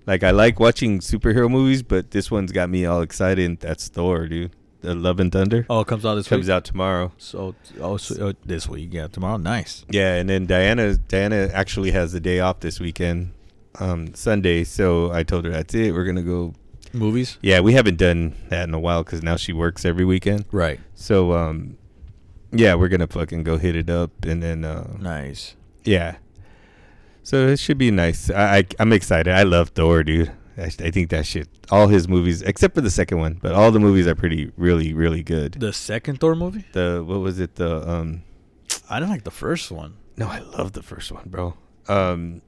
like 0.04 0.24
I 0.24 0.32
like 0.32 0.58
watching 0.58 0.98
superhero 0.98 1.48
movies, 1.48 1.84
but 1.84 2.10
this 2.10 2.32
one's 2.32 2.50
got 2.50 2.68
me 2.68 2.84
all 2.84 3.00
excited. 3.00 3.60
That's 3.60 3.86
Thor, 3.86 4.26
dude. 4.26 4.50
The 4.80 4.94
Love 4.94 5.18
and 5.20 5.32
Thunder. 5.32 5.66
Oh, 5.68 5.80
it 5.80 5.86
comes 5.88 6.04
out 6.06 6.14
this 6.14 6.28
comes 6.28 6.46
week. 6.46 6.52
out 6.52 6.64
tomorrow. 6.64 7.12
So, 7.18 7.54
oh, 7.80 7.96
so, 7.96 8.28
uh, 8.28 8.32
this 8.44 8.68
week, 8.68 8.92
yeah, 8.92 9.08
tomorrow. 9.08 9.36
Nice. 9.36 9.84
Yeah, 9.90 10.14
and 10.16 10.28
then 10.28 10.46
Diana 10.46 10.96
Diana 10.96 11.50
actually 11.52 11.90
has 11.92 12.12
the 12.12 12.20
day 12.20 12.40
off 12.40 12.60
this 12.60 12.78
weekend, 12.80 13.32
um, 13.80 14.14
Sunday. 14.14 14.64
So 14.64 15.10
I 15.12 15.22
told 15.24 15.44
her 15.44 15.50
that's 15.50 15.74
it. 15.74 15.92
We're 15.94 16.04
gonna 16.04 16.22
go. 16.22 16.54
Movies. 16.92 17.36
Yeah, 17.42 17.60
we 17.60 17.74
haven't 17.74 17.96
done 17.98 18.34
that 18.48 18.66
in 18.66 18.72
a 18.72 18.80
while 18.80 19.04
because 19.04 19.22
now 19.22 19.36
she 19.36 19.52
works 19.52 19.84
every 19.84 20.06
weekend. 20.06 20.46
Right. 20.52 20.80
So 20.94 21.32
um, 21.32 21.76
yeah, 22.50 22.76
we're 22.76 22.88
gonna 22.88 23.06
fucking 23.08 23.42
go 23.42 23.58
hit 23.58 23.76
it 23.76 23.90
up, 23.90 24.10
and 24.24 24.42
then 24.42 24.64
uh, 24.64 24.96
Nice. 24.98 25.54
yeah. 25.84 26.16
So 27.22 27.46
it 27.48 27.58
should 27.58 27.76
be 27.76 27.90
nice. 27.90 28.30
I, 28.30 28.58
I 28.58 28.64
I'm 28.78 28.92
excited. 28.94 29.34
I 29.34 29.42
love 29.42 29.68
Thor, 29.70 30.02
dude. 30.02 30.32
I, 30.58 30.64
I 30.64 30.90
think 30.90 31.10
that 31.10 31.24
shit. 31.26 31.48
All 31.70 31.86
his 31.88 32.08
movies, 32.08 32.42
except 32.42 32.74
for 32.74 32.80
the 32.80 32.90
second 32.90 33.18
one, 33.18 33.38
but 33.40 33.52
all 33.54 33.70
the 33.70 33.78
movies 33.80 34.06
are 34.06 34.14
pretty, 34.14 34.50
really, 34.56 34.92
really 34.92 35.22
good. 35.22 35.52
The 35.54 35.72
second 35.72 36.20
Thor 36.20 36.34
movie. 36.34 36.64
The 36.72 37.02
what 37.06 37.20
was 37.20 37.38
it? 37.38 37.54
The 37.54 37.88
um, 37.88 38.22
I 38.90 38.98
didn't 38.98 39.10
like 39.12 39.24
the 39.24 39.30
first 39.30 39.70
one. 39.70 39.94
No, 40.16 40.26
I 40.28 40.40
love 40.40 40.72
the 40.72 40.82
first 40.82 41.12
one, 41.12 41.28
bro. 41.28 41.54
Um, 41.86 42.42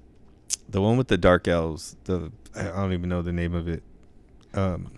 the 0.69 0.81
one 0.81 0.97
with 0.97 1.09
the 1.09 1.17
dark 1.19 1.47
elves. 1.47 1.97
The 2.05 2.33
I 2.57 2.65
don't 2.65 2.93
even 2.93 3.09
know 3.09 3.23
the 3.23 3.33
name 3.33 3.55
of 3.55 3.69
it. 3.69 3.83
Um, 4.55 4.91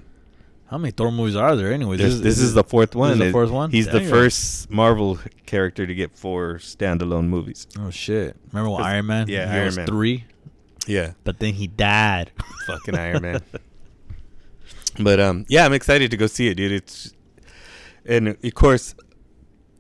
How 0.67 0.79
many 0.79 0.91
Thor 0.93 1.13
movies 1.13 1.37
are 1.37 1.55
there, 1.55 1.71
anyways? 1.73 2.01
this, 2.01 2.21
this 2.21 2.39
is 2.39 2.55
the 2.55 2.65
fourth 2.65 2.95
one. 2.95 3.13
Is 3.13 3.19
the 3.19 3.31
fourth 3.33 3.51
one. 3.51 3.71
He's 3.71 3.87
the 3.89 4.01
Dang. 4.01 4.09
first 4.09 4.71
Marvel 4.71 5.19
character 5.45 5.87
to 5.87 5.95
get 5.95 6.17
four 6.17 6.55
standalone 6.55 7.27
movies. 7.29 7.67
Oh 7.79 7.91
shit! 7.91 8.37
Remember 8.53 8.83
Iron 8.83 9.07
Man? 9.07 9.29
yeah, 9.29 9.53
Iron 9.53 9.75
Man. 9.75 9.87
three, 9.87 10.25
Yeah, 10.87 11.13
but 11.25 11.39
then 11.39 11.55
he 11.55 11.67
died. 11.67 12.33
fucking 12.67 12.97
Iron 12.97 13.23
Man. 13.23 13.43
But 14.99 15.21
um, 15.21 15.47
yeah, 15.49 15.65
I'm 15.65 15.73
excited 15.73 16.11
to 16.11 16.17
go 16.17 16.27
see 16.27 16.49
it, 16.49 16.55
dude. 16.55 16.73
It's 16.73 17.13
and 18.05 18.29
of 18.29 18.55
course. 18.55 18.95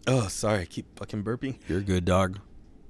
Oh, 0.07 0.27
sorry, 0.29 0.63
I 0.63 0.65
keep 0.65 0.99
fucking 0.99 1.23
burping. 1.23 1.59
You're 1.69 1.79
a 1.79 1.83
good 1.83 2.05
dog. 2.05 2.41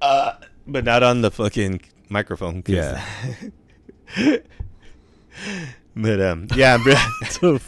Uh, 0.01 0.35
but 0.67 0.85
not 0.85 1.03
on 1.03 1.21
the 1.21 1.31
fucking 1.31 1.83
microphone. 2.09 2.63
Yeah. 2.67 3.05
but 5.95 6.21
um, 6.21 6.49
yeah, 6.55 6.79
bro. 6.79 6.95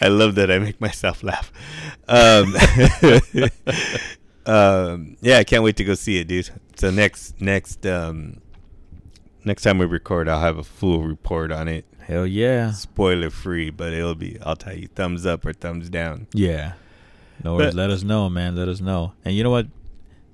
I 0.00 0.08
love 0.08 0.34
that 0.34 0.50
I 0.50 0.58
make 0.58 0.80
myself 0.80 1.22
laugh. 1.22 1.52
Um, 2.08 2.54
um, 4.46 5.16
yeah, 5.20 5.38
I 5.38 5.44
can't 5.44 5.62
wait 5.62 5.76
to 5.76 5.84
go 5.84 5.94
see 5.94 6.18
it, 6.18 6.26
dude. 6.26 6.50
So 6.76 6.90
next, 6.90 7.40
next, 7.40 7.86
um, 7.86 8.40
next 9.44 9.62
time 9.62 9.78
we 9.78 9.86
record, 9.86 10.28
I'll 10.28 10.40
have 10.40 10.58
a 10.58 10.64
full 10.64 11.02
report 11.02 11.52
on 11.52 11.68
it, 11.68 11.84
Hell 12.00 12.26
yeah. 12.26 12.72
spoiler 12.72 13.30
free. 13.30 13.70
But 13.70 13.92
it'll 13.92 14.14
be, 14.14 14.38
I'll 14.42 14.56
tell 14.56 14.76
you, 14.76 14.88
thumbs 14.88 15.24
up 15.26 15.44
or 15.46 15.52
thumbs 15.52 15.88
down. 15.90 16.26
Yeah. 16.34 16.74
No 17.42 17.54
worries. 17.56 17.68
But- 17.68 17.74
Let 17.74 17.90
us 17.90 18.02
know, 18.02 18.28
man. 18.30 18.56
Let 18.56 18.68
us 18.68 18.80
know. 18.80 19.12
And 19.24 19.34
you 19.34 19.42
know 19.44 19.50
what? 19.50 19.66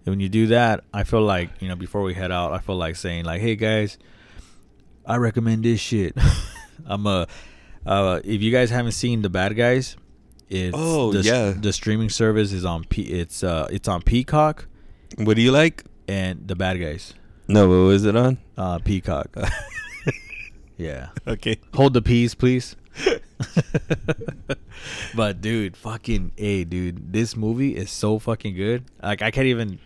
When 0.04 0.18
you 0.18 0.28
do 0.28 0.46
that, 0.48 0.82
I 0.94 1.04
feel 1.04 1.22
like, 1.22 1.50
you 1.60 1.68
know, 1.68 1.76
before 1.76 2.02
we 2.02 2.14
head 2.14 2.32
out, 2.32 2.52
I 2.52 2.58
feel 2.58 2.76
like 2.76 2.96
saying, 2.96 3.24
like, 3.26 3.40
hey, 3.40 3.54
guys, 3.54 3.98
I 5.06 5.16
recommend 5.16 5.64
this 5.64 5.78
shit. 5.80 6.16
I'm 6.86 7.06
a, 7.06 7.26
uh, 7.86 8.20
if 8.24 8.40
you 8.42 8.50
guys 8.50 8.70
haven't 8.70 8.92
seen 8.92 9.22
The 9.22 9.28
Bad 9.30 9.56
Guys, 9.56 9.96
it's 10.48 10.74
Oh, 10.76 11.12
the, 11.12 11.20
yeah. 11.20 11.52
the 11.56 11.72
streaming 11.72 12.08
service 12.08 12.52
is 12.52 12.64
on 12.64 12.84
P, 12.84 13.02
it's 13.02 13.44
uh 13.44 13.68
it's 13.70 13.86
on 13.86 14.02
Peacock 14.02 14.66
What 15.16 15.36
do 15.36 15.42
you 15.42 15.52
like? 15.52 15.84
and 16.08 16.48
The 16.48 16.56
Bad 16.56 16.80
Guys. 16.80 17.14
No, 17.52 17.68
what 17.68 17.86
was 17.86 18.04
it 18.04 18.16
on? 18.16 18.38
Uh 18.56 18.78
Peacock. 18.78 19.28
yeah. 20.76 21.08
Okay. 21.26 21.58
Hold 21.74 21.94
the 21.94 22.02
peas, 22.02 22.34
please. 22.34 22.76
but 25.14 25.40
dude, 25.40 25.76
fucking 25.76 26.32
a 26.38 26.64
dude, 26.64 27.12
this 27.12 27.36
movie 27.36 27.76
is 27.76 27.90
so 27.90 28.18
fucking 28.18 28.54
good. 28.54 28.84
Like 29.02 29.22
I 29.22 29.30
can't 29.30 29.46
even. 29.46 29.78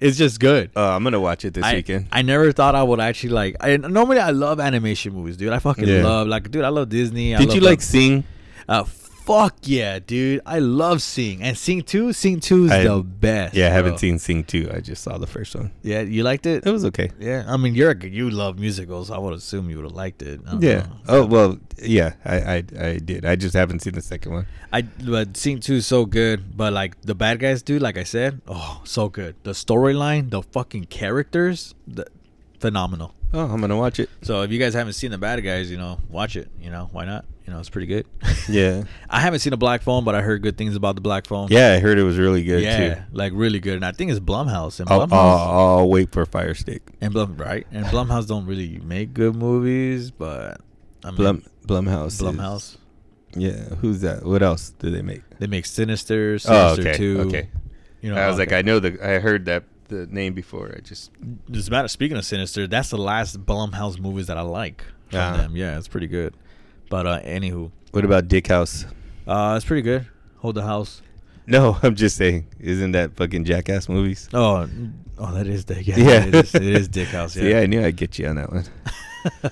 It's 0.00 0.16
just 0.16 0.40
good. 0.40 0.70
Uh, 0.74 0.96
I'm 0.96 1.04
gonna 1.04 1.20
watch 1.20 1.44
it 1.44 1.52
this 1.52 1.64
I, 1.64 1.74
weekend. 1.74 2.08
I 2.10 2.22
never 2.22 2.52
thought 2.52 2.74
I 2.74 2.82
would 2.82 3.00
actually 3.00 3.30
like. 3.30 3.56
I 3.60 3.76
normally 3.76 4.18
I 4.18 4.30
love 4.30 4.58
animation 4.58 5.12
movies, 5.12 5.36
dude. 5.36 5.52
I 5.52 5.58
fucking 5.58 5.86
Yeah. 5.86 6.02
love 6.02 6.26
like, 6.26 6.50
dude. 6.50 6.64
I 6.64 6.68
love 6.70 6.88
Disney. 6.88 7.34
I 7.34 7.38
Did 7.38 7.48
love, 7.48 7.56
you 7.56 7.60
like 7.62 7.82
Sing? 7.82 8.24
Uh, 8.66 8.84
fuck 9.24 9.56
yeah, 9.62 9.98
dude. 9.98 10.40
I 10.46 10.58
love 10.58 11.02
Sing 11.02 11.42
and 11.42 11.56
Sing 11.56 11.82
Two. 11.82 12.12
Sing 12.12 12.40
Two 12.40 12.64
is 12.66 12.70
I- 12.72 12.84
the 12.84 13.02
best. 13.02 13.54
Yeah, 13.54 13.66
I 13.66 13.70
haven't 13.70 13.92
bro. 13.92 13.98
seen 13.98 14.18
Sing 14.18 14.44
2. 14.44 14.70
I 14.72 14.80
just 14.80 15.02
saw 15.02 15.18
the 15.18 15.26
first 15.26 15.54
one. 15.54 15.70
Yeah, 15.82 16.00
you 16.00 16.22
liked 16.22 16.46
it. 16.46 16.66
It 16.66 16.70
was 16.70 16.84
okay. 16.86 17.10
Yeah, 17.18 17.44
I 17.46 17.56
mean 17.56 17.74
you're 17.74 17.90
a, 17.92 18.06
you 18.06 18.30
love 18.30 18.58
musicals. 18.58 19.10
I 19.10 19.18
would 19.18 19.34
assume 19.34 19.70
you 19.70 19.76
would 19.76 19.84
have 19.84 19.92
liked 19.92 20.22
it. 20.22 20.40
I 20.46 20.50
don't 20.52 20.62
Yeah. 20.62 20.76
know. 20.80 20.96
Oh 21.08 21.26
well. 21.26 21.58
Yeah. 21.82 22.14
I, 22.24 22.36
I 22.36 22.56
I 22.78 22.96
did. 22.98 23.24
I 23.24 23.36
just 23.36 23.54
haven't 23.54 23.80
seen 23.80 23.94
the 23.94 24.02
second 24.02 24.32
one. 24.32 24.46
I 24.72 24.82
but 24.82 25.36
Sing 25.36 25.60
Two 25.60 25.74
is 25.76 25.86
so 25.86 26.04
good, 26.06 26.56
but 26.56 26.72
like 26.72 27.00
the 27.02 27.14
bad 27.14 27.38
guys, 27.40 27.62
dude. 27.62 27.82
Like 27.82 27.98
I 27.98 28.04
said, 28.04 28.40
oh, 28.48 28.80
so 28.84 29.08
good. 29.08 29.36
The 29.44 29.52
storyline, 29.52 30.30
the 30.30 30.42
fucking 30.42 30.86
characters, 30.86 31.74
the, 31.86 32.06
phenomenal. 32.58 33.14
Oh, 33.32 33.44
I'm 33.46 33.60
gonna 33.60 33.76
watch 33.76 34.00
it. 34.00 34.10
So 34.22 34.42
if 34.42 34.50
you 34.50 34.58
guys 34.58 34.74
haven't 34.74 34.94
seen 34.94 35.10
the 35.10 35.18
bad 35.18 35.42
guys, 35.44 35.70
you 35.70 35.76
know, 35.78 35.98
watch 36.08 36.36
it. 36.36 36.48
You 36.60 36.70
know, 36.70 36.88
why 36.92 37.04
not? 37.04 37.24
You 37.46 37.52
know, 37.52 37.60
it's 37.60 37.70
pretty 37.70 37.86
good. 37.86 38.06
Yeah. 38.48 38.82
I 39.08 39.20
haven't 39.20 39.40
seen 39.40 39.52
a 39.52 39.56
black 39.56 39.82
phone, 39.82 40.02
but 40.02 40.16
I 40.16 40.22
heard 40.22 40.42
good 40.42 40.56
things 40.58 40.74
about 40.74 40.96
the 40.96 41.00
black 41.00 41.26
phone. 41.26 41.48
Yeah, 41.50 41.74
I 41.74 41.78
heard 41.78 41.98
it 41.98 42.02
was 42.02 42.18
really 42.18 42.42
good 42.42 42.62
yeah, 42.64 42.94
too. 42.94 43.00
like 43.12 43.32
really 43.36 43.60
good. 43.60 43.74
And 43.74 43.84
I 43.84 43.92
think 43.92 44.10
it's 44.10 44.18
Blumhouse 44.18 44.80
and 44.80 44.88
I'll, 44.90 45.06
Blumhouse 45.06 45.12
I'll, 45.12 45.78
I'll 45.78 45.88
wait 45.88 46.10
for 46.10 46.26
Fire 46.26 46.54
Stick. 46.54 46.82
and 47.00 47.12
Blum 47.12 47.36
right 47.36 47.64
and 47.70 47.86
Blumhouse 47.86 48.26
don't 48.26 48.46
really 48.46 48.80
make 48.80 49.14
good 49.14 49.36
movies, 49.36 50.10
but 50.10 50.60
I 51.04 51.08
mean, 51.12 51.16
Blum 51.16 51.44
Blumhouse. 51.66 52.06
is- 52.08 52.22
Blumhouse. 52.22 52.76
Yeah. 53.36 53.52
Who's 53.76 54.00
that? 54.00 54.24
What 54.24 54.42
else 54.42 54.70
do 54.80 54.90
they 54.90 55.02
make? 55.02 55.22
They 55.38 55.46
make 55.46 55.64
Sinister, 55.66 56.34
Oh, 56.46 56.74
Sinister 56.74 56.80
okay. 56.88 56.96
Two. 56.96 57.20
Okay. 57.28 57.48
You 58.00 58.12
know, 58.12 58.20
I 58.20 58.26
was 58.26 58.38
like. 58.38 58.50
I 58.52 58.62
know 58.62 58.80
the. 58.80 58.98
I 59.06 59.20
heard 59.20 59.44
that 59.44 59.64
the 59.90 60.06
name 60.06 60.32
before. 60.32 60.72
I 60.74 60.80
just. 60.80 61.10
As 61.54 61.68
a 61.68 61.70
matter 61.70 61.88
speaking 61.88 62.16
of 62.16 62.24
Sinister, 62.24 62.66
that's 62.66 62.88
the 62.88 62.96
last 62.98 63.44
Blumhouse 63.44 63.98
movies 64.00 64.26
that 64.28 64.38
I 64.38 64.42
like 64.42 64.82
from 65.10 65.20
Ah. 65.20 65.36
them. 65.36 65.54
Yeah, 65.56 65.76
it's 65.76 65.88
pretty 65.88 66.06
good. 66.06 66.32
But 66.88 67.06
uh 67.06 67.20
anywho, 67.20 67.70
What 67.92 68.04
about 68.06 68.26
Dick 68.28 68.46
House? 68.48 68.86
uh 69.26 69.54
it's 69.56 69.66
pretty 69.66 69.82
good. 69.82 70.06
Hold 70.38 70.54
the 70.54 70.62
house. 70.62 71.02
No, 71.46 71.76
I'm 71.82 71.96
just 71.96 72.16
saying. 72.16 72.46
Isn't 72.60 72.92
that 72.92 73.16
fucking 73.16 73.44
Jackass 73.44 73.88
movies? 73.88 74.28
Oh, 74.32 74.68
oh, 75.18 75.34
that 75.34 75.48
is 75.48 75.64
Dick. 75.64 75.84
Yeah, 75.86 75.96
Yeah. 75.98 76.24
it 76.26 76.34
is, 76.34 76.54
it 76.54 76.62
is 76.62 76.86
Dick 76.88 77.08
House. 77.08 77.32
See, 77.34 77.50
Yeah. 77.50 77.60
I 77.60 77.66
knew 77.66 77.84
I'd 77.84 77.96
get 77.96 78.18
you 78.20 78.28
on 78.28 78.36
that 78.36 78.52
one. 78.52 78.64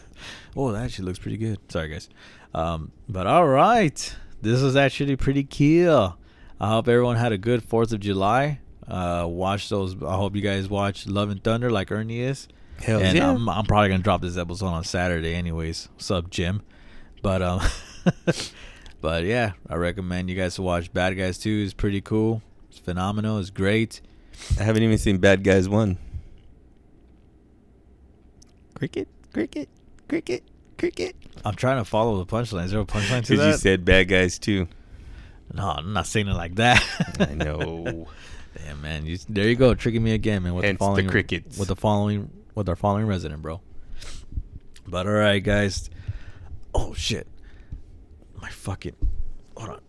oh, 0.57 0.70
that 0.72 0.84
actually 0.84 1.07
looks 1.07 1.18
pretty 1.18 1.39
good. 1.39 1.59
Sorry, 1.68 1.89
guys. 1.89 2.09
Um, 2.55 2.93
but 3.09 3.26
all 3.26 3.47
right, 3.49 3.99
this 4.43 4.62
is 4.62 4.76
actually 4.76 5.16
pretty 5.16 5.43
cool. 5.45 6.16
I 6.61 6.68
hope 6.70 6.86
everyone 6.89 7.16
had 7.16 7.32
a 7.32 7.39
good 7.39 7.62
Fourth 7.64 7.93
of 7.93 8.01
July. 8.01 8.61
Uh, 8.89 9.26
watch 9.28 9.68
those. 9.68 9.95
I 10.03 10.16
hope 10.16 10.34
you 10.34 10.41
guys 10.43 10.68
watch 10.68 11.07
Love 11.07 11.30
and 11.30 11.43
Thunder 11.43 11.70
like 11.70 11.93
Ernie 11.93 12.20
is. 12.20 12.49
Hell 12.80 13.01
and 13.01 13.16
yeah. 13.16 13.30
I'm, 13.30 13.49
I'm 13.49 13.66
probably 13.66 13.89
gonna 13.91 14.03
drop 14.03 14.22
this 14.22 14.36
episode 14.36 14.66
on 14.66 14.84
Saturday, 14.84 15.34
anyways. 15.34 15.89
Sub 15.99 16.30
Jim? 16.30 16.62
But 17.22 17.43
um, 17.43 17.61
but 19.01 19.24
yeah, 19.24 19.53
I 19.68 19.74
recommend 19.74 20.30
you 20.30 20.36
guys 20.36 20.55
to 20.55 20.62
watch 20.62 20.93
Bad 20.93 21.16
Guys 21.16 21.39
2. 21.39 21.62
It's 21.64 21.74
pretty 21.74 22.01
cool. 22.01 22.43
It's 22.70 22.78
phenomenal. 22.78 23.39
It's 23.39 23.51
great. 23.51 24.01
I 24.59 24.62
haven't 24.62 24.82
even 24.82 24.99
seen 24.99 25.18
Bad 25.18 25.45
Guys 25.45 25.68
One. 25.68 25.99
Cricket, 28.74 29.09
cricket, 29.32 29.68
cricket, 30.09 30.45
cricket. 30.78 31.16
I'm 31.45 31.57
trying 31.57 31.78
to 31.78 31.84
follow 31.84 32.16
the 32.18 32.26
punchline. 32.26 32.64
Is 32.66 32.70
there 32.70 32.80
a 32.80 32.84
punchline 32.84 33.24
to 33.24 33.32
Because 33.32 33.47
you 33.47 33.53
said 33.55 33.84
Bad 33.84 34.09
Guys 34.09 34.39
Two. 34.39 34.68
no, 35.53 35.68
I'm 35.68 35.93
not 35.93 36.07
saying 36.07 36.28
it 36.28 36.34
like 36.34 36.55
that. 36.55 36.82
I 37.20 37.34
know. 37.34 38.07
Damn 38.64 38.80
man, 38.82 39.06
you, 39.06 39.18
there 39.28 39.48
you 39.48 39.56
go, 39.56 39.74
tricking 39.74 40.02
me 40.02 40.12
again, 40.12 40.42
man. 40.42 40.54
With 40.54 40.64
Hence 40.64 40.78
the 40.78 40.84
the 40.84 40.88
following 40.88 41.09
crickets. 41.09 41.59
with 41.59 41.68
the 41.68 41.76
following 41.76 42.30
with 42.54 42.68
our 42.68 42.76
following 42.76 43.06
resident, 43.06 43.42
bro. 43.42 43.61
But 44.86 45.06
all 45.06 45.12
right, 45.12 45.42
guys. 45.42 45.90
Oh 46.74 46.94
shit, 46.94 47.26
my 48.40 48.48
fucking 48.50 48.94
hold 49.56 49.70
on. 49.70 49.80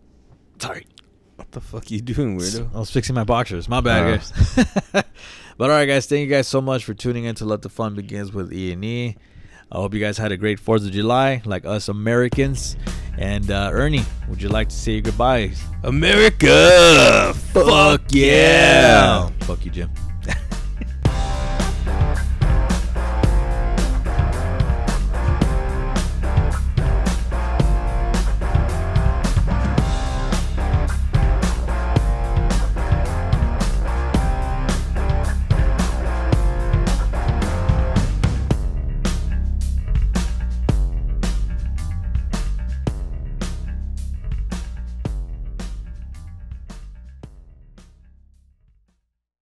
Sorry, 0.60 0.86
What 1.36 1.50
the 1.52 1.60
fuck 1.60 1.90
you 1.90 2.00
doing, 2.00 2.38
weirdo? 2.38 2.74
I 2.74 2.78
was 2.78 2.90
fixing 2.90 3.14
my 3.14 3.24
boxers. 3.24 3.68
My 3.68 3.80
bad, 3.80 4.06
Uh. 4.06 4.16
guys. 4.16 4.32
but 5.56 5.70
all 5.70 5.76
right, 5.76 5.86
guys. 5.86 6.06
Thank 6.06 6.20
you 6.20 6.26
guys 6.34 6.46
so 6.48 6.60
much 6.60 6.84
for 6.84 6.92
tuning 6.94 7.24
in 7.24 7.34
to 7.36 7.44
Let 7.46 7.62
the 7.62 7.68
Fun 7.70 7.94
Begins 7.94 8.32
with 8.32 8.52
E 8.52 8.72
and 8.72 8.84
E. 8.84 9.16
I 9.72 9.76
hope 9.76 9.94
you 9.94 10.00
guys 10.00 10.18
had 10.18 10.32
a 10.32 10.36
great 10.36 10.58
Fourth 10.60 10.84
of 10.84 10.90
July, 10.90 11.42
like 11.44 11.64
us 11.64 11.88
Americans. 11.88 12.76
And 13.20 13.50
uh, 13.50 13.68
Ernie, 13.70 14.04
would 14.28 14.40
you 14.40 14.48
like 14.48 14.70
to 14.70 14.74
say 14.74 14.92
your 14.92 15.02
goodbyes? 15.02 15.62
America! 15.82 17.34
Fuck 17.52 18.02
yeah! 18.08 19.28
Fuck 19.40 19.66
you, 19.66 19.70
Jim. 19.70 19.90